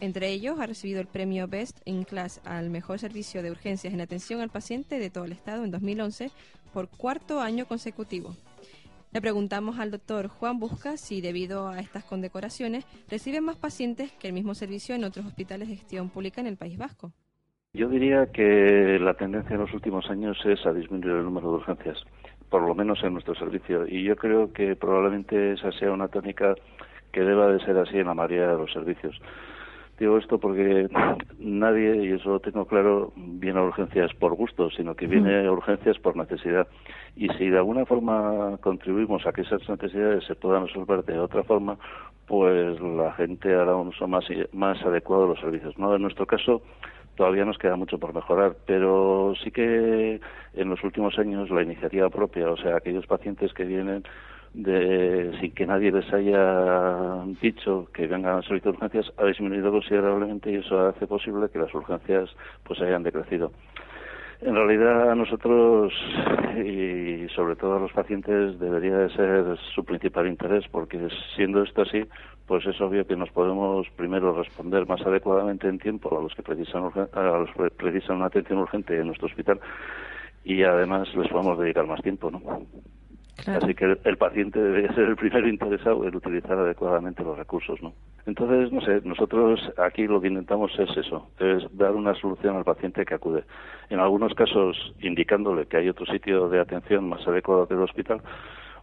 Entre 0.00 0.28
ellos, 0.28 0.60
ha 0.60 0.66
recibido 0.66 1.00
el 1.00 1.06
premio 1.06 1.48
Best 1.48 1.80
in 1.86 2.04
Class 2.04 2.42
al 2.44 2.68
mejor 2.68 2.98
servicio 2.98 3.42
de 3.42 3.50
urgencias 3.50 3.94
en 3.94 4.02
atención 4.02 4.42
al 4.42 4.50
paciente 4.50 4.98
de 4.98 5.08
todo 5.08 5.24
el 5.24 5.32
Estado 5.32 5.64
en 5.64 5.70
2011 5.70 6.30
por 6.74 6.90
cuarto 6.90 7.40
año 7.40 7.66
consecutivo. 7.66 8.36
Le 9.10 9.22
preguntamos 9.22 9.78
al 9.78 9.90
doctor 9.90 10.28
Juan 10.28 10.60
Busca 10.60 10.98
si, 10.98 11.22
debido 11.22 11.68
a 11.68 11.80
estas 11.80 12.04
condecoraciones, 12.04 12.84
reciben 13.08 13.44
más 13.44 13.56
pacientes 13.56 14.12
que 14.12 14.26
el 14.26 14.34
mismo 14.34 14.54
servicio 14.54 14.94
en 14.94 15.04
otros 15.04 15.24
hospitales 15.24 15.68
de 15.68 15.76
gestión 15.76 16.10
pública 16.10 16.42
en 16.42 16.48
el 16.48 16.58
País 16.58 16.76
Vasco. 16.76 17.14
Yo 17.74 17.88
diría 17.90 18.32
que 18.32 18.98
la 18.98 19.12
tendencia 19.12 19.54
en 19.54 19.60
los 19.60 19.74
últimos 19.74 20.08
años 20.08 20.38
es 20.46 20.64
a 20.64 20.72
disminuir 20.72 21.16
el 21.16 21.24
número 21.24 21.50
de 21.50 21.56
urgencias, 21.56 22.02
por 22.48 22.62
lo 22.62 22.74
menos 22.74 23.04
en 23.04 23.12
nuestro 23.12 23.34
servicio. 23.34 23.86
Y 23.86 24.04
yo 24.04 24.16
creo 24.16 24.54
que 24.54 24.74
probablemente 24.74 25.52
esa 25.52 25.70
sea 25.72 25.92
una 25.92 26.08
tónica 26.08 26.54
que 27.12 27.20
deba 27.20 27.46
de 27.48 27.60
ser 27.60 27.76
así 27.76 27.98
en 27.98 28.06
la 28.06 28.14
mayoría 28.14 28.48
de 28.48 28.56
los 28.56 28.72
servicios. 28.72 29.20
Digo 29.98 30.16
esto 30.16 30.38
porque 30.38 30.88
nadie, 31.38 32.06
y 32.06 32.12
eso 32.12 32.30
lo 32.30 32.40
tengo 32.40 32.64
claro, 32.64 33.12
viene 33.16 33.58
a 33.58 33.64
urgencias 33.64 34.14
por 34.14 34.34
gusto, 34.34 34.70
sino 34.70 34.94
que 34.94 35.06
viene 35.06 35.46
a 35.46 35.52
urgencias 35.52 35.98
por 35.98 36.16
necesidad. 36.16 36.66
Y 37.16 37.28
si 37.34 37.50
de 37.50 37.58
alguna 37.58 37.84
forma 37.84 38.56
contribuimos 38.62 39.26
a 39.26 39.32
que 39.32 39.42
esas 39.42 39.68
necesidades 39.68 40.24
se 40.24 40.36
puedan 40.36 40.66
resolver 40.66 41.04
de 41.04 41.18
otra 41.18 41.42
forma, 41.42 41.76
pues 42.26 42.80
la 42.80 43.12
gente 43.12 43.54
hará 43.54 43.76
un 43.76 43.88
uso 43.88 44.08
más, 44.08 44.24
más 44.52 44.82
adecuado 44.82 45.24
de 45.24 45.28
los 45.28 45.40
servicios. 45.40 45.76
¿no? 45.76 45.94
En 45.94 46.00
nuestro 46.00 46.26
caso, 46.26 46.62
todavía 47.18 47.44
nos 47.44 47.58
queda 47.58 47.74
mucho 47.74 47.98
por 47.98 48.14
mejorar, 48.14 48.54
pero 48.64 49.34
sí 49.42 49.50
que 49.50 50.20
en 50.54 50.68
los 50.70 50.82
últimos 50.84 51.18
años 51.18 51.50
la 51.50 51.64
iniciativa 51.64 52.08
propia, 52.08 52.48
o 52.48 52.56
sea, 52.56 52.76
aquellos 52.76 53.08
pacientes 53.08 53.52
que 53.52 53.64
vienen 53.64 54.04
de, 54.54 55.36
sin 55.40 55.50
que 55.50 55.66
nadie 55.66 55.90
les 55.90 56.10
haya 56.12 57.24
dicho 57.42 57.88
que 57.92 58.06
vengan 58.06 58.44
servicio 58.44 58.70
de 58.70 58.76
urgencias, 58.76 59.12
ha 59.16 59.24
disminuido 59.24 59.72
considerablemente 59.72 60.52
y 60.52 60.56
eso 60.56 60.78
hace 60.78 61.08
posible 61.08 61.48
que 61.52 61.58
las 61.58 61.74
urgencias 61.74 62.30
pues 62.62 62.80
hayan 62.80 63.02
decrecido. 63.02 63.50
En 64.40 64.54
realidad 64.54 65.10
a 65.10 65.14
nosotros 65.16 65.92
y 66.64 67.26
sobre 67.34 67.56
todo 67.56 67.76
a 67.76 67.80
los 67.80 67.92
pacientes 67.92 68.58
debería 68.60 68.96
de 68.96 69.10
ser 69.10 69.58
su 69.74 69.84
principal 69.84 70.28
interés 70.28 70.64
porque 70.70 71.08
siendo 71.34 71.62
esto 71.62 71.82
así 71.82 72.04
pues 72.46 72.64
es 72.66 72.80
obvio 72.80 73.06
que 73.06 73.16
nos 73.16 73.30
podemos 73.30 73.88
primero 73.96 74.32
responder 74.32 74.86
más 74.86 75.00
adecuadamente 75.02 75.68
en 75.68 75.78
tiempo 75.78 76.16
a 76.16 76.22
los 76.22 76.34
que 76.34 76.42
precisan, 76.42 76.84
a 77.12 77.22
los 77.22 77.50
que 77.50 77.70
precisan 77.70 78.16
una 78.16 78.26
atención 78.26 78.60
urgente 78.60 78.96
en 78.96 79.08
nuestro 79.08 79.26
hospital 79.26 79.60
y 80.44 80.62
además 80.62 81.12
les 81.14 81.28
podemos 81.28 81.58
dedicar 81.58 81.86
más 81.86 82.00
tiempo, 82.00 82.30
¿no? 82.30 82.40
Así 83.46 83.74
que 83.74 83.96
el, 84.04 84.16
paciente 84.16 84.60
debería 84.60 84.92
ser 84.94 85.04
el 85.04 85.16
primero 85.16 85.48
interesado 85.48 86.04
en 86.04 86.14
utilizar 86.14 86.58
adecuadamente 86.58 87.22
los 87.22 87.38
recursos, 87.38 87.80
¿no? 87.80 87.94
Entonces, 88.26 88.72
no 88.72 88.80
sé, 88.80 89.00
nosotros 89.04 89.60
aquí 89.78 90.06
lo 90.06 90.20
que 90.20 90.28
intentamos 90.28 90.72
es 90.78 90.96
eso, 90.96 91.30
es 91.38 91.64
dar 91.76 91.92
una 91.94 92.14
solución 92.14 92.56
al 92.56 92.64
paciente 92.64 93.04
que 93.06 93.14
acude. 93.14 93.44
En 93.90 94.00
algunos 94.00 94.34
casos, 94.34 94.76
indicándole 95.00 95.66
que 95.66 95.76
hay 95.76 95.88
otro 95.88 96.04
sitio 96.06 96.48
de 96.48 96.60
atención 96.60 97.08
más 97.08 97.26
adecuado 97.26 97.68
que 97.68 97.74
el 97.74 97.82
hospital, 97.82 98.20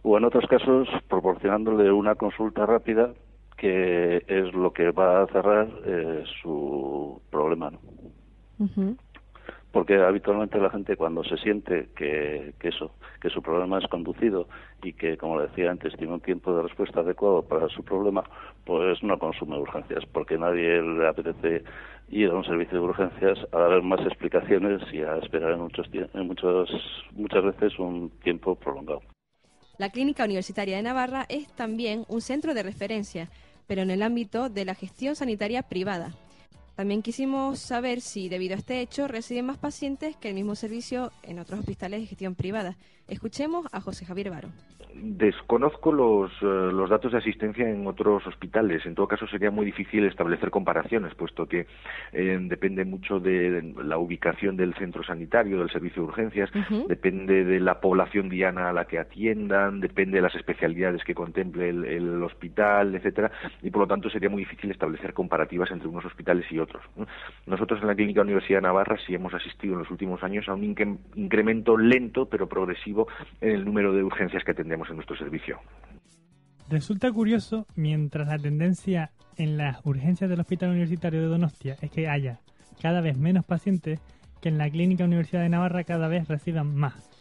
o 0.02 0.16
en 0.16 0.24
otros 0.24 0.46
casos, 0.46 0.88
proporcionándole 1.08 1.92
una 1.92 2.14
consulta 2.14 2.64
rápida 2.64 3.10
que 3.56 4.22
es 4.26 4.52
lo 4.54 4.72
que 4.72 4.90
va 4.90 5.22
a 5.22 5.26
cerrar 5.28 5.68
eh, 5.84 6.24
su 6.42 7.20
problema, 7.30 7.70
¿no? 7.70 7.78
Porque 9.76 9.96
habitualmente 9.96 10.58
la 10.58 10.70
gente 10.70 10.96
cuando 10.96 11.22
se 11.22 11.36
siente 11.36 11.90
que, 11.94 12.54
eso, 12.62 12.92
que 13.20 13.28
su 13.28 13.42
problema 13.42 13.78
es 13.78 13.86
conducido 13.88 14.48
y 14.82 14.94
que, 14.94 15.18
como 15.18 15.38
le 15.38 15.48
decía 15.48 15.70
antes, 15.70 15.94
tiene 15.98 16.14
un 16.14 16.22
tiempo 16.22 16.56
de 16.56 16.62
respuesta 16.62 17.00
adecuado 17.00 17.42
para 17.42 17.68
su 17.68 17.84
problema, 17.84 18.24
pues 18.64 19.02
no 19.02 19.18
consume 19.18 19.58
urgencias, 19.58 20.02
porque 20.10 20.38
nadie 20.38 20.80
le 20.80 21.06
apetece 21.06 21.62
ir 22.08 22.30
a 22.30 22.36
un 22.36 22.44
servicio 22.46 22.78
de 22.78 22.86
urgencias 22.86 23.38
a 23.52 23.58
dar 23.58 23.82
más 23.82 24.00
explicaciones 24.00 24.80
y 24.94 25.02
a 25.02 25.18
esperar 25.18 25.52
en, 25.52 25.60
muchos, 25.60 25.86
en 25.92 26.26
muchos, 26.26 26.70
muchas 27.12 27.44
veces 27.44 27.78
un 27.78 28.08
tiempo 28.22 28.54
prolongado. 28.54 29.02
La 29.76 29.90
Clínica 29.90 30.24
Universitaria 30.24 30.78
de 30.78 30.84
Navarra 30.84 31.26
es 31.28 31.54
también 31.54 32.06
un 32.08 32.22
centro 32.22 32.54
de 32.54 32.62
referencia, 32.62 33.28
pero 33.66 33.82
en 33.82 33.90
el 33.90 34.00
ámbito 34.00 34.48
de 34.48 34.64
la 34.64 34.74
gestión 34.74 35.16
sanitaria 35.16 35.64
privada. 35.64 36.14
También 36.76 37.00
quisimos 37.00 37.58
saber 37.58 38.02
si 38.02 38.28
debido 38.28 38.54
a 38.54 38.58
este 38.58 38.82
hecho 38.82 39.08
reciben 39.08 39.46
más 39.46 39.56
pacientes 39.56 40.14
que 40.18 40.28
el 40.28 40.34
mismo 40.34 40.54
servicio 40.54 41.10
en 41.22 41.38
otros 41.38 41.60
hospitales 41.60 42.00
de 42.00 42.06
gestión 42.06 42.34
privada. 42.34 42.76
Escuchemos 43.08 43.66
a 43.72 43.80
José 43.80 44.04
Javier 44.04 44.30
Varo. 44.30 44.50
Desconozco 44.98 45.92
los, 45.92 46.32
eh, 46.40 46.44
los 46.72 46.88
datos 46.88 47.12
de 47.12 47.18
asistencia 47.18 47.68
en 47.68 47.86
otros 47.86 48.26
hospitales. 48.26 48.84
En 48.86 48.94
todo 48.94 49.06
caso, 49.06 49.26
sería 49.26 49.50
muy 49.50 49.66
difícil 49.66 50.04
establecer 50.06 50.50
comparaciones, 50.50 51.14
puesto 51.14 51.46
que 51.46 51.66
eh, 52.12 52.38
depende 52.40 52.84
mucho 52.84 53.20
de 53.20 53.74
la 53.84 53.98
ubicación 53.98 54.56
del 54.56 54.74
centro 54.74 55.04
sanitario, 55.04 55.58
del 55.58 55.70
servicio 55.70 56.02
de 56.02 56.08
urgencias, 56.08 56.50
depende 56.88 57.44
de 57.44 57.60
la 57.60 57.80
población 57.80 58.28
diana 58.30 58.70
a 58.70 58.72
la 58.72 58.86
que 58.86 58.98
atiendan, 58.98 59.80
depende 59.80 60.16
de 60.16 60.22
las 60.22 60.34
especialidades 60.34 61.04
que 61.04 61.14
contemple 61.14 61.68
el, 61.68 62.22
hospital, 62.22 62.94
etcétera, 62.94 63.30
y 63.62 63.70
por 63.70 63.82
lo 63.82 63.86
tanto 63.86 64.08
sería 64.08 64.30
muy 64.30 64.42
difícil 64.44 64.70
establecer 64.70 65.12
comparativas 65.12 65.70
entre 65.70 65.88
unos 65.88 66.04
hospitales 66.04 66.50
y 66.50 66.58
otros. 66.58 66.65
Nosotros 67.46 67.80
en 67.80 67.88
la 67.88 67.94
Clínica 67.94 68.22
Universidad 68.22 68.58
de 68.58 68.62
Navarra 68.62 68.96
sí 69.06 69.14
hemos 69.14 69.32
asistido 69.34 69.74
en 69.74 69.80
los 69.80 69.90
últimos 69.90 70.22
años 70.22 70.48
a 70.48 70.54
un 70.54 70.64
incremento 70.64 71.76
lento 71.76 72.26
pero 72.26 72.48
progresivo 72.48 73.08
en 73.40 73.50
el 73.50 73.64
número 73.64 73.92
de 73.92 74.02
urgencias 74.02 74.44
que 74.44 74.52
atendemos 74.52 74.88
en 74.88 74.96
nuestro 74.96 75.16
servicio. 75.16 75.58
Resulta 76.68 77.12
curioso, 77.12 77.66
mientras 77.76 78.26
la 78.26 78.38
tendencia 78.38 79.10
en 79.36 79.56
las 79.56 79.84
urgencias 79.84 80.28
del 80.28 80.40
Hospital 80.40 80.70
Universitario 80.70 81.20
de 81.20 81.28
Donostia 81.28 81.76
es 81.80 81.90
que 81.90 82.08
haya 82.08 82.40
cada 82.82 83.00
vez 83.00 83.16
menos 83.16 83.44
pacientes, 83.44 84.00
que 84.42 84.48
en 84.48 84.58
la 84.58 84.68
Clínica 84.68 85.04
Universidad 85.04 85.42
de 85.42 85.48
Navarra 85.48 85.84
cada 85.84 86.08
vez 86.08 86.28
reciban 86.28 86.74
más. 86.74 87.15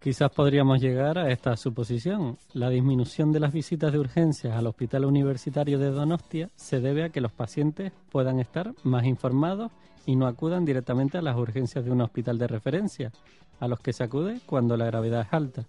Quizás 0.00 0.30
podríamos 0.30 0.80
llegar 0.80 1.18
a 1.18 1.32
esta 1.32 1.56
suposición. 1.56 2.38
La 2.52 2.70
disminución 2.70 3.32
de 3.32 3.40
las 3.40 3.52
visitas 3.52 3.92
de 3.92 3.98
urgencias 3.98 4.54
al 4.54 4.68
Hospital 4.68 5.04
Universitario 5.04 5.76
de 5.80 5.90
Donostia 5.90 6.50
se 6.54 6.78
debe 6.80 7.02
a 7.02 7.08
que 7.08 7.20
los 7.20 7.32
pacientes 7.32 7.92
puedan 8.08 8.38
estar 8.38 8.72
más 8.84 9.04
informados 9.06 9.72
y 10.06 10.14
no 10.14 10.28
acudan 10.28 10.64
directamente 10.64 11.18
a 11.18 11.22
las 11.22 11.36
urgencias 11.36 11.84
de 11.84 11.90
un 11.90 12.00
hospital 12.00 12.38
de 12.38 12.46
referencia, 12.46 13.10
a 13.58 13.66
los 13.66 13.80
que 13.80 13.92
se 13.92 14.04
acude 14.04 14.40
cuando 14.46 14.76
la 14.76 14.86
gravedad 14.86 15.22
es 15.22 15.32
alta. 15.32 15.66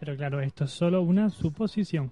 Pero 0.00 0.16
claro, 0.16 0.40
esto 0.40 0.64
es 0.64 0.70
solo 0.70 1.02
una 1.02 1.28
suposición. 1.28 2.10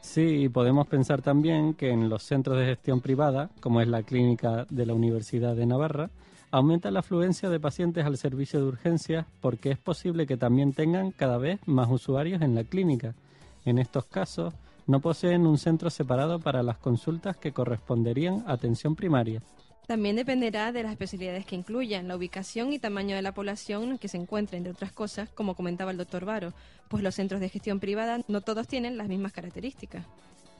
Sí, 0.00 0.48
podemos 0.48 0.86
pensar 0.86 1.20
también 1.20 1.74
que 1.74 1.90
en 1.90 2.08
los 2.08 2.22
centros 2.22 2.58
de 2.58 2.64
gestión 2.64 3.02
privada, 3.02 3.50
como 3.60 3.82
es 3.82 3.88
la 3.88 4.02
clínica 4.02 4.66
de 4.70 4.86
la 4.86 4.94
Universidad 4.94 5.54
de 5.54 5.66
Navarra, 5.66 6.10
aumenta 6.54 6.92
la 6.92 7.00
afluencia 7.00 7.50
de 7.50 7.58
pacientes 7.58 8.06
al 8.06 8.16
servicio 8.16 8.60
de 8.60 8.66
urgencias 8.66 9.26
porque 9.40 9.72
es 9.72 9.78
posible 9.78 10.24
que 10.24 10.36
también 10.36 10.72
tengan 10.72 11.10
cada 11.10 11.36
vez 11.36 11.58
más 11.66 11.90
usuarios 11.90 12.42
en 12.42 12.54
la 12.54 12.62
clínica. 12.62 13.16
En 13.64 13.78
estos 13.78 14.04
casos, 14.04 14.54
no 14.86 15.00
poseen 15.00 15.48
un 15.48 15.58
centro 15.58 15.90
separado 15.90 16.38
para 16.38 16.62
las 16.62 16.78
consultas 16.78 17.36
que 17.36 17.50
corresponderían 17.50 18.44
a 18.46 18.52
atención 18.52 18.94
primaria. 18.94 19.42
También 19.88 20.14
dependerá 20.14 20.70
de 20.70 20.84
las 20.84 20.92
especialidades 20.92 21.44
que 21.44 21.56
incluyan, 21.56 22.06
la 22.06 22.14
ubicación 22.14 22.72
y 22.72 22.78
tamaño 22.78 23.16
de 23.16 23.22
la 23.22 23.34
población 23.34 23.98
que 23.98 24.06
se 24.06 24.16
encuentre, 24.16 24.56
entre 24.56 24.72
otras 24.74 24.92
cosas, 24.92 25.30
como 25.30 25.56
comentaba 25.56 25.90
el 25.90 25.96
doctor 25.96 26.24
Varo, 26.24 26.52
pues 26.88 27.02
los 27.02 27.16
centros 27.16 27.40
de 27.40 27.48
gestión 27.48 27.80
privada 27.80 28.20
no 28.28 28.42
todos 28.42 28.68
tienen 28.68 28.96
las 28.96 29.08
mismas 29.08 29.32
características. 29.32 30.06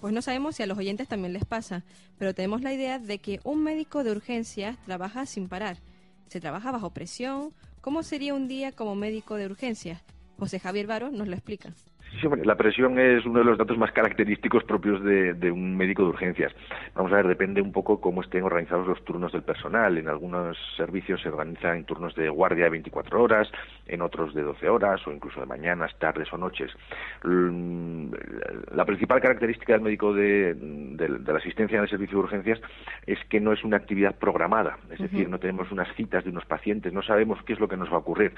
Pues 0.04 0.12
no 0.12 0.20
sabemos 0.20 0.56
si 0.56 0.62
a 0.62 0.66
los 0.66 0.76
oyentes 0.76 1.08
también 1.08 1.32
les 1.32 1.46
pasa, 1.46 1.82
pero 2.18 2.34
tenemos 2.34 2.60
la 2.60 2.74
idea 2.74 2.98
de 2.98 3.20
que 3.20 3.40
un 3.42 3.62
médico 3.62 4.04
de 4.04 4.10
urgencias 4.10 4.76
trabaja 4.84 5.24
sin 5.24 5.48
parar. 5.48 5.78
Se 6.28 6.40
trabaja 6.40 6.70
bajo 6.70 6.90
presión. 6.90 7.54
¿Cómo 7.80 8.02
sería 8.02 8.34
un 8.34 8.46
día 8.46 8.72
como 8.72 8.96
médico 8.96 9.36
de 9.36 9.46
urgencias? 9.46 10.02
José 10.38 10.60
Javier 10.60 10.86
Varo 10.86 11.10
nos 11.10 11.26
lo 11.26 11.32
explica. 11.32 11.72
Sí, 12.20 12.28
la 12.44 12.56
presión 12.56 12.98
es 12.98 13.24
uno 13.26 13.40
de 13.40 13.44
los 13.44 13.58
datos 13.58 13.76
más 13.76 13.90
característicos 13.92 14.64
propios 14.64 15.02
de, 15.02 15.50
un 15.50 15.76
médico 15.76 16.02
de 16.02 16.08
urgencias. 16.10 16.52
Vamos 16.94 17.12
a 17.12 17.16
ver, 17.16 17.26
depende 17.26 17.60
un 17.60 17.72
poco 17.72 18.00
cómo 18.00 18.22
estén 18.22 18.44
organizados 18.44 18.86
los 18.86 19.04
turnos 19.04 19.32
del 19.32 19.42
personal. 19.42 19.98
En 19.98 20.08
algunos 20.08 20.56
servicios 20.76 21.20
se 21.22 21.28
organizan 21.28 21.84
turnos 21.84 22.14
de 22.14 22.28
guardia 22.28 22.64
de 22.64 22.70
24 22.70 23.22
horas, 23.22 23.50
en 23.86 24.00
otros 24.02 24.34
de 24.34 24.42
12 24.42 24.68
horas 24.68 25.06
o 25.06 25.12
incluso 25.12 25.40
de 25.40 25.46
mañanas, 25.46 25.96
tardes 25.98 26.32
o 26.32 26.38
noches. 26.38 26.70
La 27.22 28.84
principal 28.84 29.20
característica 29.20 29.72
del 29.72 29.82
médico 29.82 30.12
de, 30.12 30.56
la 31.26 31.38
asistencia 31.38 31.76
en 31.76 31.82
el 31.82 31.90
servicio 31.90 32.18
de 32.18 32.24
urgencias 32.24 32.60
es 33.06 33.18
que 33.28 33.40
no 33.40 33.52
es 33.52 33.64
una 33.64 33.76
actividad 33.76 34.16
programada, 34.16 34.78
es 34.90 35.00
decir, 35.00 35.28
no 35.28 35.38
tenemos 35.38 35.70
unas 35.72 35.92
citas 35.96 36.24
de 36.24 36.30
unos 36.30 36.44
pacientes, 36.44 36.92
no 36.92 37.02
sabemos 37.02 37.42
qué 37.44 37.54
es 37.54 37.60
lo 37.60 37.68
que 37.68 37.76
nos 37.76 37.90
va 37.90 37.96
a 37.96 37.98
ocurrir. 37.98 38.32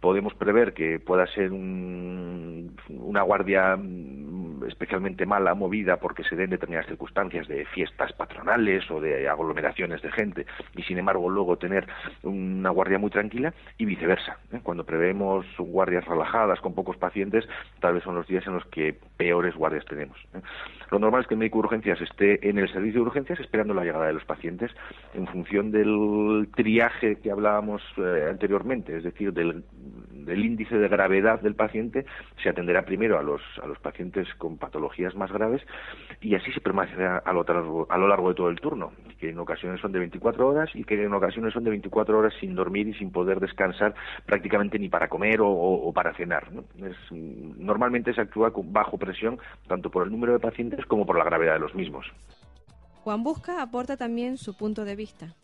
Podemos 0.00 0.34
prever 0.34 0.74
que 0.74 0.98
pueda 0.98 1.26
ser 1.28 1.52
un 1.52 2.74
una 3.14 3.22
guardia 3.22 3.76
mm, 3.76 4.64
especialmente 4.66 5.24
mala, 5.24 5.54
movida 5.54 5.98
porque 5.98 6.24
se 6.24 6.34
den 6.34 6.50
determinadas 6.50 6.88
circunstancias 6.88 7.46
de 7.46 7.64
fiestas 7.66 8.12
patronales 8.12 8.90
o 8.90 9.00
de 9.00 9.28
aglomeraciones 9.28 10.02
de 10.02 10.10
gente, 10.10 10.46
y 10.74 10.82
sin 10.82 10.98
embargo 10.98 11.30
luego 11.30 11.56
tener 11.56 11.86
una 12.24 12.70
guardia 12.70 12.98
muy 12.98 13.10
tranquila, 13.10 13.54
y 13.78 13.84
viceversa. 13.84 14.38
¿eh? 14.52 14.58
Cuando 14.64 14.84
prevemos 14.84 15.46
guardias 15.58 16.04
relajadas 16.06 16.60
con 16.60 16.74
pocos 16.74 16.96
pacientes, 16.96 17.46
tal 17.78 17.94
vez 17.94 18.02
son 18.02 18.16
los 18.16 18.26
días 18.26 18.44
en 18.48 18.54
los 18.54 18.64
que 18.66 18.96
peores 19.16 19.54
guardias 19.54 19.84
tenemos. 19.84 20.18
¿eh? 20.34 20.40
Lo 20.90 20.98
normal 20.98 21.20
es 21.20 21.28
que 21.28 21.34
el 21.34 21.38
médico 21.38 21.58
de 21.58 21.66
urgencias 21.66 22.00
esté 22.00 22.48
en 22.48 22.58
el 22.58 22.68
servicio 22.72 23.00
de 23.00 23.06
urgencias 23.06 23.38
esperando 23.38 23.74
la 23.74 23.84
llegada 23.84 24.06
de 24.06 24.14
los 24.14 24.24
pacientes 24.24 24.72
en 25.14 25.28
función 25.28 25.70
del 25.70 26.48
triaje 26.56 27.16
que 27.20 27.30
hablábamos 27.30 27.80
eh, 27.96 28.26
anteriormente, 28.28 28.96
es 28.96 29.04
decir, 29.04 29.32
del 29.32 29.62
del 30.24 30.44
índice 30.44 30.76
de 30.76 30.88
gravedad 30.88 31.40
del 31.40 31.54
paciente 31.54 32.06
se 32.42 32.48
atenderá 32.48 32.84
primero 32.84 33.03
a 33.12 33.22
los, 33.22 33.42
a 33.62 33.66
los 33.66 33.78
pacientes 33.78 34.26
con 34.38 34.58
patologías 34.58 35.14
más 35.14 35.30
graves 35.30 35.62
y 36.20 36.34
así 36.34 36.50
se 36.52 36.60
permanecerá 36.60 37.18
a 37.18 37.32
lo, 37.32 37.44
largo, 37.44 37.86
a 37.90 37.98
lo 37.98 38.08
largo 38.08 38.28
de 38.30 38.34
todo 38.34 38.48
el 38.48 38.60
turno, 38.60 38.92
que 39.18 39.30
en 39.30 39.38
ocasiones 39.38 39.80
son 39.80 39.92
de 39.92 39.98
24 39.98 40.48
horas 40.48 40.70
y 40.74 40.84
que 40.84 41.02
en 41.02 41.12
ocasiones 41.12 41.52
son 41.52 41.64
de 41.64 41.70
24 41.70 42.18
horas 42.18 42.32
sin 42.40 42.54
dormir 42.54 42.88
y 42.88 42.94
sin 42.94 43.10
poder 43.10 43.40
descansar 43.40 43.94
prácticamente 44.26 44.78
ni 44.78 44.88
para 44.88 45.08
comer 45.08 45.40
o, 45.40 45.92
para 45.94 46.14
cenar. 46.14 46.48
normalmente 47.10 48.14
se 48.14 48.20
actúa 48.20 48.52
bajo 48.54 48.98
presión 48.98 49.38
tanto 49.66 49.90
por 49.90 50.04
el 50.04 50.12
número 50.12 50.32
de 50.32 50.38
pacientes 50.38 50.84
como 50.86 51.06
por 51.06 51.18
la 51.18 51.24
gravedad 51.24 51.54
de 51.54 51.60
los 51.60 51.74
mismos. 51.74 52.06
Juan 53.02 53.22
Busca 53.22 53.60
aporta 53.60 53.96
también 53.96 54.38
su 54.38 54.56
punto 54.56 54.84
de 54.84 54.96
vista. 54.96 55.34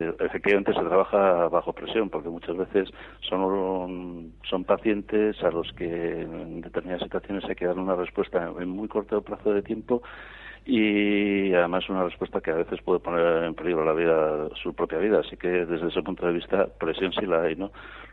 Efectivamente 0.00 0.74
se 0.74 0.80
trabaja 0.80 1.46
bajo 1.48 1.72
presión 1.72 2.10
porque 2.10 2.28
muchas 2.28 2.56
veces 2.56 2.88
son, 3.20 4.32
son 4.42 4.64
pacientes 4.64 5.40
a 5.44 5.50
los 5.52 5.72
que 5.74 6.22
en 6.22 6.62
determinadas 6.62 7.04
situaciones 7.04 7.44
hay 7.44 7.54
que 7.54 7.66
dar 7.66 7.78
una 7.78 7.94
respuesta 7.94 8.52
en 8.58 8.68
muy 8.70 8.88
corto 8.88 9.22
plazo 9.22 9.52
de 9.52 9.62
tiempo 9.62 10.02
y 10.66 11.54
además 11.54 11.88
una 11.88 12.02
respuesta 12.02 12.40
que 12.40 12.50
a 12.50 12.56
veces 12.56 12.82
puede 12.82 12.98
poner 12.98 13.44
en 13.44 13.54
peligro 13.54 13.84
la 13.84 13.92
vida, 13.92 14.48
su 14.60 14.74
propia 14.74 14.98
vida. 14.98 15.20
Así 15.20 15.36
que 15.36 15.48
desde 15.48 15.86
ese 15.86 16.02
punto 16.02 16.26
de 16.26 16.32
vista, 16.32 16.66
presión 16.66 17.12
sí 17.12 17.24
la 17.24 17.42
hay, 17.42 17.54
¿no? 17.54 17.70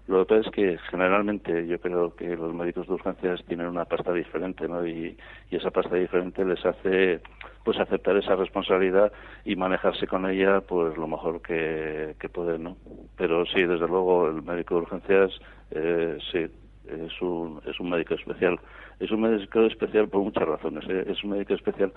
Lo 0.07 0.19
que 0.25 0.35
pasa 0.35 0.49
es 0.49 0.53
que 0.53 0.77
generalmente 0.91 1.65
yo 1.65 1.79
creo 1.79 2.15
que 2.15 2.35
los 2.35 2.53
médicos 2.53 2.85
de 2.87 2.93
urgencias 2.93 3.43
tienen 3.45 3.67
una 3.67 3.85
pasta 3.85 4.13
diferente, 4.13 4.67
¿no? 4.67 4.85
Y 4.85 5.17
esa 5.49 5.71
pasta 5.71 5.95
diferente 5.95 6.45
les 6.45 6.63
hace 6.63 7.21
pues 7.63 7.79
aceptar 7.79 8.17
esa 8.17 8.35
responsabilidad 8.35 9.11
y 9.45 9.55
manejarse 9.55 10.07
con 10.07 10.29
ella 10.29 10.61
pues 10.61 10.97
lo 10.97 11.07
mejor 11.07 11.41
que, 11.41 12.15
que 12.19 12.29
pueden, 12.29 12.63
¿no? 12.63 12.77
Pero 13.17 13.45
sí, 13.45 13.61
desde 13.63 13.87
luego 13.87 14.27
el 14.27 14.41
médico 14.41 14.75
de 14.75 14.81
urgencias 14.81 15.31
eh, 15.71 16.17
sí 16.31 16.49
es 16.91 17.21
un, 17.21 17.61
es 17.65 17.79
un 17.79 17.89
médico 17.89 18.15
especial. 18.15 18.59
Es 18.99 19.11
un 19.11 19.21
médico 19.21 19.61
especial 19.61 20.07
por 20.09 20.23
muchas 20.23 20.47
razones. 20.47 20.83
¿eh? 20.89 21.05
Es 21.07 21.23
un 21.23 21.31
médico 21.31 21.53
especial, 21.53 21.91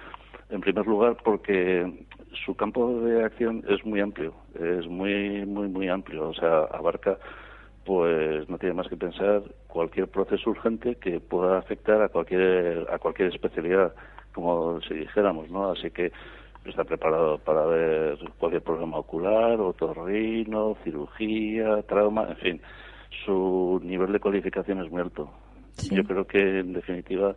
en 0.50 0.60
primer 0.60 0.86
lugar, 0.86 1.16
porque 1.22 2.06
su 2.44 2.54
campo 2.54 3.00
de 3.00 3.24
acción 3.24 3.64
es 3.68 3.84
muy 3.84 4.00
amplio. 4.00 4.34
Es 4.54 4.86
muy, 4.86 5.44
muy, 5.46 5.68
muy 5.68 5.88
amplio. 5.88 6.28
O 6.28 6.34
sea, 6.34 6.64
abarca, 6.72 7.18
pues 7.84 8.48
no 8.48 8.58
tiene 8.58 8.74
más 8.74 8.88
que 8.88 8.96
pensar 8.96 9.42
cualquier 9.66 10.08
proceso 10.08 10.50
urgente 10.50 10.96
que 10.96 11.20
pueda 11.20 11.58
afectar 11.58 12.00
a 12.02 12.08
cualquier, 12.08 12.86
a 12.90 12.98
cualquier 12.98 13.28
especialidad, 13.28 13.94
como 14.34 14.80
si 14.82 14.94
dijéramos, 14.94 15.48
¿no? 15.50 15.70
Así 15.70 15.90
que 15.90 16.12
está 16.64 16.84
preparado 16.84 17.38
para 17.38 17.64
ver 17.66 18.18
cualquier 18.38 18.62
problema 18.62 18.98
ocular, 18.98 19.60
otorrino, 19.60 20.76
cirugía, 20.82 21.82
trauma, 21.82 22.26
en 22.30 22.36
fin 22.36 22.60
su 23.24 23.80
nivel 23.82 24.12
de 24.12 24.20
cualificación 24.20 24.82
es 24.82 24.90
muy 24.90 25.00
alto. 25.00 25.30
Yo 25.90 26.04
creo 26.04 26.26
que, 26.26 26.60
en 26.60 26.72
definitiva, 26.72 27.34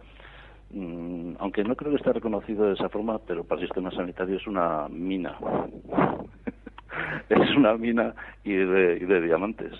mm, 0.72 1.34
aunque 1.40 1.64
no 1.64 1.76
creo 1.76 1.92
que 1.92 1.98
esté 1.98 2.14
reconocido 2.14 2.66
de 2.66 2.74
esa 2.74 2.90
forma, 2.90 3.20
pero 3.20 3.44
para 3.44 3.62
el 3.62 3.68
sistema 3.68 3.92
sanitario 3.92 4.38
es 4.38 4.48
una 4.48 4.88
mina. 4.90 5.38
es 7.30 7.58
una 7.58 7.76
mina 7.78 8.14
y 8.44 8.54
de, 8.54 8.98
y 9.02 9.06
de 9.06 9.22
diamantes. 9.22 9.74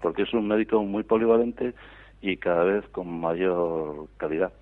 Porque 0.00 0.22
es 0.22 0.32
un 0.32 0.48
médico 0.48 0.82
muy 0.82 1.02
polivalente 1.02 1.74
y 2.20 2.36
cada 2.36 2.64
vez 2.64 2.86
con 2.88 3.08
mayor 3.20 4.08
calidad. 4.16 4.52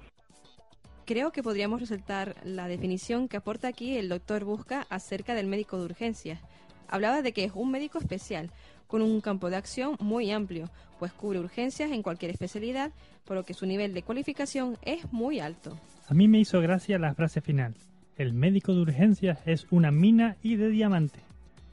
Creo 1.12 1.31
que 1.31 1.42
podríamos 1.42 1.79
resaltar 1.79 2.37
la 2.42 2.68
definición 2.68 3.29
que 3.29 3.37
aporta 3.37 3.68
aquí 3.68 3.98
el 3.98 4.09
doctor 4.09 4.44
Busca 4.44 4.87
acerca 4.88 5.35
del 5.35 5.46
médico 5.46 5.77
de 5.77 5.85
urgencias. 5.85 6.40
Hablaba 6.88 7.20
de 7.20 7.33
que 7.33 7.44
es 7.44 7.53
un 7.55 7.70
médico 7.70 7.98
especial, 7.98 8.51
con 8.87 9.03
un 9.03 9.20
campo 9.20 9.51
de 9.51 9.57
acción 9.57 9.96
muy 10.01 10.31
amplio, 10.31 10.70
pues 10.98 11.12
cubre 11.12 11.38
urgencias 11.38 11.90
en 11.90 12.03
cualquier 12.03 12.31
especialidad, 12.31 12.92
por 13.27 13.37
lo 13.37 13.44
que 13.44 13.53
su 13.53 13.66
nivel 13.66 13.92
de 13.92 14.03
cualificación 14.03 14.79
es 14.81 15.12
muy 15.12 15.38
alto. 15.38 15.77
A 16.09 16.14
mí 16.14 16.29
me 16.29 16.38
hizo 16.38 16.62
gracia 16.62 16.98
la 16.98 17.12
frase 17.12 17.42
final. 17.42 17.75
El 18.16 18.33
médico 18.33 18.72
de 18.72 18.81
urgencias 18.81 19.38
es 19.44 19.66
una 19.70 19.90
mina 19.90 20.38
y 20.42 20.57
de 20.57 20.70
diamante, 20.70 21.20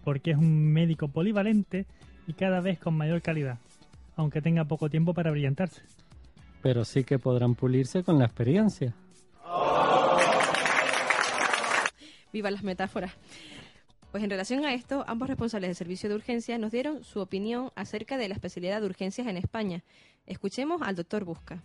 porque 0.04 0.32
es 0.32 0.38
un 0.38 0.74
médico 0.74 1.08
polivalente 1.08 1.86
y 2.28 2.34
cada 2.34 2.60
vez 2.60 2.78
con 2.78 2.94
mayor 2.98 3.22
calidad, 3.22 3.58
aunque 4.18 4.42
tenga 4.42 4.66
poco 4.66 4.90
tiempo 4.90 5.14
para 5.14 5.32
brillantarse. 5.32 5.82
Pero 6.62 6.84
sí 6.84 7.06
que 7.06 7.20
podrán 7.20 7.56
pulirse 7.56 8.04
con 8.04 8.20
la 8.20 8.26
experiencia. 8.26 8.94
Viva 12.32 12.52
las 12.52 12.64
metáforas. 12.64 13.16
Pues 14.12 14.24
en 14.24 14.30
relación 14.30 14.66
a 14.66 14.74
esto, 14.74 15.04
ambos 15.08 15.28
responsables 15.28 15.70
del 15.70 15.76
servicio 15.76 16.10
de 16.10 16.16
urgencia 16.16 16.58
nos 16.58 16.72
dieron 16.72 17.04
su 17.04 17.20
opinión 17.20 17.70
acerca 17.76 18.18
de 18.18 18.28
la 18.28 18.34
especialidad 18.34 18.82
de 18.82 18.88
urgencias 18.88 19.28
en 19.28 19.38
España. 19.38 19.84
Escuchemos 20.26 20.82
al 20.82 20.96
doctor 20.96 21.26
Busca. 21.26 21.60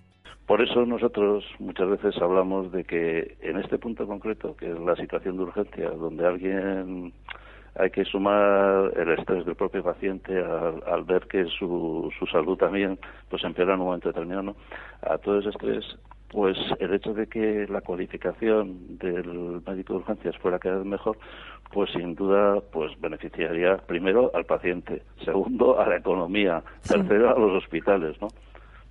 Por 0.47 0.61
eso 0.61 0.85
nosotros 0.85 1.43
muchas 1.59 1.89
veces 1.89 2.21
hablamos 2.21 2.71
de 2.71 2.85
que 2.85 3.39
en 3.41 3.59
este 3.59 3.79
punto 3.79 4.07
concreto, 4.07 4.55
que 4.57 4.71
es 4.71 4.79
la 4.79 4.95
situación 4.97 5.39
de 5.39 5.43
urgencia, 5.45 5.89
donde 5.91 6.27
alguien 6.27 7.15
hay 7.77 7.91
que 7.91 8.05
sumar 8.05 8.93
el 8.97 9.19
estrés 9.19 9.45
del 9.47 9.57
propio 9.57 9.83
paciente 9.83 10.33
al, 10.39 11.05
ver 11.05 11.27
que 11.27 11.47
su, 11.47 12.13
su 12.19 12.27
salud 12.27 12.57
también 12.57 12.99
pues 13.31 13.43
empeora 13.43 13.75
en 13.75 13.81
un 13.81 13.87
momento 13.87 14.09
determinado, 14.09 14.55
a 15.03 15.19
todo 15.19 15.39
ese 15.39 15.49
estrés 15.49 15.85
pues 16.35 16.59
el 16.81 16.93
hecho 16.93 17.15
de 17.15 17.29
que 17.29 17.65
la 17.69 17.81
cualificación 17.81 18.99
del 18.99 19.63
médico 19.65 19.93
de 19.93 19.99
urgencias 20.01 20.37
fuera 20.39 20.59
cada 20.59 20.79
vez 20.79 20.87
mejor, 20.87 21.17
pues 21.73 21.93
sin 21.93 22.17
duda 22.17 22.61
pues 22.73 22.91
beneficiaría 23.01 23.77
primero 23.77 24.33
al 24.35 24.45
paciente, 24.45 25.03
segundo 25.25 25.81
a 25.81 25.89
la 25.89 25.99
economía, 25.99 26.61
tercero 26.83 27.37
a 27.37 27.39
los 27.39 27.63
hospitales, 27.63 28.21
¿no? 28.21 28.27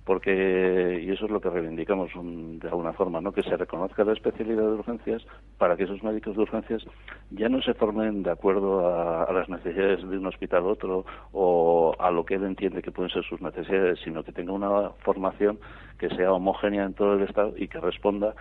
Porque 0.04 1.02
y 1.02 1.10
eso 1.10 1.24
es 1.24 1.30
lo 1.30 1.40
que 1.40 1.50
reivindicamos 1.50 2.10
de 2.14 2.68
alguna 2.68 2.92
forma, 2.92 3.20
¿no? 3.20 3.32
Que 3.32 3.42
se 3.42 3.56
reconozca 3.56 4.04
la 4.04 4.12
especialidad 4.12 4.62
de 4.62 4.74
urgencias 4.74 5.22
para 5.58 5.76
que 5.76 5.84
esos 5.84 6.02
médicos 6.02 6.36
de 6.36 6.42
urgencias 6.42 6.84
ya 7.30 7.48
no 7.48 7.62
se 7.62 7.74
formen 7.74 8.22
de 8.22 8.30
acuerdo 8.30 8.86
a, 8.86 9.32
las 9.32 9.48
necesidades 9.48 10.08
de 10.08 10.18
un 10.18 10.26
hospital 10.26 10.64
u 10.64 10.68
otro 10.68 11.06
o 11.32 11.94
a 11.98 12.10
lo 12.10 12.24
que 12.24 12.34
él 12.34 12.44
entiende 12.44 12.82
que 12.82 12.92
pueden 12.92 13.10
ser 13.10 13.24
sus 13.24 13.40
necesidades, 13.40 13.98
sino 14.04 14.22
que 14.22 14.32
tenga 14.32 14.52
una 14.52 14.90
formación 15.04 15.58
que 15.98 16.08
sea 16.10 16.32
homogénea 16.32 16.84
en 16.84 16.94
todo 16.94 17.14
el 17.14 17.22
estado 17.22 17.54
y 17.56 17.68
que 17.68 17.80
responda 17.80 18.34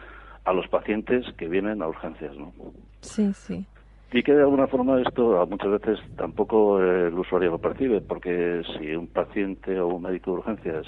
a 0.44 0.54
los 0.54 0.68
pacientes 0.68 1.26
que 1.38 1.48
vienen 1.48 1.82
a 1.82 1.88
urgencias, 1.88 2.36
¿no? 2.36 2.52
Sí, 3.00 3.32
sí. 3.34 3.66
Y 4.16 4.22
que 4.22 4.34
de 4.34 4.44
alguna 4.44 4.68
forma 4.68 5.02
esto 5.02 5.44
muchas 5.50 5.72
veces 5.72 6.00
tampoco 6.16 6.80
el 6.80 7.18
usuario 7.18 7.50
lo 7.50 7.58
percibe, 7.58 8.00
porque 8.00 8.62
si 8.78 8.96
un 8.96 9.08
paciente 9.08 9.80
o 9.80 9.88
un 9.88 10.04
médico 10.04 10.32
de 10.32 10.38
urgencias 10.38 10.86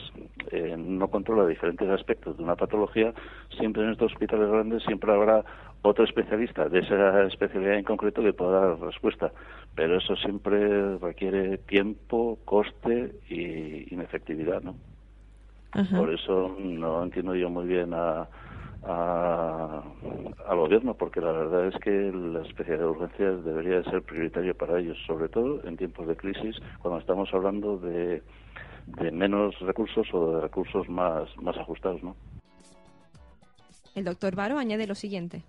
eh, 0.52 0.76
no 0.78 1.08
controla 1.08 1.48
diferentes 1.48 1.90
aspectos 1.90 2.38
de 2.38 2.44
una 2.44 2.56
patología, 2.56 3.16
siempre 3.58 3.82
en 3.82 3.90
estos 3.90 4.12
hospitales 4.14 4.48
grandes 4.48 4.84
siempre 4.84 5.12
habrá 5.12 5.44
otro 5.82 6.04
especialista 6.06 6.70
de 6.70 6.80
esa 6.80 7.24
especialidad 7.24 7.80
en 7.80 7.84
concreto 7.84 8.22
que 8.22 8.34
pueda 8.34 8.60
dar 8.60 8.80
respuesta. 8.80 9.32
Pero 9.74 9.98
eso 9.98 10.16
siempre 10.18 11.00
requiere 11.00 11.58
tiempo, 11.58 12.38
coste 12.46 13.16
y 13.28 13.92
inefectividad, 13.92 14.62
¿no? 14.62 14.76
Por 15.98 16.14
eso 16.14 16.56
no 16.60 17.04
entiendo 17.04 17.34
yo 17.36 17.50
muy 17.50 17.66
bien 17.66 17.92
a 17.94 18.30
a, 18.86 19.82
al 20.48 20.58
gobierno, 20.58 20.93
porque 20.93 21.21
la 21.21 21.32
verdad 21.32 21.67
es 21.67 21.76
que 21.80 21.89
la 21.91 22.41
especialidad 22.41 22.86
de 22.86 22.91
urgencias 22.91 23.45
debería 23.45 23.84
ser 23.84 24.02
prioritario 24.04 24.56
para 24.56 24.80
ellos, 24.80 24.98
sobre 25.08 25.30
todo 25.30 25.63
en 25.65 25.78
tiempos 25.78 26.08
de 26.08 26.15
crisis, 26.15 26.56
cuando 26.80 27.00
estamos 27.00 27.34
hablando 27.34 27.78
de, 27.78 28.21
de 28.88 29.12
menos 29.12 29.58
recursos 29.60 30.08
o 30.13 30.36
de 30.36 30.41
recursos 30.41 30.88
más, 30.89 31.30
más 31.41 31.58
ajustados, 31.58 32.04
¿no? 32.04 32.15
El 33.95 34.04
doctor 34.04 34.36
Baro 34.36 34.58
añade 34.58 34.88
lo 34.88 34.95
siguiente. 34.95 35.43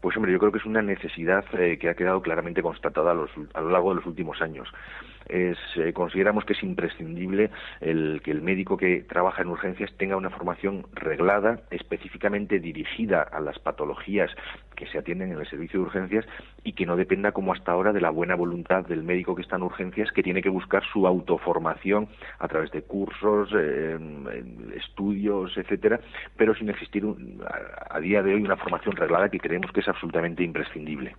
Pues 0.00 0.16
hombre, 0.16 0.32
yo 0.32 0.38
creo 0.38 0.52
que 0.52 0.58
es 0.58 0.66
una 0.66 0.82
necesidad 0.82 1.44
eh, 1.58 1.76
que 1.78 1.88
ha 1.88 1.94
quedado 1.94 2.22
claramente 2.22 2.62
constatada 2.62 3.10
a, 3.10 3.14
a, 3.54 3.60
lo 3.60 3.70
largo 3.70 3.90
de 3.90 3.96
los 3.96 4.06
últimos 4.06 4.40
años. 4.40 4.68
Es, 5.28 5.58
eh, 5.76 5.92
consideramos 5.92 6.44
que 6.44 6.54
es 6.54 6.62
imprescindible 6.62 7.50
el, 7.80 8.20
que 8.24 8.30
el 8.30 8.42
médico 8.42 8.76
que 8.76 9.02
trabaja 9.02 9.42
en 9.42 9.48
urgencias 9.48 9.92
tenga 9.96 10.16
una 10.16 10.30
formación 10.30 10.86
reglada, 10.92 11.60
específicamente 11.70 12.60
dirigida 12.60 13.22
a 13.22 13.40
las 13.40 13.58
patologías 13.58 14.30
que 14.74 14.86
se 14.86 14.98
atienden 14.98 15.32
en 15.32 15.38
el 15.38 15.48
servicio 15.48 15.80
de 15.80 15.86
urgencias 15.86 16.24
y 16.64 16.72
que 16.72 16.86
no 16.86 16.96
dependa 16.96 17.32
como 17.32 17.52
hasta 17.52 17.72
ahora 17.72 17.92
de 17.92 18.00
la 18.00 18.10
buena 18.10 18.36
voluntad 18.36 18.86
del 18.86 19.02
médico 19.02 19.34
que 19.34 19.42
está 19.42 19.56
en 19.56 19.62
urgencias 19.62 20.12
que 20.12 20.22
tiene 20.22 20.42
que 20.42 20.48
buscar 20.48 20.82
su 20.92 21.06
autoformación 21.06 22.08
a 22.38 22.48
través 22.48 22.70
de 22.70 22.82
cursos, 22.82 23.50
eh, 23.54 23.98
estudios, 24.76 25.56
etcétera, 25.56 26.00
pero 26.36 26.54
sin 26.54 26.68
existir 26.68 27.04
a, 27.90 28.00
día 28.00 28.22
de 28.22 28.34
hoy 28.34 28.42
una 28.42 28.56
formación 28.56 28.96
reglada 28.96 29.28
que 29.28 29.40
creemos 29.40 29.72
que 29.72 29.80
es 29.80 29.88
absolutamente 29.88 30.42
imprescindible. 30.42 31.16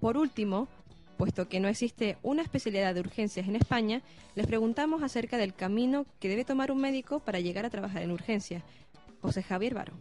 Por 0.00 0.16
último, 0.16 0.68
puesto 1.16 1.48
que 1.48 1.60
no 1.60 1.68
existe 1.68 2.16
una 2.22 2.42
especialidad 2.42 2.94
de 2.94 3.00
urgencias 3.00 3.48
en 3.48 3.56
España, 3.56 4.02
les 4.34 4.46
preguntamos 4.46 5.02
acerca 5.02 5.36
del 5.36 5.54
camino 5.54 6.06
que 6.20 6.28
debe 6.28 6.44
tomar 6.44 6.72
un 6.72 6.80
médico 6.80 7.20
para 7.20 7.40
llegar 7.40 7.64
a 7.64 7.70
trabajar 7.70 8.02
en 8.02 8.10
urgencias. 8.10 8.62
José 9.20 9.42
Javier 9.42 9.74
Baro. 9.74 9.92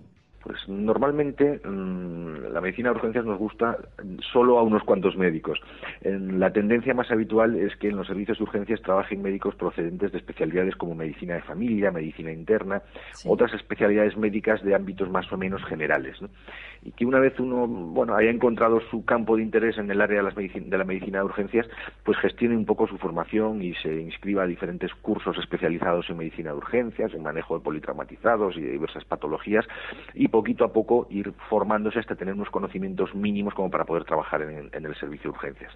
Pues 0.44 0.58
normalmente 0.68 1.62
mm, 1.64 2.52
la 2.52 2.62
medicina 2.62 2.90
de 2.90 2.96
urgencias 2.96 3.26
nos 3.26 3.38
gusta 3.38 3.78
solo 4.32 4.58
a 4.58 4.64
unos 4.64 4.84
cuantos 4.84 5.16
médicos. 5.16 5.60
la 6.04 6.52
tendencia 6.52 6.94
más 6.94 7.12
habitual 7.12 7.56
es 7.56 7.76
que 7.78 7.90
en 7.90 7.98
los 7.98 8.08
servicios 8.08 8.38
de 8.38 8.44
urgencias 8.44 8.82
trabajen 8.82 9.22
médicos 9.22 9.56
procedentes 9.56 10.12
de 10.12 10.18
especialidades 10.18 10.76
como 10.76 10.96
medicina 10.96 11.36
de 11.36 11.42
familia, 11.42 11.92
medicina 11.92 12.32
interna, 12.32 12.82
otras 13.26 13.54
especialidades 13.54 14.18
médicas 14.18 14.64
de 14.64 14.74
ámbitos 14.74 15.10
más 15.10 15.32
o 15.32 15.38
menos 15.38 15.64
generales. 15.66 16.18
Y 16.84 16.92
que 16.92 17.06
una 17.06 17.20
vez 17.20 17.40
uno 17.40 17.68
bueno 17.68 18.16
haya 18.16 18.32
encontrado 18.32 18.82
su 18.90 19.06
campo 19.06 19.36
de 19.36 19.44
interés 19.44 19.78
en 19.78 19.92
el 19.92 20.02
área 20.02 20.24
de, 20.24 20.62
de 20.66 20.78
la 20.78 20.84
medicina 20.84 21.20
de 21.20 21.26
urgencias, 21.26 21.68
pues 22.04 22.18
gestione 22.18 22.56
un 22.56 22.66
poco 22.66 22.88
su 22.88 22.98
formación 22.98 23.62
y 23.62 23.76
se 23.76 23.94
inscriba 24.02 24.44
a 24.44 24.48
diferentes 24.48 24.92
cursos 24.96 25.38
especializados 25.38 26.10
en 26.10 26.18
medicina 26.18 26.52
de 26.52 26.58
urgencias, 26.58 27.14
en 27.14 27.22
manejo 27.22 27.58
de 27.58 27.64
politraumatizados 27.64 28.58
y 28.58 28.62
de 28.62 28.72
diversas 28.72 29.06
patologías 29.06 29.66
y 30.16 30.28
poquito 30.32 30.65
a 30.65 30.74
poco 30.74 31.06
ir 31.10 31.34
formándose 31.50 32.00
hasta 32.00 32.15
tener 32.15 32.34
unos 32.34 32.50
conocimientos 32.50 33.13
mínimos 33.13 33.54
como 33.54 33.70
para 33.70 33.86
poder 33.86 34.06
trabajar 34.06 34.41
en, 34.41 34.72
el 34.74 34.96
servicio 34.96 35.32
de 35.32 35.38
urgencias. 35.38 35.74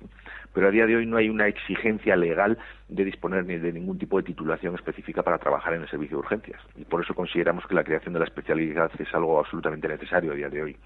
Pero 0.54 0.68
a 0.68 0.72
día 0.72 0.86
de 0.86 0.96
hoy 0.96 1.06
no 1.06 1.18
hay 1.18 1.30
una 1.30 1.48
exigencia 1.48 2.16
legal 2.16 2.58
de 2.88 3.06
disponer 3.06 3.46
ni 3.46 3.58
de 3.58 3.74
ningún 3.74 4.00
tipo 4.00 4.18
de 4.18 4.24
titulación 4.24 4.74
específica 4.76 5.22
para 5.22 5.38
trabajar 5.38 5.74
en 5.74 5.84
el 5.84 5.90
servicio 5.90 6.18
de 6.18 6.22
urgencias. 6.22 6.62
Y 6.76 6.86
por 6.86 7.04
eso 7.04 7.14
consideramos 7.14 7.66
que 7.68 7.76
la 7.76 7.84
creación 7.84 8.14
de 8.14 8.20
la 8.20 8.26
especialidad 8.26 8.90
es 8.98 9.14
algo 9.14 9.40
absolutamente 9.40 9.88
necesario 9.88 10.32
a 10.32 10.36
día 10.36 10.50
de 10.50 10.64
hoy. 10.64 10.78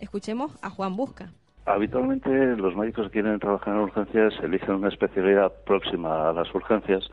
Escuchemos 0.00 0.58
a 0.62 0.68
Juan 0.68 0.96
Busca. 0.96 1.30
Habitualmente 1.64 2.30
los 2.56 2.76
médicos 2.76 3.06
que 3.06 3.20
quieren 3.20 3.40
trabajar 3.40 3.74
en 3.74 3.80
urgencias 3.80 4.34
eligen 4.42 4.76
una 4.76 4.88
especialidad 4.88 5.52
próxima 5.64 6.28
a 6.28 6.32
las 6.32 6.54
urgencias 6.54 7.08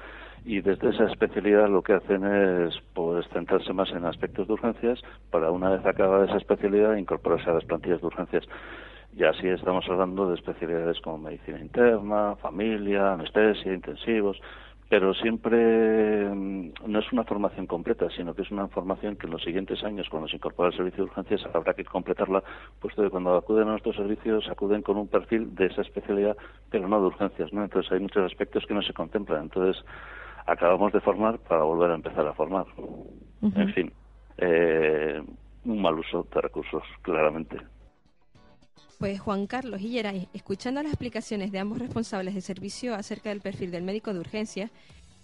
y 0.45 0.61
desde 0.61 0.89
esa 0.89 1.05
especialidad 1.05 1.69
lo 1.69 1.81
que 1.81 1.93
hacen 1.93 2.25
es 2.25 2.75
pues 2.93 3.25
centrarse 3.29 3.71
más 3.73 3.89
en 3.91 4.05
aspectos 4.05 4.47
de 4.47 4.53
urgencias 4.53 5.01
para 5.31 5.51
una 5.51 5.69
vez 5.69 5.85
acabada 5.85 6.25
esa 6.25 6.37
especialidad 6.37 6.95
incorporarse 6.95 7.49
a 7.49 7.53
las 7.53 7.65
plantillas 7.65 8.01
de 8.01 8.07
urgencias. 8.07 8.43
Y 9.15 9.23
así 9.23 9.47
estamos 9.47 9.85
hablando 9.87 10.27
de 10.27 10.35
especialidades 10.35 10.99
como 11.01 11.19
medicina 11.19 11.59
interna, 11.59 12.35
familia, 12.37 13.13
anestesia, 13.13 13.73
intensivos, 13.73 14.41
pero 14.89 15.13
siempre 15.13 16.29
mm, 16.29 16.73
no 16.87 16.99
es 16.99 17.11
una 17.11 17.23
formación 17.23 17.65
completa, 17.65 18.09
sino 18.15 18.33
que 18.33 18.41
es 18.41 18.51
una 18.51 18.67
formación 18.67 19.15
que 19.15 19.27
en 19.27 19.33
los 19.33 19.43
siguientes 19.43 19.83
años, 19.83 20.09
cuando 20.09 20.27
se 20.27 20.35
incorpora 20.35 20.69
el 20.69 20.75
servicio 20.75 21.05
de 21.05 21.09
urgencias, 21.11 21.41
habrá 21.53 21.73
que 21.73 21.85
completarla, 21.85 22.43
puesto 22.81 23.01
que 23.01 23.09
cuando 23.09 23.35
acuden 23.35 23.67
a 23.67 23.71
nuestros 23.71 23.95
servicios 23.95 24.49
acuden 24.49 24.81
con 24.81 24.97
un 24.97 25.07
perfil 25.07 25.55
de 25.55 25.67
esa 25.67 25.83
especialidad, 25.83 26.35
pero 26.69 26.87
no 26.87 26.99
de 26.99 27.07
urgencias, 27.07 27.53
¿no? 27.53 27.63
Entonces 27.63 27.91
hay 27.91 27.99
muchos 27.99 28.25
aspectos 28.25 28.65
que 28.65 28.73
no 28.73 28.81
se 28.81 28.93
contemplan. 28.93 29.43
Entonces 29.43 29.83
acabamos 30.45 30.91
de 30.93 31.01
formar 31.01 31.39
para 31.39 31.63
volver 31.63 31.91
a 31.91 31.95
empezar 31.95 32.27
a 32.27 32.33
formar. 32.33 32.65
En 33.41 33.73
fin, 33.73 33.91
eh, 34.37 35.21
un 35.65 35.81
mal 35.81 35.99
uso 35.99 36.27
de 36.33 36.41
recursos, 36.41 36.83
claramente. 37.01 37.57
Pues 38.99 39.19
Juan 39.19 39.47
Carlos 39.47 39.81
y 39.81 39.91
Geray, 39.91 40.29
escuchando 40.33 40.81
las 40.81 40.93
explicaciones 40.93 41.51
de 41.51 41.59
ambos 41.59 41.79
responsables 41.79 42.35
de 42.35 42.41
servicio 42.41 42.95
acerca 42.95 43.29
del 43.29 43.41
perfil 43.41 43.71
del 43.71 43.83
médico 43.83 44.13
de 44.13 44.19
urgencias, 44.19 44.71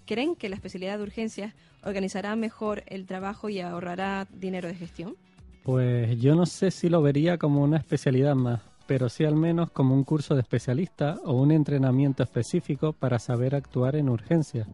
¿creen 0.05 0.35
que 0.35 0.49
la 0.49 0.55
especialidad 0.55 0.97
de 0.97 1.03
urgencias 1.03 1.53
organizará 1.85 2.35
mejor 2.35 2.83
el 2.87 3.05
trabajo 3.05 3.47
y 3.47 3.61
ahorrará 3.61 4.27
dinero 4.31 4.67
de 4.67 4.75
gestión? 4.75 5.15
Pues 5.63 6.19
yo 6.19 6.35
no 6.35 6.45
sé 6.45 6.71
si 6.71 6.89
lo 6.89 7.01
vería 7.01 7.37
como 7.37 7.63
una 7.63 7.77
especialidad 7.77 8.35
más, 8.35 8.61
pero 8.85 9.07
sí 9.07 9.23
al 9.23 9.35
menos 9.35 9.71
como 9.71 9.93
un 9.93 10.03
curso 10.03 10.35
de 10.35 10.41
especialista 10.41 11.17
o 11.23 11.33
un 11.33 11.51
entrenamiento 11.51 12.23
específico 12.23 12.91
para 12.91 13.19
saber 13.19 13.55
actuar 13.55 13.95
en 13.95 14.09
urgencias. 14.09 14.67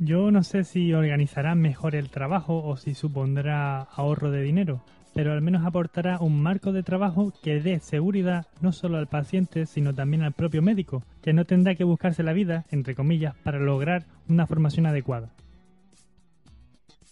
Yo 0.00 0.30
no 0.30 0.44
sé 0.44 0.62
si 0.62 0.94
organizará 0.94 1.56
mejor 1.56 1.96
el 1.96 2.08
trabajo 2.08 2.62
o 2.62 2.76
si 2.76 2.94
supondrá 2.94 3.80
ahorro 3.80 4.30
de 4.30 4.42
dinero, 4.42 4.80
pero 5.12 5.32
al 5.32 5.42
menos 5.42 5.66
aportará 5.66 6.20
un 6.20 6.40
marco 6.40 6.70
de 6.70 6.84
trabajo 6.84 7.32
que 7.42 7.60
dé 7.60 7.80
seguridad 7.80 8.46
no 8.60 8.70
solo 8.70 8.98
al 8.98 9.08
paciente, 9.08 9.66
sino 9.66 9.92
también 9.92 10.22
al 10.22 10.34
propio 10.34 10.62
médico, 10.62 11.02
que 11.20 11.32
no 11.32 11.46
tendrá 11.46 11.74
que 11.74 11.82
buscarse 11.82 12.22
la 12.22 12.32
vida, 12.32 12.64
entre 12.70 12.94
comillas, 12.94 13.34
para 13.42 13.58
lograr 13.58 14.04
una 14.28 14.46
formación 14.46 14.86
adecuada. 14.86 15.30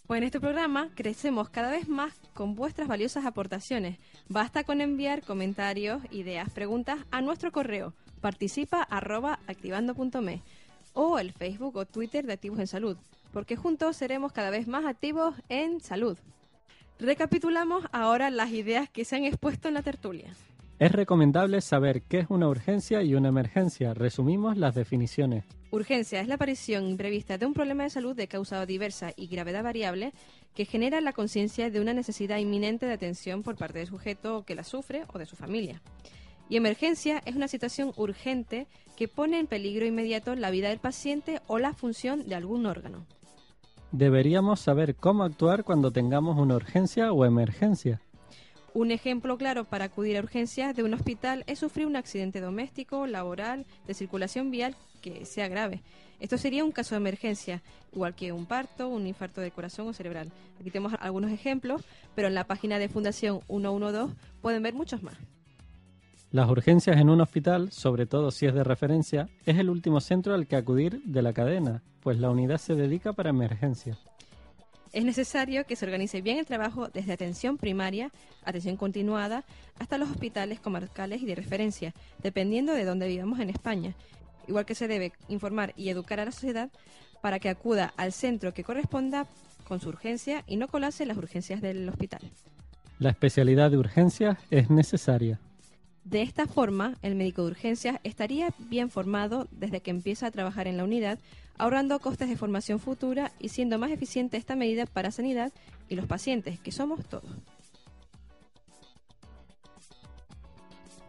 Pues 0.06 0.18
en 0.18 0.24
este 0.24 0.38
programa 0.38 0.90
crecemos 0.94 1.48
cada 1.48 1.72
vez 1.72 1.88
más 1.88 2.14
con 2.34 2.54
vuestras 2.54 2.86
valiosas 2.86 3.26
aportaciones. 3.26 3.98
Basta 4.28 4.62
con 4.62 4.80
enviar 4.80 5.22
comentarios, 5.22 6.02
ideas, 6.12 6.50
preguntas 6.50 7.00
a 7.10 7.20
nuestro 7.20 7.50
correo 7.50 7.94
participa@activando.me 8.20 10.42
o 10.96 11.18
el 11.18 11.32
Facebook 11.32 11.76
o 11.76 11.84
Twitter 11.84 12.26
de 12.26 12.32
Activos 12.32 12.58
en 12.58 12.66
Salud, 12.66 12.96
porque 13.32 13.54
juntos 13.54 13.96
seremos 13.96 14.32
cada 14.32 14.50
vez 14.50 14.66
más 14.66 14.86
activos 14.86 15.34
en 15.48 15.80
salud. 15.80 16.18
Recapitulamos 16.98 17.84
ahora 17.92 18.30
las 18.30 18.50
ideas 18.50 18.88
que 18.88 19.04
se 19.04 19.14
han 19.14 19.24
expuesto 19.24 19.68
en 19.68 19.74
la 19.74 19.82
tertulia. 19.82 20.32
Es 20.78 20.92
recomendable 20.92 21.60
saber 21.60 22.02
qué 22.02 22.20
es 22.20 22.26
una 22.30 22.48
urgencia 22.48 23.02
y 23.02 23.14
una 23.14 23.28
emergencia. 23.28 23.92
Resumimos 23.94 24.56
las 24.56 24.74
definiciones. 24.74 25.44
Urgencia 25.70 26.20
es 26.20 26.28
la 26.28 26.36
aparición 26.36 26.86
imprevista 26.86 27.36
de 27.36 27.44
un 27.44 27.52
problema 27.52 27.82
de 27.84 27.90
salud 27.90 28.16
de 28.16 28.28
causa 28.28 28.64
diversa 28.64 29.12
y 29.16 29.26
gravedad 29.26 29.62
variable 29.62 30.12
que 30.54 30.64
genera 30.64 31.02
la 31.02 31.12
conciencia 31.12 31.70
de 31.70 31.80
una 31.80 31.92
necesidad 31.92 32.38
inminente 32.38 32.86
de 32.86 32.94
atención 32.94 33.42
por 33.42 33.56
parte 33.56 33.80
del 33.80 33.88
sujeto 33.88 34.44
que 34.46 34.54
la 34.54 34.64
sufre 34.64 35.04
o 35.12 35.18
de 35.18 35.26
su 35.26 35.36
familia. 35.36 35.82
Y 36.48 36.56
emergencia 36.56 37.20
es 37.26 37.36
una 37.36 37.48
situación 37.48 37.92
urgente 37.96 38.66
que 38.96 39.08
pone 39.08 39.38
en 39.38 39.46
peligro 39.46 39.86
inmediato 39.86 40.34
la 40.34 40.50
vida 40.50 40.70
del 40.70 40.78
paciente 40.78 41.40
o 41.46 41.58
la 41.58 41.74
función 41.74 42.26
de 42.28 42.34
algún 42.34 42.66
órgano. 42.66 43.06
Deberíamos 43.92 44.60
saber 44.60 44.96
cómo 44.96 45.22
actuar 45.22 45.64
cuando 45.64 45.92
tengamos 45.92 46.38
una 46.38 46.56
urgencia 46.56 47.12
o 47.12 47.24
emergencia. 47.24 48.00
Un 48.74 48.90
ejemplo 48.90 49.38
claro 49.38 49.64
para 49.64 49.86
acudir 49.86 50.18
a 50.18 50.20
urgencias 50.20 50.76
de 50.76 50.82
un 50.82 50.92
hospital 50.92 51.44
es 51.46 51.60
sufrir 51.60 51.86
un 51.86 51.96
accidente 51.96 52.40
doméstico, 52.40 53.06
laboral, 53.06 53.64
de 53.86 53.94
circulación 53.94 54.50
vial 54.50 54.76
que 55.00 55.24
sea 55.24 55.48
grave. 55.48 55.82
Esto 56.20 56.36
sería 56.36 56.64
un 56.64 56.72
caso 56.72 56.94
de 56.94 57.00
emergencia, 57.00 57.62
igual 57.92 58.14
que 58.14 58.32
un 58.32 58.44
parto, 58.44 58.88
un 58.88 59.06
infarto 59.06 59.40
de 59.40 59.50
corazón 59.50 59.88
o 59.88 59.92
cerebral. 59.92 60.30
Aquí 60.60 60.70
tenemos 60.70 60.94
algunos 61.00 61.30
ejemplos, 61.30 61.84
pero 62.14 62.28
en 62.28 62.34
la 62.34 62.44
página 62.44 62.78
de 62.78 62.88
Fundación 62.88 63.40
112 63.48 64.14
pueden 64.42 64.62
ver 64.62 64.74
muchos 64.74 65.02
más. 65.02 65.16
Las 66.36 66.50
urgencias 66.50 66.98
en 66.98 67.08
un 67.08 67.22
hospital, 67.22 67.72
sobre 67.72 68.04
todo 68.04 68.30
si 68.30 68.44
es 68.44 68.52
de 68.52 68.62
referencia, 68.62 69.26
es 69.46 69.56
el 69.56 69.70
último 69.70 70.00
centro 70.00 70.34
al 70.34 70.46
que 70.46 70.56
acudir 70.56 71.00
de 71.04 71.22
la 71.22 71.32
cadena, 71.32 71.82
pues 72.00 72.18
la 72.18 72.28
unidad 72.28 72.58
se 72.58 72.74
dedica 72.74 73.14
para 73.14 73.30
emergencias. 73.30 73.96
Es 74.92 75.02
necesario 75.02 75.64
que 75.64 75.76
se 75.76 75.86
organice 75.86 76.20
bien 76.20 76.36
el 76.36 76.44
trabajo 76.44 76.88
desde 76.88 77.14
atención 77.14 77.56
primaria, 77.56 78.12
atención 78.44 78.76
continuada, 78.76 79.44
hasta 79.78 79.96
los 79.96 80.10
hospitales 80.10 80.60
comarcales 80.60 81.22
y 81.22 81.24
de 81.24 81.36
referencia, 81.36 81.94
dependiendo 82.22 82.74
de 82.74 82.84
dónde 82.84 83.08
vivamos 83.08 83.40
en 83.40 83.48
España. 83.48 83.94
Igual 84.46 84.66
que 84.66 84.74
se 84.74 84.88
debe 84.88 85.12
informar 85.28 85.72
y 85.74 85.88
educar 85.88 86.20
a 86.20 86.26
la 86.26 86.32
sociedad 86.32 86.68
para 87.22 87.38
que 87.38 87.48
acuda 87.48 87.94
al 87.96 88.12
centro 88.12 88.52
que 88.52 88.62
corresponda 88.62 89.26
con 89.66 89.80
su 89.80 89.88
urgencia 89.88 90.44
y 90.46 90.58
no 90.58 90.68
colase 90.68 91.06
las 91.06 91.16
urgencias 91.16 91.62
del 91.62 91.88
hospital. 91.88 92.30
La 92.98 93.08
especialidad 93.08 93.70
de 93.70 93.78
urgencias 93.78 94.36
es 94.50 94.68
necesaria. 94.68 95.40
De 96.06 96.22
esta 96.22 96.46
forma, 96.46 96.94
el 97.02 97.16
médico 97.16 97.42
de 97.42 97.50
urgencias 97.50 97.98
estaría 98.04 98.54
bien 98.60 98.90
formado 98.90 99.48
desde 99.50 99.80
que 99.80 99.90
empieza 99.90 100.28
a 100.28 100.30
trabajar 100.30 100.68
en 100.68 100.76
la 100.76 100.84
unidad, 100.84 101.18
ahorrando 101.58 101.98
costes 101.98 102.28
de 102.28 102.36
formación 102.36 102.78
futura 102.78 103.32
y 103.40 103.48
siendo 103.48 103.76
más 103.76 103.90
eficiente 103.90 104.36
esta 104.36 104.54
medida 104.54 104.86
para 104.86 105.10
sanidad 105.10 105.52
y 105.88 105.96
los 105.96 106.06
pacientes, 106.06 106.60
que 106.60 106.70
somos 106.70 107.04
todos. 107.06 107.28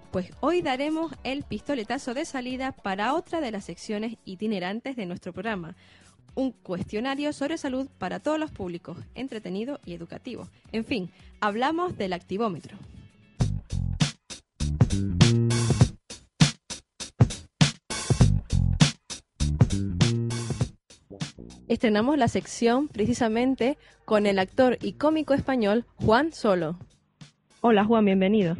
Pues 0.09 0.31
hoy 0.39 0.63
daremos 0.63 1.13
el 1.23 1.43
pistoletazo 1.43 2.15
de 2.15 2.25
salida 2.25 2.71
para 2.71 3.13
otra 3.13 3.39
de 3.39 3.51
las 3.51 3.65
secciones 3.65 4.17
itinerantes 4.25 4.95
de 4.95 5.05
nuestro 5.05 5.31
programa, 5.31 5.75
un 6.33 6.51
cuestionario 6.51 7.33
sobre 7.33 7.59
salud 7.59 7.87
para 7.99 8.19
todos 8.19 8.39
los 8.39 8.49
públicos, 8.49 8.97
entretenido 9.13 9.79
y 9.85 9.93
educativo. 9.93 10.49
En 10.71 10.85
fin, 10.85 11.11
hablamos 11.39 11.99
del 11.99 12.13
activómetro. 12.13 12.79
Estrenamos 21.67 22.17
la 22.17 22.29
sección 22.29 22.87
precisamente 22.87 23.77
con 24.05 24.25
el 24.25 24.39
actor 24.39 24.77
y 24.81 24.93
cómico 24.93 25.33
español 25.33 25.85
Juan 25.95 26.31
Solo. 26.31 26.79
Hola 27.61 27.83
Juan, 27.83 28.05
bienvenido. 28.05 28.55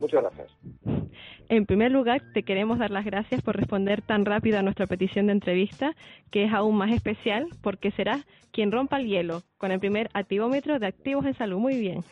Muchas 0.00 0.22
gracias. 0.22 0.48
En 1.48 1.64
primer 1.64 1.92
lugar, 1.92 2.20
te 2.34 2.42
queremos 2.42 2.78
dar 2.78 2.90
las 2.90 3.04
gracias 3.04 3.40
por 3.42 3.56
responder 3.56 4.02
tan 4.02 4.24
rápido 4.24 4.58
a 4.58 4.62
nuestra 4.62 4.86
petición 4.86 5.26
de 5.26 5.32
entrevista, 5.32 5.94
que 6.30 6.44
es 6.44 6.52
aún 6.52 6.76
más 6.76 6.90
especial 6.90 7.46
porque 7.62 7.90
serás 7.92 8.26
quien 8.52 8.70
rompa 8.70 9.00
el 9.00 9.06
hielo 9.06 9.42
con 9.56 9.70
el 9.70 9.80
primer 9.80 10.10
activómetro 10.12 10.78
de 10.78 10.86
activos 10.88 11.24
en 11.24 11.34
salud. 11.34 11.58
Muy 11.58 11.78
bien. 11.78 12.04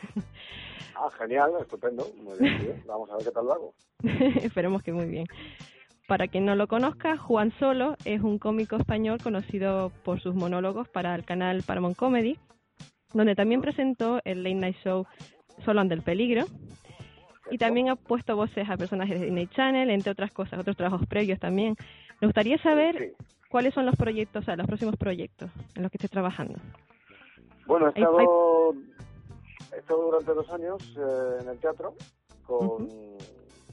Ah, 0.99 1.11
genial, 1.19 1.53
estupendo. 1.61 2.07
Muy 2.17 2.39
bien, 2.39 2.83
Vamos 2.87 3.11
a 3.11 3.17
ver 3.17 3.27
qué 3.27 3.31
tal 3.31 3.45
lo 3.45 3.53
hago. 3.53 3.75
Esperemos 4.43 4.83
que 4.83 4.93
muy 4.93 5.07
bien. 5.07 5.27
Para 6.09 6.29
quien 6.29 6.47
no 6.47 6.55
lo 6.55 6.69
conozca, 6.69 7.17
Juan 7.17 7.53
Solo 7.59 7.97
es 8.05 8.23
un 8.23 8.39
cómico 8.39 8.77
español 8.77 9.19
conocido 9.23 9.91
por 10.05 10.21
sus 10.21 10.35
monólogos 10.35 10.89
para 10.89 11.15
el 11.15 11.25
canal 11.25 11.63
Paramount 11.65 11.97
Comedy, 11.97 12.39
donde 13.13 13.35
también 13.35 13.61
presentó 13.61 14.21
el 14.25 14.43
late 14.43 14.55
night 14.55 14.77
show 14.85 15.07
Solo 15.65 15.81
ante 15.81 15.95
el 15.95 16.03
peligro. 16.03 16.45
Y 17.51 17.59
también 17.59 17.89
ha 17.91 17.97
puesto 17.97 18.35
voces 18.35 18.69
a 18.69 18.77
personajes 18.77 19.21
de 19.21 19.27
Disney 19.27 19.47
Channel, 19.49 19.91
entre 19.91 20.13
otras 20.13 20.33
cosas, 20.33 20.59
otros 20.59 20.77
trabajos 20.77 21.07
previos 21.07 21.39
también. 21.39 21.77
Me 22.21 22.27
gustaría 22.27 22.59
saber 22.59 23.15
cuáles 23.51 23.75
son 23.75 23.87
los 23.87 23.97
proyectos, 23.97 24.43
o 24.43 24.45
sea, 24.45 24.57
los 24.57 24.67
próximos 24.67 24.97
proyectos 24.97 25.51
en 25.75 25.83
los 25.83 25.91
que 25.91 25.99
estés 25.99 26.11
trabajando. 26.11 26.55
Bueno, 27.67 27.87
he 27.87 27.91
estado, 27.91 28.75
he 29.75 29.79
estado 29.79 30.03
durante 30.03 30.33
dos 30.33 30.51
años 30.51 30.83
eh, 30.97 31.39
en 31.41 31.49
el 31.49 31.59
teatro 31.59 31.95
con, 32.45 32.89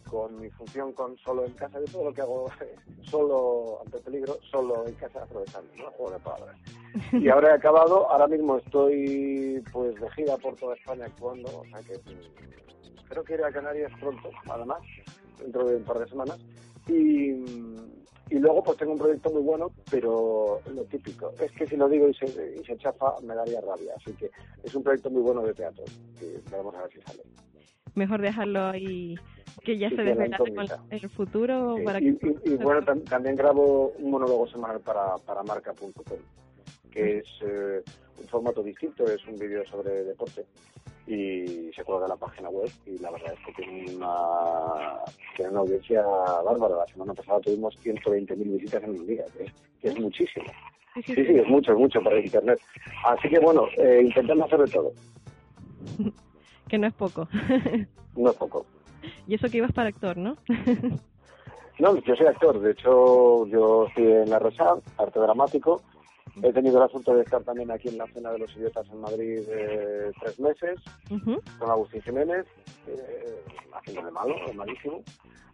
con 0.09 0.39
mi 0.39 0.49
función 0.49 0.93
con 0.93 1.17
solo 1.17 1.45
en 1.45 1.53
casa. 1.53 1.79
Yo 1.79 1.91
todo 1.91 2.05
lo 2.05 2.13
que 2.13 2.21
hago 2.21 2.49
solo 3.03 3.79
ante 3.85 3.99
peligro, 3.99 4.37
solo 4.49 4.87
en 4.87 4.93
casa 4.95 5.23
aprovechando, 5.23 5.71
¿no? 5.77 5.91
Juego 5.91 6.11
de 6.11 6.19
palabras. 6.19 6.57
Y 7.11 7.29
ahora 7.29 7.49
he 7.49 7.53
acabado, 7.53 8.09
ahora 8.11 8.27
mismo 8.27 8.57
estoy 8.57 9.63
pues 9.71 9.99
de 9.99 10.09
gira 10.11 10.37
por 10.37 10.55
toda 10.55 10.75
España 10.75 11.05
actuando, 11.05 11.49
o 11.59 11.65
sea 11.65 11.79
que 11.81 11.97
mm, 11.97 12.99
espero 12.99 13.23
que 13.23 13.33
iré 13.33 13.45
a 13.45 13.51
Canarias 13.51 13.91
pronto, 13.99 14.29
además, 14.49 14.81
dentro 15.39 15.65
de 15.65 15.77
un 15.77 15.83
par 15.83 15.99
de 15.99 16.07
semanas. 16.07 16.39
Y, 16.87 17.31
y 18.33 18.39
luego 18.39 18.63
pues 18.63 18.77
tengo 18.79 18.93
un 18.93 18.99
proyecto 18.99 19.29
muy 19.31 19.43
bueno, 19.43 19.71
pero 19.89 20.61
lo 20.67 20.85
típico, 20.85 21.33
es 21.39 21.51
que 21.53 21.67
si 21.67 21.77
lo 21.77 21.87
digo 21.89 22.07
y 22.09 22.13
se, 22.15 22.27
y 22.27 22.63
se 22.65 22.77
chafa 22.77 23.19
me 23.21 23.35
daría 23.35 23.61
rabia. 23.61 23.93
Así 23.95 24.15
que 24.15 24.31
es 24.63 24.75
un 24.75 24.83
proyecto 24.83 25.09
muy 25.11 25.21
bueno 25.21 25.43
de 25.43 25.53
teatro, 25.53 25.85
que 26.19 26.41
vamos 26.51 26.75
a 26.75 26.83
ver 26.83 26.91
si 26.93 27.01
sale. 27.01 27.23
mejor 27.95 28.21
dejarlo 28.21 28.65
ahí 28.67 29.15
que 29.63 29.77
ya 29.77 29.89
Sí, 29.89 29.95
se 29.97 30.03
desvelará 30.03 30.37
el 30.89 31.09
futuro 31.11 31.75
Sí, 31.77 31.83
para 31.83 31.99
y, 31.99 32.17
que 32.17 32.27
y- 32.27 32.53
y, 32.53 32.57
bueno, 32.57 32.81
tam- 32.81 33.07
también 33.07 33.35
grabo 33.35 33.89
un 33.91 34.11
monólogo 34.11 34.47
semanal 34.47 34.81
para, 34.81 35.17
para 35.19 35.43
marca.com, 35.43 35.93
que 36.91 37.19
es 37.19 37.27
eh, 37.41 37.83
un 38.17 38.27
formato 38.27 38.63
distinto, 38.63 39.09
es 39.09 39.25
un 39.27 39.37
vídeo 39.37 39.63
sobre 39.65 40.03
deporte 40.05 40.45
y 41.05 41.71
se 41.75 41.83
cuelga 41.83 42.05
en 42.05 42.09
la 42.09 42.15
página 42.15 42.49
web 42.49 42.69
y 42.85 42.97
la 42.99 43.11
verdad 43.11 43.33
es 43.33 43.45
que 43.45 43.63
tiene 43.63 43.95
una, 43.95 44.99
tiene 45.35 45.51
una 45.51 45.59
audiencia 45.61 46.01
bárbara. 46.01 46.77
La 46.77 46.87
semana 46.87 47.13
pasada 47.13 47.39
tuvimos 47.41 47.75
120.000 47.83 48.37
visitas 48.37 48.83
en 48.83 48.89
un 48.91 49.07
día, 49.07 49.25
que 49.37 49.43
es, 49.43 49.53
que 49.81 49.87
es 49.89 49.99
muchísimo. 49.99 50.45
Sí, 50.95 51.15
sí, 51.15 51.21
es 51.21 51.47
mucho, 51.47 51.73
es 51.73 51.77
mucho 51.77 52.01
para 52.01 52.19
internet. 52.19 52.59
Así 53.05 53.27
que 53.27 53.39
bueno, 53.39 53.65
eh, 53.77 54.01
intentando 54.05 54.45
hacer 54.45 54.59
de 54.59 54.71
todo, 54.71 54.91
que 56.69 56.77
no 56.77 56.87
es 56.87 56.93
poco. 56.93 57.27
no 58.15 58.29
es 58.29 58.37
poco. 58.37 58.65
y 59.27 59.35
eso 59.35 59.49
que 59.49 59.57
ibas 59.57 59.71
para 59.71 59.89
actor, 59.89 60.17
¿no? 60.17 60.37
No, 61.79 61.97
yo 61.97 62.15
soy 62.15 62.27
actor. 62.27 62.59
De 62.59 62.71
hecho, 62.71 63.47
yo 63.47 63.87
estoy 63.87 64.05
en 64.05 64.29
la 64.29 64.39
RESA, 64.39 64.75
arte 64.97 65.19
dramático. 65.19 65.81
He 66.41 66.51
tenido 66.51 66.77
el 66.77 66.83
asunto 66.83 67.13
de 67.13 67.23
estar 67.23 67.43
también 67.43 67.69
aquí 67.69 67.89
en 67.89 67.97
la 67.97 68.07
Cena 68.07 68.31
de 68.31 68.39
los 68.39 68.55
Idiotas 68.57 68.87
en 68.91 68.99
Madrid 69.01 69.43
eh, 69.47 70.11
tres 70.19 70.39
meses 70.39 70.79
Ujú. 71.09 71.39
con 71.59 71.69
Agustín 71.69 72.01
Jiménez, 72.01 72.45
eh, 72.87 73.39
haciendo 73.73 74.03
de 74.03 74.11
malo, 74.11 74.35
malísimo. 74.55 75.03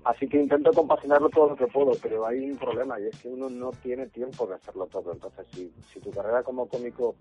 Así 0.06 0.28
que 0.30 0.38
intento 0.42 0.72
compaginarlo 0.72 1.30
todo 1.30 1.50
lo 1.50 1.56
que 1.58 1.68
puedo, 1.68 1.92
pero 2.02 2.26
hay 2.26 2.50
un 2.50 2.58
problema 2.58 3.00
y 3.00 3.08
es 3.08 3.18
que 3.18 3.28
uno 3.28 3.50
no 3.50 3.72
tiene 3.84 4.08
tiempo 4.08 4.48
de 4.48 4.56
hacerlo 4.56 4.88
todo. 4.88 5.12
Entonces, 5.12 5.46
si, 5.54 5.70
si 5.94 6.00
tu 6.00 6.12
carrera 6.12 6.42
como 6.44 6.68
cómico 6.70 7.16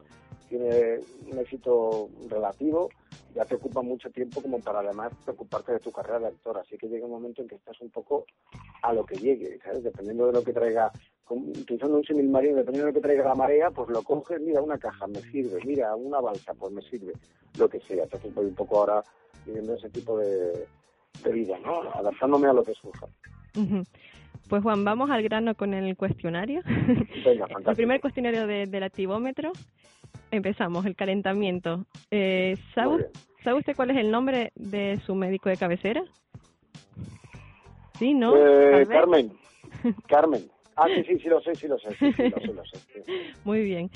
tiene 0.48 1.00
un 1.28 1.38
éxito 1.38 2.08
relativo, 2.28 2.88
ya 3.34 3.44
te 3.44 3.56
ocupa 3.56 3.82
mucho 3.82 4.10
tiempo 4.10 4.40
como 4.40 4.60
para 4.60 4.78
además 4.80 5.12
preocuparte 5.24 5.72
de 5.72 5.80
tu 5.80 5.90
carrera 5.90 6.20
de 6.20 6.26
actor. 6.28 6.58
Así 6.58 6.78
que 6.78 6.88
llega 6.88 7.04
un 7.06 7.12
momento 7.12 7.42
en 7.42 7.48
que 7.48 7.56
estás 7.56 7.80
un 7.80 7.90
poco 7.90 8.24
a 8.82 8.92
lo 8.92 9.04
que 9.04 9.16
llegue, 9.16 9.58
¿sabes? 9.58 9.82
Dependiendo 9.82 10.26
de 10.28 10.32
lo 10.32 10.42
que 10.44 10.52
traiga, 10.52 10.92
utilizando 11.34 11.96
un 12.08 12.30
marino, 12.30 12.56
dependiendo 12.56 12.86
de 12.86 12.92
lo 12.92 12.94
que 12.94 13.00
traiga 13.00 13.24
la 13.24 13.34
marea, 13.34 13.70
pues 13.70 13.88
lo 13.90 14.02
coges, 14.02 14.40
mira, 14.40 14.60
una 14.62 14.78
caja 14.78 15.06
me 15.06 15.20
sirve, 15.20 15.60
mira, 15.64 15.94
una 15.96 16.20
balsa, 16.20 16.54
pues 16.54 16.72
me 16.72 16.82
sirve, 16.82 17.12
lo 17.58 17.68
que 17.68 17.80
sea. 17.80 18.04
Entonces 18.04 18.34
voy 18.34 18.46
un 18.46 18.54
poco 18.54 18.78
ahora 18.80 19.02
viviendo 19.46 19.74
ese 19.74 19.90
tipo 19.90 20.18
de, 20.18 20.66
de 21.24 21.32
vida, 21.32 21.58
¿no? 21.64 21.82
Adaptándome 21.94 22.48
a 22.48 22.52
lo 22.52 22.62
que 22.62 22.74
surja. 22.74 23.06
Pues 24.48 24.62
Juan, 24.62 24.84
vamos 24.84 25.10
al 25.10 25.22
grano 25.22 25.54
con 25.54 25.74
el 25.74 25.96
cuestionario. 25.96 26.62
Venga, 27.24 27.46
el 27.66 27.76
primer 27.76 28.00
cuestionario 28.00 28.46
de- 28.46 28.66
del 28.66 28.82
activómetro. 28.82 29.52
Empezamos, 30.30 30.84
el 30.86 30.94
calentamiento. 30.96 31.84
Eh, 32.10 32.56
¿sabe, 32.74 32.96
bien. 32.98 33.08
¿Sabe 33.44 33.58
usted 33.58 33.76
cuál 33.76 33.90
es 33.90 33.96
el 33.98 34.10
nombre 34.10 34.52
de 34.54 34.98
su 35.04 35.14
médico 35.14 35.48
de 35.48 35.56
cabecera? 35.56 36.02
Sí, 37.98 38.14
¿no? 38.14 38.34
Eh. 38.36 38.86
Carmen, 38.86 39.32
Carmen. 40.08 40.48
Ah, 40.80 40.86
sí, 40.94 41.02
sí, 41.04 41.18
sí 41.18 41.28
lo 41.28 41.40
sé, 41.40 41.54
sí 41.56 41.66
lo 41.66 41.76
sé, 41.78 41.88
sí, 41.98 42.12
sí, 42.12 42.28
lo 42.28 42.38
sé, 42.40 42.52
lo 42.54 42.64
sé. 42.64 42.78
sí. 42.78 43.00
Muy 43.44 43.62
bien. 43.64 43.90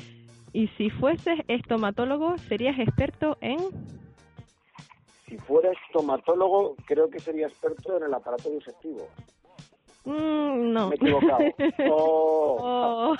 Y 0.52 0.66
si 0.76 0.90
fueses 0.90 1.38
estomatólogo, 1.48 2.36
¿serías 2.38 2.76
experto 2.78 3.38
en...? 3.40 3.58
Si 5.28 5.38
fuera 5.38 5.70
estomatólogo, 5.86 6.74
creo 6.86 7.08
que 7.08 7.20
sería 7.20 7.46
experto 7.46 7.96
en 7.96 8.02
el 8.02 8.12
aparato 8.14 8.50
digestivo. 8.50 9.08
Mm, 10.04 10.72
no. 10.72 10.88
Me 10.88 10.94
he 10.94 10.96
equivocado. 10.96 11.38
Oh, 11.88 12.56
Oh. 12.60 13.14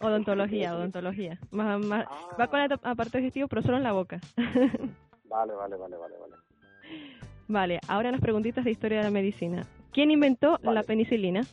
odontología, 0.00 0.76
odontología. 0.76 1.38
Más- 1.52 1.80
más- 1.80 2.06
Ah. 2.10 2.36
Va 2.38 2.48
con 2.48 2.60
el 2.60 2.72
aparato 2.72 3.18
digestivo, 3.18 3.46
pero 3.48 3.62
solo 3.62 3.76
en 3.76 3.82
la 3.84 3.92
boca. 3.92 4.20
Vale, 5.24 5.54
vale, 5.54 5.76
vale, 5.76 5.96
vale, 5.96 6.14
vale. 6.18 6.34
vale, 7.48 7.80
ahora 7.88 8.08
unas 8.10 8.20
preguntitas 8.20 8.64
de 8.64 8.72
historia 8.72 8.98
de 8.98 9.04
la 9.04 9.10
medicina. 9.10 9.64
¿Quién 9.92 10.10
inventó 10.10 10.58
Vale. 10.62 10.74
la 10.74 10.82
penicilina? 10.82 11.46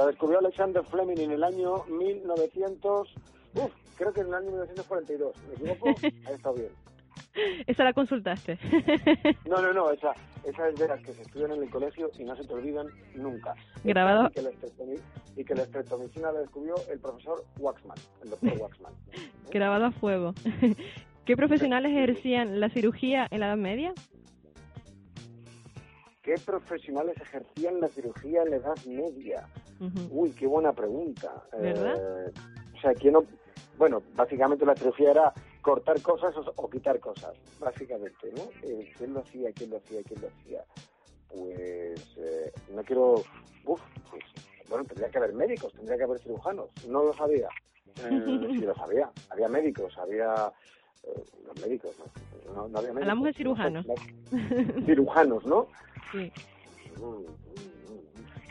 La 0.00 0.06
descubrió 0.06 0.38
Alexander 0.38 0.82
Fleming 0.82 1.18
en 1.18 1.32
el 1.32 1.44
año 1.44 1.84
1900. 1.84 3.14
Uf, 3.54 3.70
creo 3.98 4.12
que 4.14 4.20
en 4.22 4.28
el 4.28 4.34
año 4.34 4.46
1942. 4.46 5.34
¿Me 5.46 5.54
equivoco? 5.54 5.88
Ahí 6.02 6.34
está 6.34 6.52
bien. 6.52 6.70
Esa 7.66 7.84
la 7.84 7.92
consultaste. 7.92 8.58
No, 9.46 9.60
no, 9.60 9.74
no, 9.74 9.90
esa, 9.90 10.14
esa 10.44 10.68
es 10.70 10.76
de 10.76 10.88
las 10.88 11.02
que 11.02 11.12
se 11.12 11.20
estudian 11.20 11.52
en 11.52 11.64
el 11.64 11.68
colegio 11.68 12.10
y 12.18 12.24
no 12.24 12.34
se 12.34 12.44
te 12.44 12.54
olvidan 12.54 12.86
nunca. 13.14 13.54
Grabado. 13.84 14.28
Y 14.28 14.32
que 14.32 14.42
la 14.42 14.50
y 15.36 15.44
que 15.44 15.54
la 15.54 15.62
estreptomicina 15.64 16.32
la 16.32 16.40
descubrió 16.40 16.76
el 16.90 16.98
profesor 16.98 17.44
Waxman, 17.58 17.98
el 18.22 18.30
doctor 18.30 18.52
Waxman. 18.58 18.94
Grabado 19.50 19.84
a 19.84 19.90
fuego. 19.90 20.32
¿Qué 21.26 21.36
profesionales 21.36 21.92
ejercían 21.92 22.58
la 22.58 22.70
cirugía 22.70 23.28
en 23.30 23.40
la 23.40 23.48
Edad 23.48 23.58
Media? 23.58 23.92
¿Qué 26.30 26.38
profesionales 26.46 27.20
ejercían 27.20 27.80
la 27.80 27.88
cirugía 27.88 28.44
en 28.44 28.50
la 28.50 28.56
Edad 28.58 28.76
Media? 28.86 29.42
Uy, 30.12 30.30
qué 30.30 30.46
buena 30.46 30.72
pregunta. 30.72 31.42
¿Verdad? 31.58 31.96
Eh, 32.28 32.30
o 32.76 32.80
sea, 32.80 32.94
¿quién 32.94 33.14
no... 33.14 33.24
Bueno, 33.76 34.00
básicamente 34.14 34.64
la 34.64 34.76
cirugía 34.76 35.10
era 35.10 35.34
cortar 35.60 36.00
cosas 36.02 36.36
o, 36.36 36.52
o 36.54 36.70
quitar 36.70 37.00
cosas, 37.00 37.34
básicamente, 37.58 38.30
¿no? 38.36 38.44
Eh, 38.62 38.92
¿Quién 38.96 39.12
lo 39.12 39.20
hacía? 39.22 39.50
¿Quién 39.50 39.70
lo 39.70 39.78
hacía? 39.78 40.02
¿Quién 40.04 40.20
lo 40.20 40.28
hacía? 40.28 40.60
Pues 41.30 42.16
eh, 42.18 42.52
no 42.76 42.82
quiero... 42.84 43.14
Uf, 43.64 43.80
pues 44.08 44.22
bueno, 44.68 44.84
tendría 44.84 45.08
que 45.08 45.18
haber 45.18 45.32
médicos, 45.32 45.72
tendría 45.72 45.96
que 45.96 46.04
haber 46.04 46.20
cirujanos. 46.20 46.68
No 46.86 47.02
lo 47.02 47.12
sabía. 47.14 47.48
Eh, 48.04 48.46
sí 48.52 48.60
lo 48.60 48.74
sabía. 48.76 49.10
Había 49.30 49.48
médicos, 49.48 49.98
había... 49.98 50.52
eh, 51.02 51.24
los 51.44 51.60
médicos, 51.60 51.90
¿no? 51.98 52.54
No, 52.54 52.68
no 52.68 52.78
había 52.78 52.92
médicos. 52.92 53.02
Hablamos 53.02 53.24
de 53.24 53.32
cirujanos. 53.32 53.86
Cirujanos, 54.86 55.44
¿no? 55.44 55.66
Sí. 56.12 56.32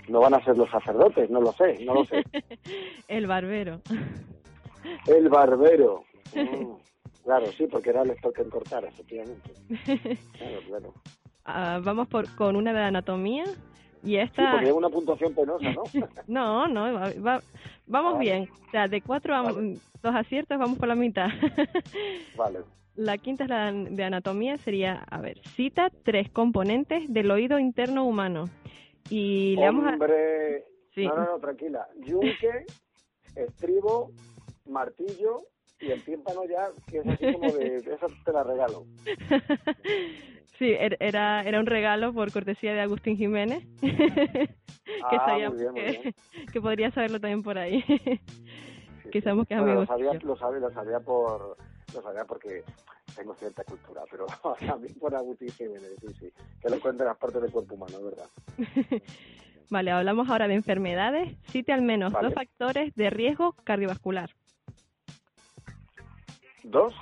No 0.07 0.19
van 0.21 0.33
a 0.33 0.43
ser 0.43 0.57
los 0.57 0.69
sacerdotes, 0.71 1.29
no 1.29 1.39
lo 1.41 1.51
sé, 1.53 1.77
no 1.85 1.93
lo 1.93 2.05
sé. 2.05 2.23
El 3.07 3.27
barbero. 3.27 3.81
El 5.07 5.29
barbero. 5.29 6.03
Mm, 6.35 6.73
Claro, 7.23 7.45
sí, 7.51 7.67
porque 7.67 7.91
era 7.91 8.01
el 8.01 8.09
experto 8.11 8.41
en 8.41 8.49
cortar, 8.49 8.85
efectivamente. 8.85 9.51
Claro, 10.37 10.59
claro. 10.67 10.93
Ah, 11.51 11.79
vamos 11.83 12.07
por 12.07 12.35
con 12.35 12.55
una 12.55 12.71
de 12.73 12.79
anatomía 12.83 13.43
y 14.03 14.07
Sí, 14.09 14.17
esta 14.17 14.51
porque 14.51 14.65
lleva 14.67 14.77
una 14.77 14.89
puntuación 14.89 15.33
penosa, 15.33 15.71
¿no? 15.71 15.83
no 16.27 16.67
no 16.67 16.93
va- 16.93 17.11
va- 17.25 17.41
vamos 17.87 18.13
Vale. 18.13 18.23
bien 18.23 18.49
o 18.67 18.71
sea 18.71 18.87
de 18.87 19.01
cuatro 19.01 19.33
a- 19.35 19.41
Vale. 19.41 19.77
dos 20.03 20.13
aciertos 20.15 20.59
vamos 20.59 20.77
por 20.77 20.87
la 20.87 20.93
mitad 20.95 21.29
Vale. 22.35 22.59
La 22.99 23.17
quinta 23.17 23.45
es 23.45 23.49
la 23.49 23.71
de 23.71 24.03
anatomía 24.03 24.57
sería 24.57 25.03
a 25.09 25.21
ver 25.21 25.39
cita 25.55 25.89
tres 26.03 26.29
componentes 26.29 27.11
del 27.11 27.31
oído 27.31 27.57
interno 27.57 28.03
humano 28.05 28.45
y 29.09 29.55
le 29.55 29.65
vamos 29.65 29.85
a 29.85 29.93
Hombre... 29.93 30.65
Sí. 30.93 31.05
No, 31.05 31.15
no, 31.15 31.25
no, 31.31 31.39
tranquila. 31.39 31.87
Yunque, 32.01 32.65
estribo, 33.35 34.11
martillo 34.65 35.37
y 35.81 35.91
el 35.91 36.03
tímpano 36.03 36.41
ya, 36.45 36.69
que 36.87 36.97
es 36.97 37.07
así 37.07 37.31
como 37.31 37.53
de... 37.53 37.77
Eso 37.77 38.07
te 38.25 38.33
la 38.33 38.43
regalo. 38.43 38.83
sí 40.59 40.65
er- 40.73 40.97
era 40.99 41.41
era 41.43 41.59
un 41.59 41.65
regalo 41.67 42.11
por 42.13 42.31
cortesía 42.33 42.73
de 42.73 42.81
Agustín 42.81 43.15
Jiménez 43.15 43.63
que 43.81 44.57
Ah, 45.01 45.25
sabíamos 45.25 45.55
muy 45.57 45.61
bien, 45.63 45.73
muy 45.73 45.81
que, 45.83 45.91
bien. 46.01 46.15
que 46.51 46.61
podría 46.61 46.91
saberlo 46.91 47.19
también 47.21 47.41
por 47.43 47.57
ahí 47.57 47.81
que 49.09 49.21
sabemos 49.21 49.47
que 49.47 49.55
es 49.55 49.59
Bueno, 49.61 49.81
lo 49.81 49.85
sabía, 49.85 50.13
lo 50.13 50.35
sabía, 50.35 50.59
lo 50.59 50.71
sabía 50.71 50.99
por... 50.99 51.57
Lo 51.93 52.01
sabía 52.01 52.23
porque 52.25 52.63
tengo 53.15 53.33
cierta 53.35 53.63
cultura, 53.63 54.03
pero 54.09 54.25
también 54.67 54.93
por 54.99 55.15
Agustín 55.15 55.49
Jiménez, 55.49 55.95
sí, 55.99 56.07
sí. 56.19 56.33
Que 56.61 56.69
lo 56.69 56.79
cuente 56.79 57.03
las 57.03 57.17
partes 57.17 57.41
del 57.41 57.51
cuerpo 57.51 57.75
humano, 57.75 57.97
¿verdad? 58.03 58.27
Vale, 59.69 59.91
hablamos 59.91 60.29
ahora 60.29 60.47
de 60.47 60.55
enfermedades. 60.55 61.37
Cite 61.49 61.71
al 61.71 61.83
menos 61.83 62.11
Vale. 62.11 62.27
dos 62.27 62.35
factores 62.35 62.95
de 62.95 63.09
riesgo 63.09 63.53
cardiovascular. 63.63 64.31
¿Dos? 66.63 66.93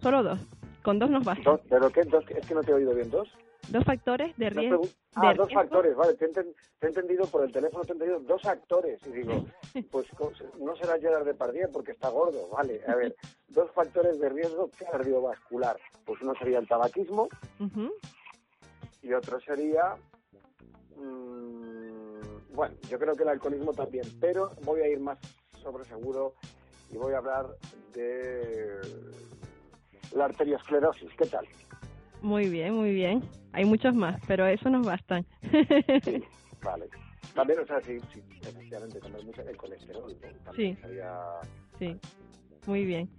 Solo 0.00 0.22
dos. 0.22 0.38
Con 0.82 0.98
dos 0.98 1.10
nos 1.10 1.24
basta. 1.24 1.50
¿Dos? 1.50 1.60
¿Pero 1.68 1.90
qué? 1.90 2.02
¿Dos? 2.04 2.24
Es 2.30 2.46
que 2.46 2.54
no 2.54 2.62
te 2.62 2.70
he 2.70 2.74
oído 2.74 2.94
bien. 2.94 3.10
¿Dos? 3.10 3.28
Dos 3.68 3.84
factores 3.84 4.36
de 4.36 4.50
riesgo. 4.50 4.82
Ah, 5.14 5.30
de 5.30 5.34
dos 5.36 5.48
riesgo. 5.48 5.62
factores, 5.62 5.96
vale, 5.96 6.14
te 6.14 6.24
he, 6.24 6.28
enten- 6.28 6.54
te 6.78 6.86
he 6.86 6.88
entendido 6.88 7.26
por 7.26 7.44
el 7.44 7.52
teléfono, 7.52 7.84
te 7.84 7.92
he 7.92 7.94
entendido 7.94 8.20
dos 8.20 8.44
actores. 8.46 9.00
Y 9.06 9.10
digo, 9.10 9.44
pues 9.90 10.06
no 10.60 10.76
será 10.76 10.98
Gerard 10.98 11.24
Depardieu 11.24 11.70
porque 11.72 11.92
está 11.92 12.08
gordo, 12.08 12.48
vale. 12.50 12.80
A 12.86 12.94
ver, 12.94 13.14
dos 13.48 13.70
factores 13.72 14.18
de 14.18 14.28
riesgo 14.28 14.70
cardiovascular. 14.90 15.76
Pues 16.04 16.20
uno 16.22 16.34
sería 16.38 16.58
el 16.58 16.68
tabaquismo 16.68 17.28
y 19.02 19.12
otro 19.12 19.40
sería... 19.40 19.96
mm, 20.96 22.54
bueno, 22.54 22.74
yo 22.88 22.98
creo 22.98 23.14
que 23.14 23.22
el 23.22 23.28
alcoholismo 23.30 23.72
también, 23.72 24.06
pero 24.20 24.50
voy 24.62 24.80
a 24.80 24.88
ir 24.88 25.00
más 25.00 25.18
sobre 25.62 25.84
seguro 25.86 26.34
y 26.90 26.96
voy 26.96 27.14
a 27.14 27.18
hablar 27.18 27.46
de 27.94 28.80
la 30.12 30.26
arteriosclerosis. 30.26 31.10
¿Qué 31.16 31.26
tal? 31.26 31.46
Muy 32.24 32.48
bien, 32.48 32.72
muy 32.74 32.94
bien. 32.94 33.22
Hay 33.52 33.66
muchos 33.66 33.94
más, 33.94 34.18
pero 34.26 34.46
eso 34.46 34.70
nos 34.70 34.86
bastan. 34.86 35.26
Sí, 36.02 36.22
vale. 36.64 36.86
También, 37.34 37.58
o 37.60 37.66
sea, 37.66 37.78
sí, 37.82 37.98
sí, 38.14 38.22
efectivamente, 38.40 38.98
mucho 39.26 39.42
el 39.42 39.56
colesterol, 39.58 40.04
¿no? 40.10 40.38
También 40.44 40.74
Sí. 40.76 40.82
sería... 40.82 41.12
sí, 41.78 41.96
muy 42.66 42.86
bien. 42.86 43.10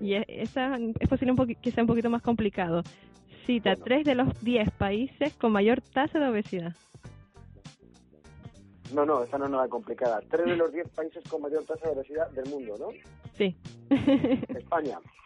Y 0.00 0.14
esa 0.14 0.76
es 0.98 1.08
posible 1.08 1.32
un 1.38 1.54
que 1.54 1.70
sea 1.70 1.84
un 1.84 1.86
poquito 1.88 2.10
más 2.10 2.20
complicado. 2.22 2.82
cita 3.46 3.70
Bueno. 3.70 3.84
tres 3.84 4.04
de 4.04 4.14
los 4.16 4.42
10 4.42 4.70
países 4.72 5.32
con 5.34 5.52
mayor 5.52 5.80
tasa 5.80 6.18
de 6.18 6.28
obesidad. 6.28 6.74
No, 8.92 9.06
no, 9.06 9.22
esta 9.22 9.38
no 9.38 9.44
es 9.44 9.50
nada 9.52 9.68
complicada. 9.68 10.20
Tres 10.28 10.46
de 10.46 10.56
los 10.56 10.72
diez 10.72 10.88
países 10.88 11.22
con 11.28 11.42
mayor 11.42 11.64
tasa 11.64 11.86
de 11.86 11.92
obesidad 11.96 12.28
del 12.30 12.48
mundo, 12.50 12.74
¿no? 12.78 12.88
Sí. 13.38 13.56
España. 14.48 14.98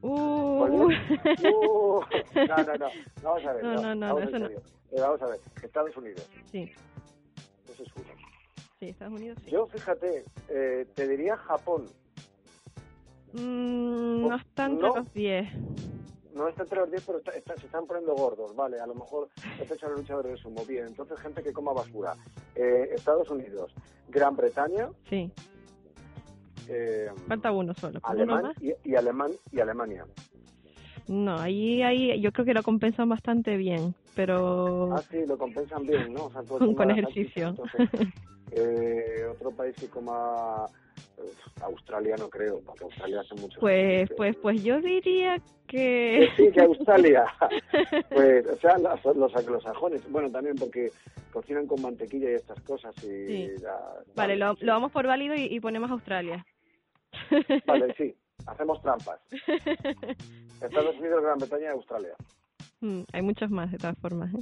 Uh. 0.00 0.08
Uh, 0.10 2.00
no, 2.34 2.56
no, 2.56 2.74
no. 2.76 2.86
Vamos 3.22 3.44
a 3.44 3.52
ver. 3.52 3.64
No, 3.64 3.74
no, 3.82 3.94
no, 3.94 4.06
vamos 4.14 4.22
eso 4.28 4.38
no. 4.38 4.46
Eh, 4.48 4.60
vamos 5.00 5.22
a 5.22 5.26
ver. 5.26 5.40
Estados 5.62 5.96
Unidos. 5.96 6.28
Sí, 6.50 6.70
Ese 7.70 7.82
es 7.82 7.88
uno. 7.96 8.06
sí, 8.78 8.88
Estados 8.88 9.14
Unidos 9.14 9.38
sí. 9.44 9.50
Yo, 9.50 9.66
fíjate, 9.66 10.24
eh, 10.48 10.86
te 10.94 11.08
diría 11.08 11.36
Japón. 11.36 11.86
Mm, 13.32 14.22
no 14.28 14.36
está 14.36 14.66
entre 14.66 14.88
los 14.88 15.12
10. 15.12 15.48
No 16.34 16.48
está 16.48 16.62
entre 16.62 16.78
los 16.78 16.90
10, 16.90 17.02
pero 17.04 17.18
está- 17.18 17.32
está- 17.32 17.56
se 17.56 17.66
están 17.66 17.86
poniendo 17.86 18.14
gordos, 18.14 18.54
¿vale? 18.54 18.78
A 18.80 18.86
lo 18.86 18.94
mejor 18.94 19.28
estos 19.60 19.78
son 19.78 19.90
los 19.90 20.00
luchadores 20.00 20.32
de 20.32 20.38
sumo. 20.38 20.64
Bien, 20.64 20.86
entonces 20.86 21.18
gente 21.20 21.42
que 21.42 21.52
coma 21.52 21.72
basura. 21.72 22.14
Eh, 22.54 22.90
Estados 22.94 23.28
Unidos, 23.30 23.74
Gran 24.08 24.36
Bretaña, 24.36 24.88
Sí, 25.10 25.30
eh, 26.68 27.08
falta 27.26 27.50
uno 27.52 27.74
solo. 27.74 27.98
¿Uno 28.00 28.08
Alemán 28.08 28.42
más? 28.42 28.56
y, 28.62 28.72
y 28.84 28.94
Alemán 28.94 29.30
y 29.52 29.60
Alemania. 29.60 30.04
No, 31.08 31.38
ahí, 31.38 31.82
ahí 31.82 32.20
yo 32.20 32.32
creo 32.32 32.44
que 32.44 32.52
lo 32.54 32.62
compensan 32.62 33.08
bastante 33.08 33.56
bien, 33.56 33.94
pero 34.14 34.94
Ah, 34.94 35.02
sí, 35.10 35.24
lo 35.26 35.38
compensan 35.38 35.86
bien, 35.86 36.12
¿no? 36.12 36.26
O 36.26 36.30
sea, 36.30 36.42
con, 36.76 36.90
ejercicio. 36.90 37.48
entonces, 37.48 37.88
eh, 38.50 39.26
otro 39.30 39.50
país 39.50 39.74
que 39.76 39.86
coma 39.88 40.66
eh, 41.16 41.22
Australia 41.62 42.14
no 42.18 42.28
creo, 42.28 42.60
porque 42.60 42.84
Australia 42.84 43.20
hace 43.20 43.34
mucho 43.36 43.58
Pues, 43.58 44.10
pues, 44.18 44.36
pues 44.36 44.62
yo 44.62 44.80
diría 44.82 45.40
Que 45.66 46.28
sí, 46.36 46.50
que 46.52 46.60
Australia. 46.60 47.24
pues, 48.10 48.46
o 48.46 48.56
sea, 48.56 48.76
los, 48.78 49.16
los 49.16 49.34
anglosajones. 49.34 50.10
Bueno, 50.10 50.30
también 50.30 50.56
porque 50.56 50.90
cocinan 51.32 51.66
con 51.66 51.80
mantequilla 51.80 52.30
y 52.30 52.34
estas 52.34 52.60
cosas. 52.62 52.94
Y 53.02 53.26
Sí. 53.26 53.50
Vale, 54.14 54.36
lo, 54.36 54.54
sí. 54.56 54.64
lo 54.66 54.72
vamos 54.72 54.92
por 54.92 55.06
válido 55.06 55.34
y, 55.34 55.44
y 55.44 55.60
ponemos 55.60 55.90
Australia. 55.90 56.44
Vale, 57.66 57.94
sí. 57.98 58.14
Hacemos 58.46 58.80
trampas. 58.82 59.20
Estados 60.62 60.96
Unidos, 60.98 61.22
Gran 61.22 61.38
Bretaña 61.38 61.66
y 61.66 61.72
Australia. 61.74 62.14
Mm, 62.80 63.00
Hay 63.12 63.22
muchos 63.22 63.50
más, 63.50 63.70
de 63.70 63.78
todas 63.78 63.98
formas. 63.98 64.32
¿eh? 64.34 64.38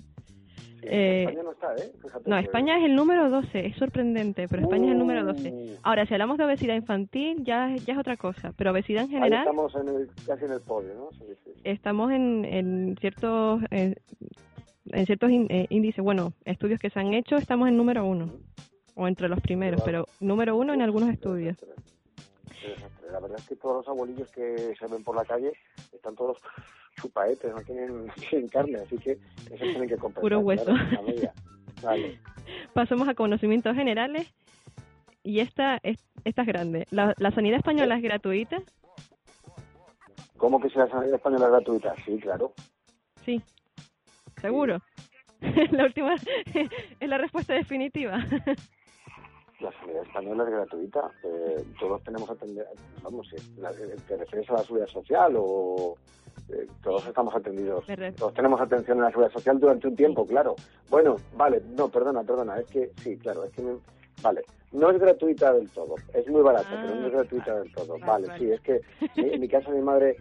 Sí, 0.80 0.82
Eh, 0.88 1.22
España 1.22 1.42
no 1.42 1.52
está, 1.52 1.74
¿eh? 1.74 1.92
Fíjate 2.02 2.30
No, 2.30 2.38
España 2.38 2.78
es 2.78 2.84
el 2.84 2.94
número 2.94 3.30
12, 3.30 3.66
es 3.66 3.76
sorprendente, 3.76 4.46
pero 4.48 4.62
España 4.62 4.86
es 4.86 4.92
el 4.92 4.98
número 4.98 5.24
12. 5.24 5.50
Uh, 5.50 5.78
Ahora, 5.82 6.06
si 6.06 6.12
hablamos 6.14 6.36
de 6.38 6.44
obesidad 6.44 6.74
infantil, 6.74 7.42
ya, 7.44 7.74
ya 7.74 7.94
es 7.94 7.98
otra 7.98 8.16
cosa, 8.16 8.52
pero 8.56 8.70
obesidad 8.72 9.04
en 9.04 9.08
Ahí 9.08 9.14
general, 9.14 9.40
estamos 9.40 9.74
en 9.74 9.88
el, 9.88 10.10
casi 10.26 10.44
en 10.44 10.52
el 10.52 10.60
podio, 10.60 10.94
¿no? 10.94 11.08
Sí, 11.12 11.24
sí. 11.44 11.50
estamos 11.64 12.12
en, 12.12 12.44
en 12.44 12.96
ciertos 13.00 13.62
en, 13.70 13.96
en 14.92 15.06
ciertos 15.06 15.30
eh, 15.30 15.66
índices, 15.70 16.04
bueno, 16.04 16.32
estudios 16.44 16.78
que 16.78 16.90
se 16.90 17.00
han 17.00 17.14
hecho, 17.14 17.36
estamos 17.36 17.68
en 17.68 17.76
número 17.76 18.04
uno, 18.04 18.30
o 18.94 19.08
entre 19.08 19.28
los 19.28 19.40
primeros, 19.40 19.82
pero 19.82 20.04
número 20.20 20.56
uno 20.56 20.74
en 20.74 20.82
algunos 20.82 21.08
estudios. 21.08 21.56
Desastre. 22.56 22.68
Qué 22.68 22.74
desastre. 22.74 23.12
La 23.12 23.20
verdad 23.20 23.38
es 23.38 23.48
que 23.48 23.56
todos 23.56 23.76
los 23.76 23.88
abuelillos 23.88 24.30
que 24.30 24.74
se 24.78 24.86
ven 24.86 25.04
por 25.04 25.16
la 25.16 25.24
calle 25.24 25.52
están 25.92 26.14
todos 26.14 26.38
chupaetes, 27.00 27.52
no 27.52 27.62
tienen, 27.62 28.08
carne, 28.52 28.80
así 28.80 28.98
que 28.98 29.12
eso 29.12 29.64
tienen 29.64 29.88
que 29.88 29.96
compensar. 29.96 30.22
Puro 30.22 30.40
hueso. 30.40 30.64
claro. 30.64 31.32
Vale. 31.82 32.20
Pasamos 32.72 33.08
a 33.08 33.14
conocimientos 33.14 33.74
generales, 33.74 34.32
y 35.22 35.40
esta 35.40 35.78
es, 35.82 35.98
esta 36.24 36.42
es 36.42 36.48
grande. 36.48 36.86
La, 36.90 37.14
la 37.18 37.30
sanidad 37.32 37.58
española 37.58 37.96
es 37.96 38.02
gratuita, 38.02 38.62
¿Cómo 40.36 40.60
que 40.60 40.68
si 40.68 40.78
la 40.78 40.88
sanidad 40.88 41.14
española 41.14 41.46
es 41.46 41.52
gratuita? 41.52 41.94
Sí, 42.04 42.18
claro. 42.18 42.52
sí, 43.24 43.42
seguro. 44.40 44.80
la 45.70 45.84
última 45.84 46.14
es 46.14 47.08
la 47.08 47.18
respuesta 47.18 47.54
definitiva. 47.54 48.18
La 49.60 49.72
sanidad 49.80 50.02
española 50.02 50.44
es 50.44 50.50
gratuita. 50.50 51.12
Eh, 51.22 51.64
todos 51.80 52.02
tenemos 52.02 52.28
atender, 52.30 52.66
vamos, 53.02 53.26
la- 53.56 53.70
eh, 53.70 53.98
¿te 54.06 54.16
refieres 54.16 54.48
a 54.50 54.54
la 54.54 54.62
seguridad 54.64 54.88
social 54.88 55.34
o...? 55.36 55.96
eh, 56.48 56.68
todos 56.80 57.04
estamos 57.08 57.34
atendidos. 57.34 57.84
Todos 58.18 58.32
tenemos 58.34 58.60
atención 58.60 58.98
en 58.98 59.02
la 59.04 59.10
seguridad 59.10 59.32
social 59.32 59.58
durante 59.58 59.88
un 59.88 59.96
tiempo, 59.96 60.24
claro. 60.24 60.58
Bueno, 60.88 61.22
vale, 61.32 61.60
no, 61.66 61.88
perdona, 61.90 62.22
perdona, 62.22 62.60
es 62.60 62.68
que 62.68 62.92
sí, 63.02 63.18
claro, 63.18 63.42
es 63.44 63.50
que 63.52 63.62
me- 63.62 63.78
vale, 64.22 64.44
no 64.70 64.90
es 64.92 64.98
gratuita 65.00 65.52
del 65.52 65.70
todo, 65.70 65.96
es 66.14 66.24
muy 66.28 66.42
barata, 66.42 66.68
Ah, 66.72 66.78
pero 66.80 66.94
no 66.94 67.06
es 67.08 67.12
gratuita 67.12 67.58
del 67.58 67.72
todo. 67.72 67.98
vale, 67.98 68.06
Vale, 68.06 68.26
vale. 68.28 68.38
sí, 68.38 68.52
es 68.52 68.60
que 68.60 68.80
en 69.16 69.40
mi 69.40 69.48
casa 69.48 69.70
mi 69.70 69.80
madre 69.80 70.18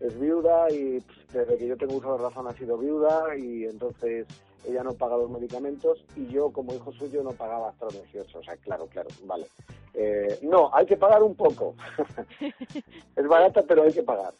es 0.00 0.18
viuda 0.20 0.70
y 0.70 1.00
pff, 1.00 1.32
desde 1.32 1.58
que 1.58 1.66
yo 1.66 1.76
tengo 1.76 1.96
uso 1.96 2.16
de 2.16 2.22
razón 2.24 2.46
ha 2.46 2.52
sido 2.52 2.78
viuda 2.78 3.36
y 3.36 3.64
entonces 3.64 4.26
ella 4.66 4.82
no 4.82 4.92
paga 4.94 5.16
los 5.16 5.30
medicamentos 5.30 6.04
y 6.16 6.26
yo 6.26 6.50
como 6.50 6.74
hijo 6.74 6.92
suyo 6.92 7.22
no 7.22 7.30
pagaba 7.30 7.70
hasta 7.70 7.86
los 7.86 7.94
18, 8.12 8.38
o 8.38 8.42
sea, 8.42 8.56
claro, 8.56 8.86
claro, 8.86 9.08
vale. 9.24 9.46
Eh, 9.94 10.38
no, 10.42 10.70
hay 10.74 10.86
que 10.86 10.96
pagar 10.96 11.22
un 11.22 11.34
poco. 11.34 11.74
es 13.16 13.28
barata, 13.28 13.62
pero 13.66 13.82
hay 13.82 13.92
que 13.92 14.02
pagar. 14.02 14.34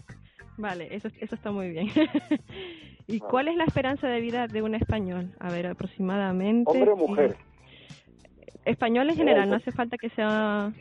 Vale, 0.56 0.94
eso, 0.94 1.08
eso 1.20 1.34
está 1.34 1.50
muy 1.50 1.70
bien. 1.70 1.88
¿Y 3.06 3.20
Vale. 3.20 3.30
cuál 3.30 3.48
es 3.48 3.56
la 3.56 3.64
esperanza 3.64 4.08
de 4.08 4.20
vida 4.20 4.48
de 4.48 4.60
un 4.60 4.74
español? 4.74 5.32
A 5.38 5.50
ver, 5.50 5.66
aproximadamente. 5.68 6.70
Hombre 6.70 6.90
o 6.90 6.96
mujer. 6.96 7.36
Español 8.64 9.08
en 9.08 9.16
general, 9.16 9.48
no 9.48 9.56
pues- 9.56 9.62
hace 9.68 9.72
falta 9.76 9.96
que 9.96 10.10
sea. 10.10 10.72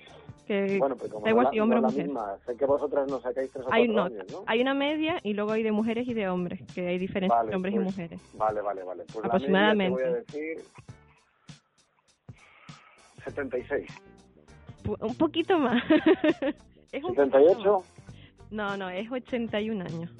Que, 0.47 0.77
Bueno, 0.79 0.95
pero 0.95 1.09
como 1.11 1.25
da 1.25 1.29
igual 1.31 1.45
no 1.47 1.51
si 1.51 1.59
hombre 1.59 1.79
o 1.79 1.81
mujer. 1.81 2.09
sé 2.45 2.55
que 2.55 2.65
vosotras 2.65 3.05
nos 3.09 3.21
sacáis 3.21 3.51
tres 3.51 3.65
o 3.65 3.73
Hay, 3.73 3.87
no, 3.89 4.03
años, 4.05 4.25
¿no? 4.31 4.43
hay 4.45 4.61
una 4.61 4.73
media 4.73 5.19
y 5.23 5.33
luego 5.33 5.51
hay 5.51 5.61
de 5.61 5.73
mujeres 5.73 6.07
y 6.07 6.13
de 6.13 6.29
hombres, 6.29 6.61
que 6.73 6.87
hay 6.87 6.97
diferencias 6.97 7.37
Vale, 7.37 7.47
entre 7.47 7.55
hombres 7.57 7.73
pues, 7.75 7.83
y 7.83 7.85
mujeres. 7.85 8.21
Vale, 8.35 8.61
vale, 8.61 8.83
vale. 8.83 9.03
Pues 9.11 9.15
la 9.15 9.21
media 9.21 9.21
te 9.21 9.27
Aproximadamente. 9.27 9.89
voy 9.93 10.03
a 10.03 10.15
decir 10.15 10.57
76. 13.25 13.85
Pu- 14.83 14.97
Un 15.01 15.15
poquito 15.15 15.59
más. 15.59 15.83
es 16.91 17.03
un 17.03 17.13
poquito 17.15 17.39
78. 17.39 17.73
más. 17.73 17.83
No, 18.49 18.77
no, 18.77 18.89
es 18.89 19.11
81 19.11 19.83
años. 19.83 20.11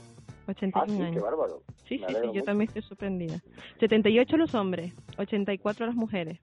Ah, 0.46 0.52
81 0.52 0.88
sí, 0.88 0.98
qué 0.98 1.04
años. 1.06 1.24
bárbaro. 1.24 1.62
Sí, 1.88 2.00
Me 2.00 2.00
sí, 2.00 2.00
sí, 2.00 2.04
alegro 2.06 2.24
yo 2.28 2.34
mucho. 2.34 2.44
también 2.44 2.68
estoy 2.68 2.82
sorprendida. 2.82 3.40
78 3.80 4.36
los 4.38 4.54
hombres, 4.56 4.94
84 5.18 5.86
las 5.86 5.96
mujeres. 5.96 6.40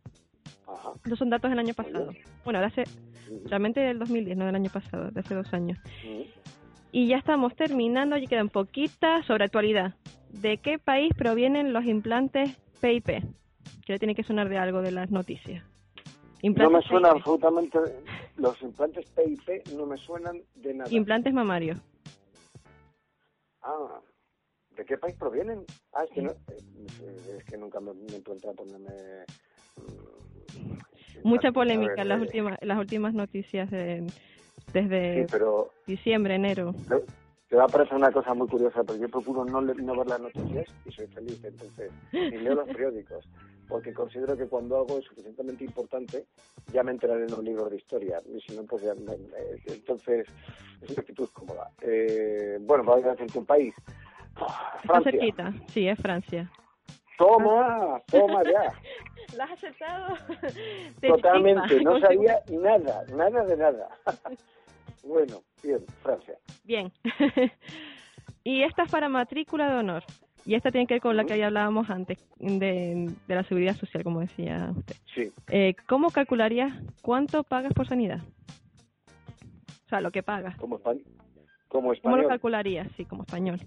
Ajá. 0.66 0.92
Estos 1.04 1.18
son 1.18 1.30
datos 1.30 1.50
del 1.50 1.58
año 1.58 1.74
pasado. 1.74 2.12
Bueno, 2.44 2.60
de 2.60 2.66
hace, 2.66 2.84
Mm, 3.30 3.48
realmente 3.48 3.80
del 3.80 3.98
2010, 3.98 4.36
no 4.36 4.44
del 4.46 4.54
año 4.54 4.70
pasado, 4.70 5.10
de 5.10 5.20
hace 5.20 5.34
dos 5.34 5.52
años. 5.54 5.78
mm. 6.04 6.22
Y 6.92 7.08
ya 7.08 7.16
estamos 7.16 7.56
terminando, 7.56 8.16
ya 8.16 8.26
quedan 8.28 8.50
poquitas 8.50 9.24
sobre 9.26 9.44
actualidad. 9.44 9.94
¿De 10.30 10.58
qué 10.58 10.78
país 10.78 11.10
provienen 11.16 11.72
los 11.72 11.84
implantes 11.86 12.54
PIP? 12.80 13.06
Que 13.86 13.92
le 13.94 13.98
tiene 13.98 14.14
que 14.14 14.22
sonar 14.24 14.48
de 14.48 14.58
algo 14.58 14.80
de 14.82 14.92
las 14.92 15.10
noticias. 15.10 15.64
No 15.64 16.48
Implantes 16.48 16.74
me 16.76 16.88
suena 16.88 17.08
PIP. 17.08 17.16
absolutamente. 17.18 17.78
Los 18.36 18.60
implantes 18.62 19.06
PIP 19.10 19.68
no 19.74 19.86
me 19.86 19.96
suenan 19.96 20.40
de 20.56 20.74
nada. 20.74 20.90
Implantes 20.92 21.32
mamarios. 21.32 21.78
Ah, 23.62 24.00
¿de 24.76 24.84
qué 24.84 24.98
país 24.98 25.16
provienen? 25.16 25.64
Ah, 25.94 26.04
es 26.04 26.10
que, 26.10 26.22
no, 26.22 26.30
eh, 26.30 27.38
es 27.38 27.44
que 27.44 27.56
nunca 27.56 27.80
me, 27.80 27.94
me 27.94 28.16
encuentro 28.16 28.50
a 28.50 28.54
ponerme. 28.54 28.90
Mucha 31.22 31.52
polémica 31.52 31.92
ver, 31.92 32.00
en 32.00 32.08
las 32.08 32.18
eh, 32.18 32.22
últimas, 32.22 32.58
las 32.62 32.78
últimas 32.78 33.14
noticias 33.14 33.70
de, 33.70 34.10
desde 34.72 35.22
Sí, 35.22 35.28
pero 35.30 35.70
diciembre, 35.86 36.34
enero. 36.34 36.74
te, 36.88 37.02
te 37.48 37.56
va 37.56 37.64
a 37.64 37.68
parecer 37.68 37.96
una 37.96 38.12
cosa 38.12 38.34
muy 38.34 38.48
curiosa, 38.48 38.82
pero 38.84 38.98
yo 38.98 39.08
procuro 39.08 39.44
no, 39.44 39.60
no 39.60 39.96
ver 39.96 40.06
las 40.06 40.20
noticias 40.20 40.68
y 40.84 40.90
soy 40.92 41.06
feliz, 41.08 41.38
entonces, 41.44 41.92
ni 42.12 42.38
leo 42.38 42.54
los 42.56 42.68
periódicos, 42.68 43.26
porque 43.68 43.92
considero 43.94 44.36
que 44.36 44.46
cuando 44.46 44.76
algo 44.78 44.98
es 44.98 45.04
suficientemente 45.06 45.64
importante, 45.64 46.26
ya 46.72 46.82
me 46.82 46.90
enteraré 46.92 47.24
en 47.24 47.30
los 47.30 47.42
libros 47.44 47.70
de 47.70 47.76
historia, 47.76 48.20
y 48.26 48.40
si 48.40 48.52
no, 48.54 48.64
pues 48.64 48.82
ya, 48.82 48.94
me- 48.94 49.14
entonces, 49.66 50.26
es 50.80 50.90
una 50.90 51.00
actitud 51.00 51.28
cómoda. 51.32 51.68
Eh, 51.80 52.58
bueno, 52.60 52.84
voy 52.84 53.02
a 53.02 53.10
decirte 53.12 53.38
un 53.38 53.46
país. 53.46 53.74
Está 54.34 54.86
Francia. 54.86 55.10
cerquita. 55.10 55.52
Sí, 55.72 55.86
es 55.88 55.98
Francia. 55.98 56.50
Toma, 57.18 58.00
toma 58.10 58.42
ya. 58.44 58.72
¿La 59.36 59.44
has 59.44 59.52
aceptado? 59.52 60.14
Te 61.00 61.08
Totalmente, 61.08 61.80
no 61.82 61.98
sabía 62.00 62.38
nada, 62.50 63.04
nada 63.14 63.44
de 63.44 63.56
nada. 63.56 63.88
bueno, 65.02 65.42
bien, 65.62 65.84
Francia. 66.02 66.34
Bien. 66.64 66.92
y 68.42 68.62
esta 68.62 68.82
es 68.84 68.90
para 68.90 69.08
matrícula 69.08 69.70
de 69.70 69.76
honor. 69.78 70.04
Y 70.46 70.54
esta 70.56 70.70
tiene 70.70 70.86
que 70.86 70.94
ver 70.94 71.00
con 71.00 71.16
la 71.16 71.24
que 71.24 71.38
ya 71.38 71.46
hablábamos 71.46 71.88
antes, 71.88 72.18
de, 72.38 73.10
de 73.26 73.34
la 73.34 73.44
seguridad 73.44 73.74
social, 73.76 74.04
como 74.04 74.20
decía 74.20 74.72
usted. 74.76 74.96
Sí. 75.14 75.32
Eh, 75.48 75.74
¿Cómo 75.88 76.10
calcularías 76.10 76.70
cuánto 77.00 77.44
pagas 77.44 77.72
por 77.72 77.88
sanidad? 77.88 78.20
O 79.86 79.88
sea, 79.88 80.02
lo 80.02 80.10
que 80.10 80.22
pagas. 80.22 80.54
Como, 80.58 80.78
espa- 80.78 81.00
como 81.68 81.68
¿Cómo 81.68 81.88
lo 81.88 81.92
español. 81.94 82.26
calcularías? 82.28 82.88
Sí, 82.96 83.06
como 83.06 83.22
español. 83.22 83.58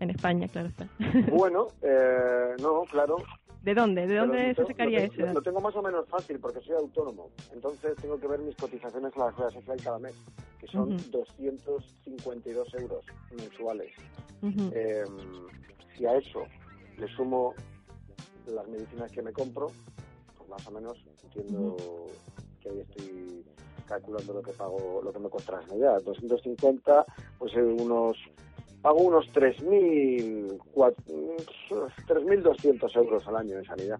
En 0.00 0.10
España, 0.10 0.48
claro 0.48 0.68
está. 0.68 0.86
Bueno, 1.30 1.68
eh, 1.82 2.54
no, 2.60 2.82
claro. 2.90 3.16
¿De 3.62 3.74
dónde? 3.74 4.06
¿De 4.06 4.16
dónde 4.16 4.54
se 4.54 4.66
sacaría 4.66 5.00
lo, 5.06 5.26
dato? 5.26 5.38
Lo 5.38 5.42
tengo 5.42 5.60
más 5.60 5.74
o 5.74 5.82
menos 5.82 6.06
fácil 6.08 6.38
porque 6.38 6.60
soy 6.60 6.76
autónomo. 6.76 7.30
Entonces 7.52 7.96
tengo 8.00 8.18
que 8.18 8.26
ver 8.26 8.40
mis 8.40 8.56
cotizaciones 8.56 9.16
a 9.16 9.18
la 9.18 9.30
Seguridad 9.30 9.60
Social 9.60 9.80
cada 9.82 9.98
mes, 9.98 10.14
que 10.60 10.66
son 10.66 10.92
Ujú. 10.92 11.10
252 11.10 12.74
euros 12.74 13.04
mensuales. 13.32 13.90
Eh, 14.42 15.06
si 15.96 16.04
a 16.04 16.16
eso 16.16 16.44
le 16.98 17.08
sumo 17.08 17.54
las 18.46 18.68
medicinas 18.68 19.10
que 19.10 19.22
me 19.22 19.32
compro, 19.32 19.72
pues 20.36 20.50
más 20.50 20.66
o 20.66 20.70
menos 20.70 20.98
entiendo 21.22 21.74
que 22.60 22.68
ahí 22.68 22.80
estoy 22.80 23.44
calculando 23.86 24.34
lo 24.34 24.42
que 24.42 24.52
pago, 24.52 25.00
lo 25.02 25.10
que 25.10 25.18
me 25.18 25.28
la 25.28 25.66
sanidad. 25.66 26.02
250, 26.02 27.06
pues 27.38 27.54
unos 27.54 28.18
pago 28.84 28.98
unos 29.00 29.26
3.000, 29.32 30.58
cuat- 30.74 30.94
3.200 32.06 32.96
euros 32.96 33.26
al 33.26 33.36
año 33.36 33.56
de 33.56 33.64
sanidad. 33.64 33.98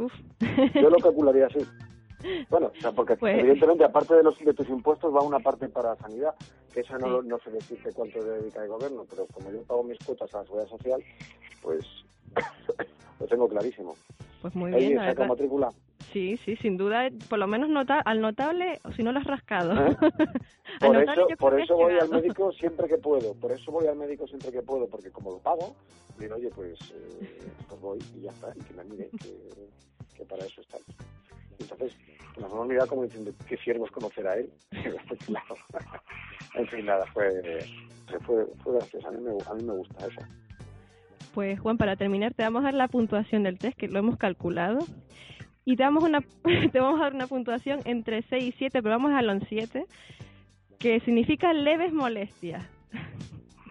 Uf. 0.00 0.12
Yo 0.74 0.90
lo 0.90 0.96
calcularía 0.98 1.46
así. 1.46 1.60
Bueno, 2.50 2.72
o 2.76 2.80
sea, 2.80 2.90
porque 2.90 3.16
Pues- 3.16 3.38
evidentemente 3.38 3.84
aparte 3.84 4.14
de 4.16 4.24
los 4.24 4.36
de 4.36 4.52
tus 4.52 4.68
impuestos 4.68 5.14
va 5.14 5.22
una 5.22 5.38
parte 5.38 5.68
para 5.68 5.94
sanidad, 5.96 6.34
que 6.74 6.80
eso 6.80 6.98
no, 6.98 7.22
Sí. 7.22 7.28
no 7.28 7.38
sé 7.38 7.50
decirte 7.52 7.92
cuánto 7.92 8.20
dedica 8.24 8.64
el 8.64 8.68
gobierno, 8.68 9.04
pero 9.08 9.26
como 9.26 9.52
yo 9.52 9.62
pago 9.62 9.84
mis 9.84 9.98
cuotas 10.00 10.34
a 10.34 10.38
la 10.38 10.44
seguridad 10.44 10.68
social, 10.70 11.00
pues 11.62 11.86
lo 13.20 13.26
tengo 13.28 13.48
clarísimo. 13.48 13.94
Pues 14.42 14.56
muy 14.56 14.72
bien, 14.72 14.96
la 14.96 15.06
saca 15.06 15.26
matrícula. 15.28 15.70
Sí, 16.16 16.38
sí, 16.46 16.56
sin 16.56 16.78
duda, 16.78 17.10
por 17.28 17.38
lo 17.38 17.46
menos 17.46 17.68
nota 17.68 18.00
al 18.00 18.22
notable, 18.22 18.80
si 18.96 19.02
no 19.02 19.12
lo 19.12 19.18
has 19.18 19.26
rascado. 19.26 19.74
¿Eh? 19.86 19.96
Por 20.80 20.96
eso, 20.96 21.26
por 21.38 21.60
eso 21.60 21.74
voy 21.76 21.98
al 21.98 22.08
médico 22.08 22.52
siempre 22.52 22.88
que 22.88 22.96
puedo, 22.98 23.34
por 23.34 23.52
eso 23.52 23.70
voy 23.70 23.86
al 23.86 23.96
médico 23.96 24.26
siempre 24.26 24.50
que 24.50 24.62
puedo, 24.62 24.86
porque 24.88 25.10
como 25.10 25.32
lo 25.32 25.38
pago, 25.38 25.74
digo, 26.18 26.34
oye, 26.36 26.50
pues, 26.54 26.78
eh, 26.92 27.50
pues 27.68 27.80
voy 27.80 27.98
y 28.14 28.22
ya 28.22 28.30
está, 28.30 28.52
y 28.54 28.60
que 28.60 28.74
me 28.74 28.84
mire, 28.84 29.10
que, 29.22 30.16
que 30.16 30.24
para 30.24 30.44
eso 30.44 30.60
está. 30.62 30.78
Entonces, 31.58 31.94
nos 32.38 32.50
hemos 32.50 32.66
mirado 32.66 32.88
como 32.88 33.04
diciendo, 33.04 33.32
qué 33.46 33.56
siervos 33.58 33.90
conocer 33.90 34.26
a 34.26 34.36
él. 34.36 34.50
claro. 35.26 35.56
en 36.54 36.66
fin, 36.68 36.86
nada, 36.86 37.04
fue, 37.12 37.30
fue, 38.24 38.46
fue 38.62 38.74
gracioso, 38.74 39.08
a 39.08 39.10
mí, 39.12 39.20
me, 39.20 39.30
a 39.30 39.54
mí 39.54 39.62
me 39.62 39.74
gusta 39.74 40.06
eso. 40.06 40.20
Pues 41.34 41.60
Juan, 41.60 41.76
para 41.76 41.96
terminar 41.96 42.32
te 42.32 42.42
vamos 42.42 42.60
a 42.60 42.66
dar 42.66 42.74
la 42.74 42.88
puntuación 42.88 43.42
del 43.42 43.58
test, 43.58 43.76
que 43.76 43.88
lo 43.88 43.98
hemos 43.98 44.16
calculado. 44.16 44.78
Y 45.68 45.76
te 45.76 45.82
damos 45.82 46.04
una 46.04 46.20
te 46.72 46.80
vamos 46.80 47.00
a 47.00 47.04
dar 47.04 47.14
una 47.14 47.26
puntuación 47.26 47.80
entre 47.84 48.22
6 48.22 48.42
y 48.44 48.52
7, 48.52 48.82
pero 48.82 48.94
vamos 48.94 49.12
a 49.12 49.20
en 49.20 49.46
7, 49.46 49.84
que 50.78 51.00
significa 51.00 51.52
leves 51.52 51.92
molestias. 51.92 52.64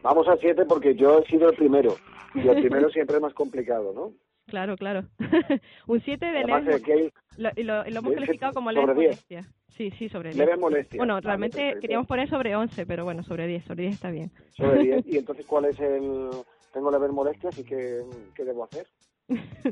Vamos 0.03 0.27
a 0.27 0.35
siete 0.37 0.65
porque 0.65 0.93
yo 0.93 1.19
he 1.19 1.25
sido 1.25 1.49
el 1.49 1.55
primero, 1.55 1.95
y 2.35 2.47
el 2.47 2.61
primero 2.61 2.89
siempre 2.89 3.15
es 3.15 3.21
más 3.21 3.33
complicado, 3.33 3.91
¿no? 3.93 4.11
Claro, 4.47 4.77
claro. 4.77 5.05
Un 5.87 6.01
7 6.01 6.23
de 6.23 6.37
Además, 6.37 6.65
leves 6.65 6.81
aquí 6.83 6.91
hay 6.91 7.11
lo, 7.37 7.49
lo, 7.63 7.83
hemos 7.83 8.13
calificado 8.13 8.53
como 8.53 8.71
leves 8.71 8.95
10. 8.95 8.95
molestias. 8.95 9.53
Sí, 9.69 9.89
sí, 9.97 10.07
sobre 10.07 10.29
10. 10.29 10.37
leves 10.37 10.59
molestias. 10.59 10.97
Bueno, 10.99 11.15
Vale, 11.15 11.25
realmente 11.25 11.57
perfecto. 11.57 11.81
queríamos 11.81 12.07
poner 12.07 12.29
sobre 12.29 12.55
11, 12.55 12.85
pero 12.85 13.05
bueno, 13.05 13.23
sobre 13.23 13.47
10, 13.47 13.65
sobre 13.65 13.83
10 13.85 13.95
está 13.95 14.11
bien. 14.11 14.31
sobre 14.51 14.83
10. 14.83 15.07
Y 15.07 15.17
entonces, 15.17 15.47
¿cuál 15.47 15.65
es 15.65 15.79
el...? 15.79 16.29
Tengo 16.71 16.91
leves 16.91 17.09
molestias 17.09 17.57
y 17.57 17.63
¿qué, 17.63 18.03
qué 18.35 18.43
debo 18.43 18.65
hacer? 18.65 18.85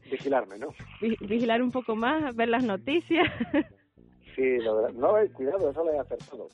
Vigilarme, 0.10 0.58
¿no? 0.58 0.74
Vi- 1.02 1.18
Vigilar 1.22 1.62
un 1.62 1.72
poco 1.72 1.96
más, 1.96 2.36
ver 2.36 2.50
las 2.50 2.64
noticias. 2.64 3.28
Sí, 4.36 4.58
la 4.60 4.74
verdad. 4.74 4.92
No, 4.94 5.18
eh, 5.18 5.30
cuidado, 5.32 5.70
eso 5.70 5.84
lo 5.84 5.92
he 5.94 6.00
acertado. 6.00 6.48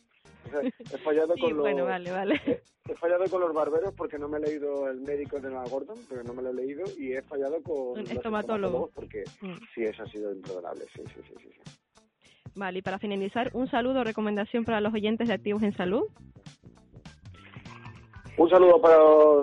He 0.92 0.98
fallado 0.98 1.34
Sí, 1.36 1.42
con 1.42 1.50
los... 1.52 1.60
bueno, 1.62 1.86
vale, 1.86 2.12
vale. 2.12 2.42
He 2.88 2.96
fallado 2.96 3.26
con 3.30 3.42
los 3.42 3.54
barberos 3.54 3.94
porque 3.96 4.18
no 4.18 4.28
me 4.28 4.38
he 4.40 4.42
leído 4.42 4.90
el 4.90 5.00
médico 5.02 5.40
de 5.40 5.50
la 5.52 5.64
Gordon, 5.66 5.98
pero 6.10 6.24
no 6.24 6.34
me 6.34 6.42
lo 6.42 6.50
he 6.50 6.54
leído, 6.56 6.84
y 6.98 7.14
he 7.14 7.22
fallado 7.22 7.62
con 7.62 8.00
los 8.00 8.10
estomatólogo. 8.10 8.88
estomatólogos 8.88 8.92
porque 8.94 9.24
Mm. 9.42 9.58
sí, 9.76 9.84
eso 9.84 10.04
ha 10.04 10.08
sido 10.08 10.34
imperdonable, 10.34 10.86
sí, 10.96 11.04
sí, 11.14 11.22
sí, 11.28 11.34
sí. 11.42 11.50
sí. 11.54 11.72
Vale, 12.56 12.80
y 12.80 12.82
para 12.82 12.98
finalizar, 12.98 13.52
un 13.54 13.68
saludo 13.70 14.00
o 14.02 14.04
recomendación 14.04 14.66
para 14.66 14.82
los 14.82 14.92
oyentes 14.94 15.28
de 15.28 15.36
Activos 15.36 15.62
en 15.64 15.74
Salud. 15.78 16.04
Un 18.40 18.50
saludo 18.50 18.80
para, 18.80 18.98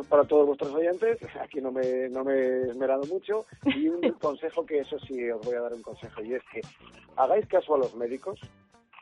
para 0.08 0.24
todos 0.24 0.46
vuestros 0.46 0.72
oyentes, 0.72 1.18
aquí 1.42 1.60
no 1.60 1.70
me, 1.70 2.08
no 2.08 2.24
me 2.24 2.32
he 2.32 2.62
esmerado 2.70 3.04
mucho, 3.04 3.44
y 3.66 3.88
un 3.88 4.00
consejo 4.20 4.64
que 4.64 4.78
eso 4.78 4.98
sí 4.98 5.30
os 5.30 5.44
voy 5.44 5.54
a 5.54 5.60
dar 5.60 5.74
un 5.74 5.82
consejo, 5.82 6.22
y 6.22 6.32
es 6.32 6.42
que 6.50 6.62
hagáis 7.16 7.46
caso 7.46 7.74
a 7.74 7.78
los 7.78 7.94
médicos 7.94 8.40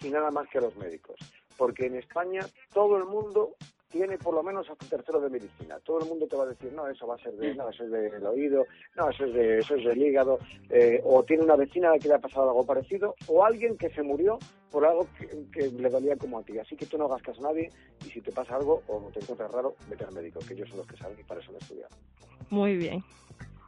y 0.01 0.09
nada 0.09 0.33
más 0.33 0.49
que 0.49 0.59
a 0.59 0.63
los 0.63 0.75
médicos, 0.77 1.15
porque 1.57 1.87
en 1.87 1.95
España 1.95 2.41
todo 2.73 2.97
el 2.97 3.05
mundo 3.05 3.55
tiene 3.95 4.19
por 4.19 4.35
lo 4.35 4.43
menos 4.43 4.69
hasta 4.69 4.87
tercero 4.87 5.21
de 5.21 5.31
medicina. 5.31 5.79
Todo 5.85 6.01
el 6.01 6.09
mundo 6.09 6.27
te 6.27 6.37
va 6.37 6.43
a 6.43 6.49
decir, 6.49 6.73
no, 6.73 6.89
eso 6.89 7.07
va 7.07 7.15
a 7.15 7.19
ser 7.19 7.33
de, 7.35 7.55
no, 7.55 7.69
eso 7.69 7.85
es 7.85 7.91
del 7.93 8.27
oído, 8.27 8.67
no, 8.97 9.09
eso 9.09 9.25
es 9.25 9.33
de, 9.33 9.59
eso 9.59 9.77
es 9.77 9.85
del 9.85 10.03
hígado, 10.03 10.41
eh, 10.69 11.01
o 11.05 11.23
tiene 11.23 11.45
una 11.45 11.55
vecina 11.55 11.93
que 12.01 12.09
le 12.09 12.15
ha 12.15 12.19
pasado 12.19 12.49
algo 12.49 12.67
parecido, 12.67 13.15
o 13.29 13.45
alguien 13.45 13.77
que 13.79 13.89
se 13.91 14.03
murió 14.03 14.37
por 14.73 14.85
algo 14.85 15.07
que, 15.17 15.29
que 15.53 15.71
le 15.71 15.89
dolía 15.89 16.17
como 16.17 16.41
a 16.41 16.43
ti. 16.43 16.59
Así 16.59 16.75
que 16.75 16.87
tú 16.87 16.99
no 16.99 17.05
hagas 17.05 17.23
caso 17.23 17.39
a 17.47 17.53
nadie, 17.53 17.71
y 18.05 18.11
si 18.11 18.21
te 18.21 18.33
pasa 18.33 18.57
algo 18.57 18.83
o 18.89 19.09
te 19.13 19.21
encuentras 19.21 19.53
raro, 19.53 19.77
vete 19.89 20.05
al 20.05 20.13
médico, 20.13 20.41
que 20.41 20.55
ellos 20.55 20.69
son 20.69 20.79
los 20.79 20.89
que 20.89 20.97
saben 20.97 21.17
y 21.21 21.23
para 21.23 21.41
eso 21.41 21.53
lo 21.53 21.59
he 21.59 21.61
estudiado. 21.61 21.95
Muy 22.51 22.77
bien. 22.77 23.01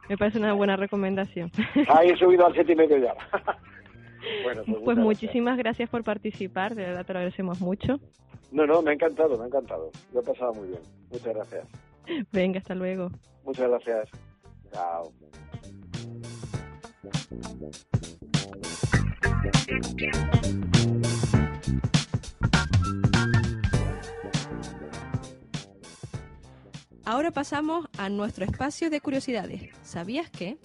Me 0.09 0.17
parece 0.17 0.39
una 0.39 0.51
buena 0.51 0.75
recomendación. 0.75 1.51
Ahí 1.87 2.09
he 2.09 2.17
subido 2.17 2.45
al 2.45 2.53
siete 2.53 2.73
y 2.73 2.75
medio 2.75 2.97
ya. 2.97 3.13
bueno, 4.43 4.63
pues, 4.65 4.65
Pues 4.65 4.65
muchas 4.65 4.83
gracias. 4.83 5.05
muchísimas 5.05 5.57
gracias 5.57 5.89
por 5.89 6.03
participar, 6.03 6.75
de 6.75 6.83
verdad 6.83 7.05
te 7.05 7.13
lo 7.13 7.19
agradecemos 7.19 7.61
mucho. 7.61 8.01
No, 8.51 8.65
no, 8.65 8.81
me 8.81 8.91
ha 8.91 8.93
encantado, 8.93 9.37
me 9.37 9.43
ha 9.43 9.47
encantado. 9.47 9.91
Lo 10.13 10.21
he 10.21 10.23
pasado 10.23 10.53
muy 10.53 10.69
bien. 10.69 10.81
Muchas 11.11 11.33
gracias. 11.33 11.67
Venga, 12.31 12.59
hasta 12.59 12.75
luego. 12.75 13.09
Muchas 13.43 13.69
gracias. 13.69 14.09
Chao. 14.71 15.13
Ahora 27.05 27.31
pasamos 27.31 27.87
a 27.97 28.09
nuestro 28.09 28.43
espacio 28.43 28.89
de 28.89 28.99
curiosidades. 28.99 29.71
¿Sabías 29.81 30.29
que? 30.29 30.57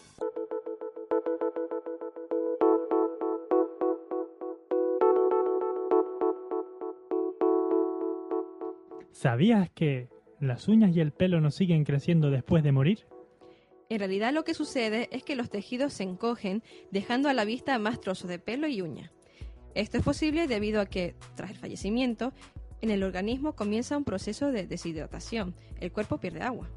¿Sabías 9.22 9.70
que 9.70 10.08
las 10.40 10.66
uñas 10.66 10.96
y 10.96 10.98
el 10.98 11.12
pelo 11.12 11.40
no 11.40 11.52
siguen 11.52 11.84
creciendo 11.84 12.32
después 12.32 12.64
de 12.64 12.72
morir? 12.72 13.06
En 13.88 14.00
realidad 14.00 14.32
lo 14.32 14.42
que 14.42 14.52
sucede 14.52 15.08
es 15.12 15.22
que 15.22 15.36
los 15.36 15.48
tejidos 15.48 15.92
se 15.92 16.02
encogen 16.02 16.64
dejando 16.90 17.28
a 17.28 17.32
la 17.32 17.44
vista 17.44 17.78
más 17.78 18.00
trozos 18.00 18.28
de 18.28 18.40
pelo 18.40 18.66
y 18.66 18.82
uña. 18.82 19.12
Esto 19.76 19.96
es 19.96 20.02
posible 20.02 20.48
debido 20.48 20.80
a 20.80 20.86
que, 20.86 21.14
tras 21.36 21.52
el 21.52 21.56
fallecimiento, 21.56 22.32
en 22.80 22.90
el 22.90 23.04
organismo 23.04 23.54
comienza 23.54 23.96
un 23.96 24.02
proceso 24.02 24.50
de 24.50 24.66
deshidratación. 24.66 25.54
El 25.78 25.92
cuerpo 25.92 26.18
pierde 26.18 26.42
agua. 26.42 26.68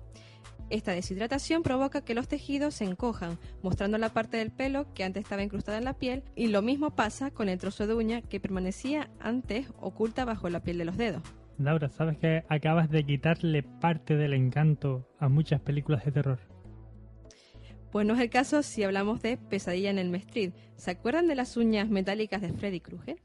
Esta 0.69 0.91
deshidratación 0.91 1.63
provoca 1.63 2.05
que 2.05 2.13
los 2.13 2.27
tejidos 2.27 2.75
se 2.75 2.85
encojan, 2.85 3.39
mostrando 3.63 3.97
la 3.97 4.13
parte 4.13 4.37
del 4.37 4.51
pelo 4.51 4.93
que 4.93 5.03
antes 5.03 5.23
estaba 5.23 5.41
incrustada 5.41 5.79
en 5.79 5.85
la 5.85 5.97
piel, 5.97 6.21
y 6.35 6.49
lo 6.49 6.61
mismo 6.61 6.95
pasa 6.95 7.31
con 7.31 7.49
el 7.49 7.57
trozo 7.57 7.87
de 7.87 7.95
uña 7.95 8.21
que 8.21 8.39
permanecía 8.39 9.09
antes 9.19 9.65
oculta 9.79 10.25
bajo 10.25 10.47
la 10.47 10.61
piel 10.61 10.77
de 10.77 10.85
los 10.85 10.97
dedos. 10.97 11.23
Laura, 11.57 11.89
¿sabes 11.89 12.17
que 12.17 12.43
acabas 12.49 12.89
de 12.89 13.05
quitarle 13.05 13.63
parte 13.63 14.17
del 14.17 14.33
encanto 14.33 15.07
a 15.19 15.29
muchas 15.29 15.61
películas 15.61 16.03
de 16.03 16.11
terror? 16.11 16.39
Pues 17.91 18.05
no 18.05 18.13
es 18.13 18.19
el 18.19 18.29
caso 18.29 18.61
si 18.61 18.83
hablamos 18.83 19.21
de 19.21 19.37
Pesadilla 19.37 19.89
en 19.89 19.99
el 19.99 20.13
Street. 20.15 20.51
¿Se 20.75 20.91
acuerdan 20.91 21.27
de 21.27 21.35
las 21.35 21.55
uñas 21.55 21.89
metálicas 21.89 22.41
de 22.41 22.51
Freddy 22.51 22.81
Krueger? 22.81 23.21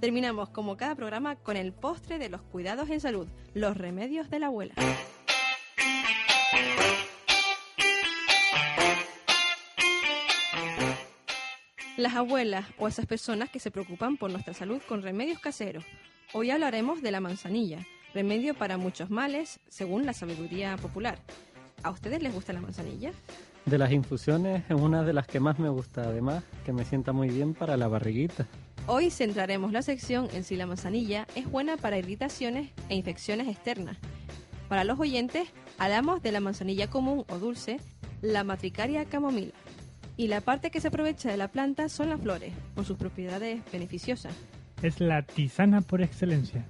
Terminamos 0.00 0.50
como 0.50 0.76
cada 0.76 0.96
programa 0.96 1.36
con 1.36 1.56
el 1.56 1.72
postre 1.72 2.18
de 2.18 2.28
los 2.28 2.42
cuidados 2.42 2.90
en 2.90 3.00
salud, 3.00 3.28
los 3.54 3.76
remedios 3.76 4.30
de 4.30 4.38
la 4.40 4.46
abuela. 4.46 4.74
Las 11.98 12.14
abuelas 12.14 12.64
o 12.78 12.86
esas 12.86 13.06
personas 13.06 13.50
que 13.50 13.58
se 13.58 13.72
preocupan 13.72 14.18
por 14.18 14.30
nuestra 14.30 14.54
salud 14.54 14.80
con 14.88 15.02
remedios 15.02 15.40
caseros. 15.40 15.84
Hoy 16.32 16.52
hablaremos 16.52 17.02
de 17.02 17.10
la 17.10 17.18
manzanilla, 17.18 17.84
remedio 18.14 18.54
para 18.54 18.78
muchos 18.78 19.10
males 19.10 19.58
según 19.68 20.06
la 20.06 20.12
sabiduría 20.12 20.76
popular. 20.76 21.18
¿A 21.82 21.90
ustedes 21.90 22.22
les 22.22 22.32
gusta 22.32 22.52
la 22.52 22.60
manzanilla? 22.60 23.10
De 23.66 23.78
las 23.78 23.90
infusiones 23.90 24.62
es 24.68 24.76
una 24.80 25.02
de 25.02 25.12
las 25.12 25.26
que 25.26 25.40
más 25.40 25.58
me 25.58 25.70
gusta, 25.70 26.02
además 26.02 26.44
que 26.64 26.72
me 26.72 26.84
sienta 26.84 27.10
muy 27.10 27.30
bien 27.30 27.52
para 27.52 27.76
la 27.76 27.88
barriguita. 27.88 28.46
Hoy 28.86 29.10
centraremos 29.10 29.72
la 29.72 29.82
sección 29.82 30.28
en 30.32 30.44
si 30.44 30.54
la 30.54 30.66
manzanilla 30.66 31.26
es 31.34 31.50
buena 31.50 31.76
para 31.78 31.98
irritaciones 31.98 32.70
e 32.88 32.94
infecciones 32.94 33.48
externas. 33.48 33.96
Para 34.68 34.84
los 34.84 35.00
oyentes, 35.00 35.48
hablamos 35.78 36.22
de 36.22 36.30
la 36.30 36.38
manzanilla 36.38 36.88
común 36.88 37.24
o 37.28 37.38
dulce, 37.38 37.80
la 38.22 38.44
matricaria 38.44 39.04
camomila. 39.04 39.52
Y 40.18 40.26
la 40.26 40.42
parte 40.42 40.70
que 40.70 40.80
se 40.80 40.88
aprovecha 40.88 41.30
de 41.30 41.38
la 41.38 41.48
planta 41.48 41.88
son 41.88 42.10
las 42.10 42.20
flores, 42.20 42.52
por 42.74 42.84
sus 42.84 42.98
propiedades 42.98 43.62
beneficiosas. 43.72 44.34
Es 44.82 45.00
la 45.00 45.22
tisana 45.22 45.80
por 45.80 46.02
excelencia. 46.02 46.66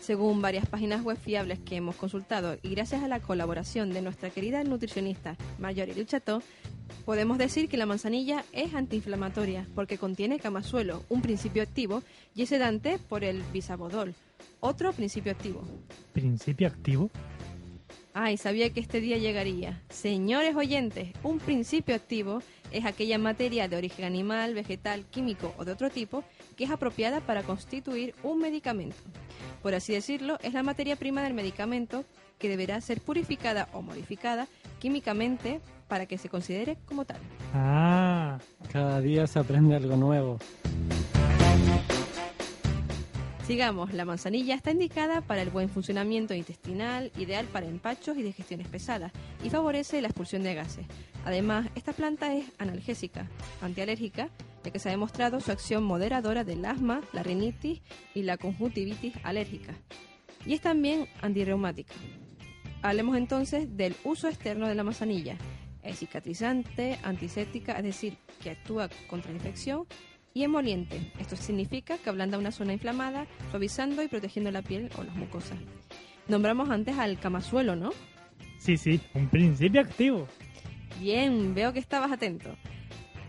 Según 0.00 0.42
varias 0.42 0.66
páginas 0.66 1.04
web 1.04 1.16
fiables 1.16 1.60
que 1.60 1.76
hemos 1.76 1.94
consultado 1.94 2.56
y 2.62 2.70
gracias 2.70 3.04
a 3.04 3.08
la 3.08 3.20
colaboración 3.20 3.92
de 3.92 4.02
nuestra 4.02 4.30
querida 4.30 4.64
nutricionista 4.64 5.36
Marjorie 5.58 5.94
Duchateau, 5.94 6.42
Podemos 7.04 7.38
decir 7.38 7.68
que 7.68 7.76
la 7.76 7.86
manzanilla 7.86 8.44
es 8.52 8.74
antiinflamatoria 8.74 9.66
porque 9.74 9.98
contiene 9.98 10.38
camasuelo, 10.38 11.02
un 11.08 11.22
principio 11.22 11.62
activo, 11.62 12.02
y 12.34 12.46
sedante 12.46 12.98
por 12.98 13.24
el 13.24 13.42
bisabodol, 13.52 14.14
otro 14.60 14.92
principio 14.92 15.32
activo. 15.32 15.62
¿Principio 16.12 16.68
activo? 16.68 17.10
Ay, 18.12 18.36
sabía 18.36 18.70
que 18.70 18.80
este 18.80 19.00
día 19.00 19.18
llegaría. 19.18 19.80
Señores 19.88 20.56
oyentes, 20.56 21.10
un 21.22 21.38
principio 21.38 21.94
activo 21.94 22.42
es 22.72 22.84
aquella 22.84 23.18
materia 23.18 23.68
de 23.68 23.76
origen 23.76 24.04
animal, 24.04 24.54
vegetal, 24.54 25.04
químico 25.10 25.54
o 25.58 25.64
de 25.64 25.72
otro 25.72 25.90
tipo 25.90 26.24
que 26.56 26.64
es 26.64 26.70
apropiada 26.70 27.20
para 27.20 27.42
constituir 27.44 28.14
un 28.22 28.40
medicamento. 28.40 28.96
Por 29.62 29.74
así 29.74 29.92
decirlo, 29.92 30.38
es 30.42 30.54
la 30.54 30.62
materia 30.62 30.96
prima 30.96 31.22
del 31.22 31.34
medicamento 31.34 32.04
que 32.38 32.48
deberá 32.48 32.80
ser 32.80 33.00
purificada 33.00 33.68
o 33.72 33.82
modificada 33.82 34.48
químicamente 34.80 35.60
para 35.86 36.06
que 36.06 36.18
se 36.18 36.28
considere 36.28 36.78
como 36.86 37.04
tal. 37.04 37.18
Ah, 37.54 38.38
Cada 38.72 39.00
día 39.00 39.26
se 39.26 39.38
aprende 39.38 39.76
algo 39.76 39.96
nuevo. 39.96 40.38
Sigamos, 43.50 43.92
la 43.92 44.04
manzanilla 44.04 44.54
está 44.54 44.70
indicada 44.70 45.22
para 45.22 45.42
el 45.42 45.50
buen 45.50 45.68
funcionamiento 45.68 46.34
intestinal, 46.34 47.10
ideal 47.18 47.46
para 47.46 47.66
empachos 47.66 48.16
y 48.16 48.22
digestiones 48.22 48.68
pesadas, 48.68 49.10
y 49.42 49.50
favorece 49.50 50.00
la 50.00 50.06
expulsión 50.06 50.44
de 50.44 50.54
gases. 50.54 50.86
Además, 51.24 51.68
esta 51.74 51.92
planta 51.92 52.32
es 52.32 52.46
analgésica, 52.58 53.28
antialérgica, 53.60 54.30
ya 54.62 54.70
que 54.70 54.78
se 54.78 54.88
ha 54.88 54.92
demostrado 54.92 55.40
su 55.40 55.50
acción 55.50 55.82
moderadora 55.82 56.44
del 56.44 56.64
asma, 56.64 57.00
la 57.12 57.24
rinitis 57.24 57.82
y 58.14 58.22
la 58.22 58.36
conjuntivitis 58.36 59.14
alérgica. 59.24 59.74
Y 60.46 60.54
es 60.54 60.60
también 60.60 61.08
antirreumática. 61.20 61.94
Hablemos 62.82 63.16
entonces 63.16 63.76
del 63.76 63.96
uso 64.04 64.28
externo 64.28 64.68
de 64.68 64.76
la 64.76 64.84
manzanilla. 64.84 65.36
Es 65.82 65.98
cicatrizante, 65.98 67.00
antiséptica, 67.02 67.72
es 67.72 67.82
decir, 67.82 68.16
que 68.40 68.50
actúa 68.50 68.88
contra 69.08 69.32
la 69.32 69.38
infección, 69.38 69.88
y 70.34 70.44
emoliente. 70.44 71.12
Esto 71.18 71.36
significa 71.36 71.98
que 71.98 72.10
ablanda 72.10 72.38
una 72.38 72.52
zona 72.52 72.72
inflamada, 72.72 73.26
suavizando 73.50 74.02
y 74.02 74.08
protegiendo 74.08 74.50
la 74.50 74.62
piel 74.62 74.90
o 74.98 75.02
las 75.02 75.14
mucosas. 75.14 75.58
Nombramos 76.28 76.70
antes 76.70 76.98
al 76.98 77.18
camasuelo, 77.18 77.76
¿no? 77.76 77.90
sí, 78.58 78.76
sí, 78.76 79.00
un 79.14 79.28
principio 79.28 79.80
activo. 79.80 80.28
Bien, 81.00 81.54
veo 81.54 81.72
que 81.72 81.78
estabas 81.78 82.12
atento. 82.12 82.50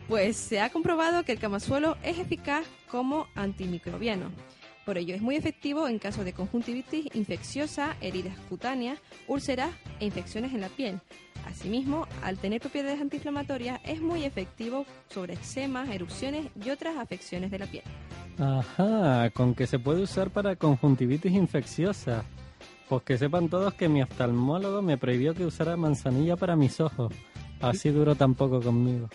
Pues 0.07 0.35
se 0.35 0.59
ha 0.59 0.69
comprobado 0.69 1.23
que 1.23 1.31
el 1.31 1.39
camasuelo 1.39 1.97
es 2.03 2.19
eficaz 2.19 2.65
como 2.89 3.27
antimicrobiano. 3.33 4.29
Por 4.85 4.97
ello 4.97 5.15
es 5.15 5.21
muy 5.21 5.35
efectivo 5.35 5.87
en 5.87 5.99
caso 5.99 6.23
de 6.23 6.33
conjuntivitis 6.33 7.07
infecciosa, 7.13 7.95
heridas 8.01 8.37
cutáneas, 8.49 8.99
úlceras 9.27 9.71
e 9.99 10.05
infecciones 10.05 10.53
en 10.53 10.61
la 10.61 10.69
piel. 10.69 10.99
Asimismo, 11.45 12.07
al 12.23 12.37
tener 12.37 12.61
propiedades 12.61 13.01
antiinflamatorias, 13.01 13.79
es 13.83 14.01
muy 14.01 14.23
efectivo 14.23 14.85
sobre 15.09 15.33
eczemas, 15.33 15.89
erupciones 15.89 16.47
y 16.63 16.69
otras 16.69 16.97
afecciones 16.97 17.51
de 17.51 17.59
la 17.59 17.67
piel. 17.67 17.83
Ajá, 18.39 19.29
con 19.31 19.53
que 19.53 19.67
se 19.67 19.79
puede 19.79 20.01
usar 20.01 20.29
para 20.31 20.55
conjuntivitis 20.55 21.33
infecciosa. 21.33 22.23
Pues 22.89 23.03
que 23.03 23.17
sepan 23.17 23.49
todos 23.49 23.73
que 23.73 23.87
mi 23.87 24.01
oftalmólogo 24.01 24.81
me 24.81 24.97
prohibió 24.97 25.33
que 25.33 25.45
usara 25.45 25.77
manzanilla 25.77 26.35
para 26.35 26.55
mis 26.55 26.79
ojos. 26.81 27.13
Así 27.61 27.89
duró 27.89 28.15
tampoco 28.15 28.61
conmigo. 28.61 29.09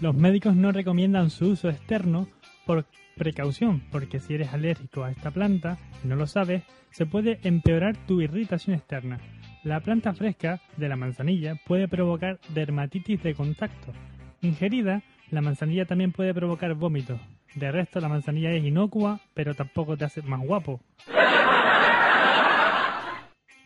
Los 0.00 0.14
médicos 0.14 0.56
no 0.56 0.72
recomiendan 0.72 1.30
su 1.30 1.50
uso 1.50 1.68
externo 1.68 2.28
por 2.66 2.86
precaución, 3.16 3.82
porque 3.90 4.20
si 4.20 4.34
eres 4.34 4.52
alérgico 4.52 5.04
a 5.04 5.10
esta 5.10 5.30
planta 5.30 5.78
y 6.02 6.08
no 6.08 6.16
lo 6.16 6.26
sabes, 6.26 6.62
se 6.90 7.06
puede 7.06 7.40
empeorar 7.42 7.96
tu 8.06 8.20
irritación 8.20 8.76
externa. 8.76 9.18
La 9.64 9.78
planta 9.78 10.12
fresca 10.12 10.60
de 10.76 10.88
la 10.88 10.96
manzanilla 10.96 11.54
puede 11.66 11.86
provocar 11.86 12.40
dermatitis 12.48 13.22
de 13.22 13.32
contacto. 13.32 13.92
Ingerida, 14.40 15.02
la 15.30 15.40
manzanilla 15.40 15.86
también 15.86 16.10
puede 16.10 16.34
provocar 16.34 16.74
vómitos. 16.74 17.20
De 17.54 17.70
resto, 17.70 18.00
la 18.00 18.08
manzanilla 18.08 18.50
es 18.50 18.64
inocua, 18.64 19.20
pero 19.34 19.54
tampoco 19.54 19.96
te 19.96 20.04
hace 20.04 20.20
más 20.22 20.40
guapo. 20.40 20.80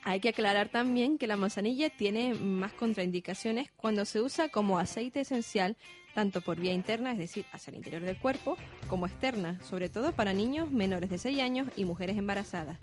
Hay 0.04 0.20
que 0.20 0.28
aclarar 0.28 0.68
también 0.68 1.16
que 1.16 1.26
la 1.26 1.36
manzanilla 1.36 1.88
tiene 1.88 2.34
más 2.34 2.72
contraindicaciones 2.74 3.70
cuando 3.76 4.04
se 4.04 4.20
usa 4.20 4.50
como 4.50 4.78
aceite 4.78 5.20
esencial, 5.20 5.78
tanto 6.14 6.42
por 6.42 6.60
vía 6.60 6.74
interna, 6.74 7.12
es 7.12 7.18
decir, 7.18 7.46
hacia 7.52 7.70
el 7.70 7.78
interior 7.78 8.02
del 8.02 8.18
cuerpo, 8.18 8.58
como 8.86 9.06
externa, 9.06 9.58
sobre 9.62 9.88
todo 9.88 10.12
para 10.12 10.34
niños 10.34 10.70
menores 10.70 11.08
de 11.08 11.16
6 11.16 11.40
años 11.40 11.68
y 11.74 11.86
mujeres 11.86 12.18
embarazadas. 12.18 12.78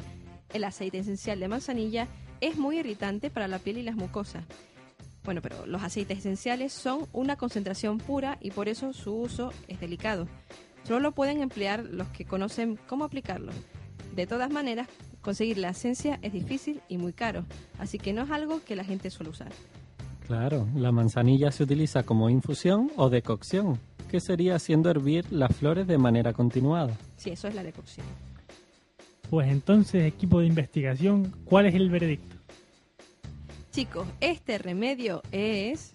El 0.54 0.64
aceite 0.64 1.00
esencial 1.00 1.40
de 1.40 1.48
manzanilla 1.48 2.08
es 2.40 2.58
muy 2.58 2.80
irritante 2.80 3.30
para 3.30 3.48
la 3.48 3.60
piel 3.60 3.80
y 3.80 3.84
las 3.84 3.96
mucosas. 3.96 4.46
Bueno, 5.24 5.42
pero 5.42 5.66
los 5.66 5.82
aceites 5.82 6.20
esenciales 6.20 6.74
son 6.74 7.08
una 7.14 7.38
concentración 7.38 7.98
pura 7.98 8.38
y 8.42 8.52
por 8.52 8.68
eso 8.68 8.94
su 8.94 9.16
uso 9.16 9.52
es 9.68 9.80
delicado. 9.80 10.28
Solo 10.84 11.00
lo 11.00 11.12
pueden 11.14 11.42
emplear 11.42 11.84
los 11.84 12.10
que 12.10 12.26
conocen 12.26 12.78
cómo 12.88 13.06
aplicarlo. 13.06 13.52
De 14.16 14.28
todas 14.28 14.52
maneras, 14.52 14.88
conseguir 15.22 15.58
la 15.58 15.70
esencia 15.70 16.20
es 16.22 16.34
difícil 16.34 16.82
y 16.90 16.98
muy 16.98 17.14
caro, 17.14 17.46
así 17.80 17.98
que 17.98 18.14
no 18.14 18.24
es 18.24 18.32
algo 18.32 18.62
que 18.64 18.76
la 18.76 18.84
gente 18.84 19.10
suele 19.10 19.32
usar. 19.32 19.52
Claro, 20.28 20.68
la 20.76 20.92
manzanilla 20.92 21.52
se 21.52 21.64
utiliza 21.64 22.04
como 22.04 22.30
infusión 22.30 22.92
o 22.96 23.10
decocción, 23.10 23.80
que 24.10 24.20
sería 24.20 24.56
haciendo 24.56 24.90
hervir 24.90 25.32
las 25.32 25.56
flores 25.56 25.88
de 25.88 25.98
manera 25.98 26.34
continuada. 26.34 26.96
Sí, 27.16 27.32
eso 27.32 27.48
es 27.48 27.56
la 27.56 27.64
decocción. 27.64 28.06
Pues 29.30 29.50
entonces, 29.50 30.06
equipo 30.06 30.40
de 30.40 30.48
investigación, 30.48 31.34
¿cuál 31.46 31.66
es 31.66 31.76
el 31.76 31.90
veredicto? 31.90 32.36
Chicos, 33.72 34.08
este 34.20 34.58
remedio 34.60 35.24
es... 35.32 35.94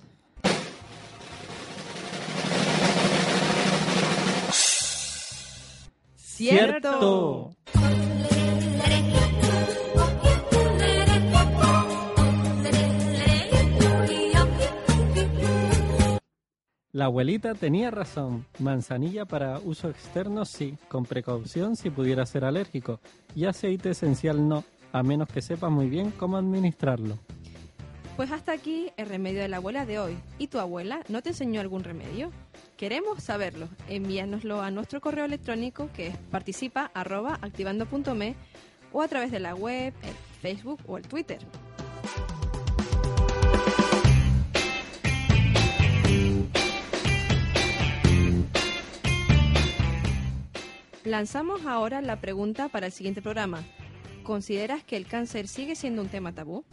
¡Cierto! 6.16 7.53
La 16.99 17.05
abuelita 17.05 17.55
tenía 17.55 17.92
razón. 17.92 18.44
Manzanilla 18.59 19.24
para 19.24 19.61
uso 19.61 19.88
externo 19.88 20.44
sí, 20.44 20.76
con 20.88 21.05
precaución 21.05 21.76
si 21.76 21.90
pudiera 21.90 22.26
ser 22.26 22.44
alérgico. 22.44 22.99
Y 23.36 23.44
aceite 23.44 23.90
esencial 23.90 24.49
no, 24.49 24.64
a 24.90 25.05
menos 25.05 25.28
que 25.28 25.40
sepas 25.40 25.70
muy 25.70 25.88
bien 25.88 26.11
cómo 26.11 26.36
administrarlo. 26.36 27.16
Pues 28.16 28.32
hasta 28.32 28.51
aquí 28.51 28.90
el 28.96 29.09
remedio 29.09 29.40
de 29.40 29.46
la 29.46 29.59
abuela 29.59 29.86
de 29.86 30.01
hoy. 30.01 30.18
¿Y 30.38 30.49
tu 30.49 30.59
abuela 30.59 31.05
no 31.09 31.22
te 31.22 31.28
enseñó 31.28 31.61
algún 31.61 31.84
remedio? 31.84 32.32
Queremos 32.76 33.22
saberlo. 33.22 33.68
Envíanoslo 33.88 34.61
a 34.61 34.72
nuestro 34.72 35.01
correo 35.01 35.24
electrónico 35.24 35.90
que 35.94 36.09
es 36.09 36.16
participa 36.32 36.90
arroba 36.94 37.38
activando.me 37.42 38.34
o 38.92 39.03
a 39.03 39.07
través 39.07 39.30
de 39.30 39.38
la 39.38 39.55
web, 39.55 39.94
el 40.03 40.14
Facebook 40.42 40.80
o 40.88 40.99
el 40.99 41.07
Twitter. 41.07 41.38
Lanzamos 51.09 51.64
ahora 51.64 52.02
la 52.02 52.20
pregunta 52.20 52.68
para 52.68 52.84
el 52.84 52.92
siguiente 52.92 53.22
programa. 53.22 53.64
¿Consideras 54.24 54.84
que 54.84 54.94
el 54.94 55.06
cáncer 55.06 55.48
sigue 55.48 55.74
siendo 55.74 56.02
un 56.02 56.09
tema 56.09 56.34
tabú? 56.34 56.66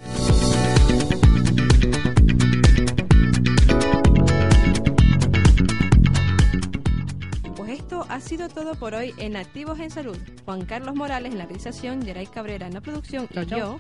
Pues 7.56 7.70
esto 7.70 8.06
ha 8.10 8.20
sido 8.20 8.50
todo 8.50 8.76
por 8.76 8.94
hoy 8.94 9.14
en 9.20 9.38
Activos 9.38 9.80
en 9.80 9.90
Salud. 9.90 10.18
Juan 10.44 10.66
Carlos 10.66 10.96
Morales 10.96 11.32
en 11.32 11.38
la 11.38 11.46
realización, 11.46 12.02
Geray 12.02 12.28
Cabrera 12.28 12.68
en 12.68 12.74
la 12.74 12.82
producción 12.82 13.30
y 13.32 13.46
yo, 13.46 13.80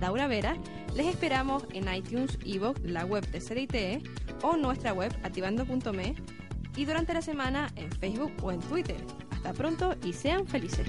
Laura 0.00 0.26
Vera, 0.26 0.56
les 0.96 1.06
esperamos 1.06 1.66
en 1.72 1.94
iTunes, 1.94 2.36
Evox, 2.44 2.80
la 2.82 3.04
web 3.04 3.24
de 3.30 3.38
CDITE 3.38 4.02
o 4.42 4.56
nuestra 4.56 4.92
web 4.92 5.16
activando.me 5.22 6.16
y 6.74 6.84
durante 6.84 7.14
la 7.14 7.22
semana 7.22 7.70
en 7.76 7.92
Facebook 7.92 8.32
o 8.42 8.50
en 8.50 8.58
Twitter. 8.58 8.96
Hasta 9.44 9.58
pronto 9.58 9.94
y 10.02 10.14
sean 10.14 10.46
felices. 10.46 10.88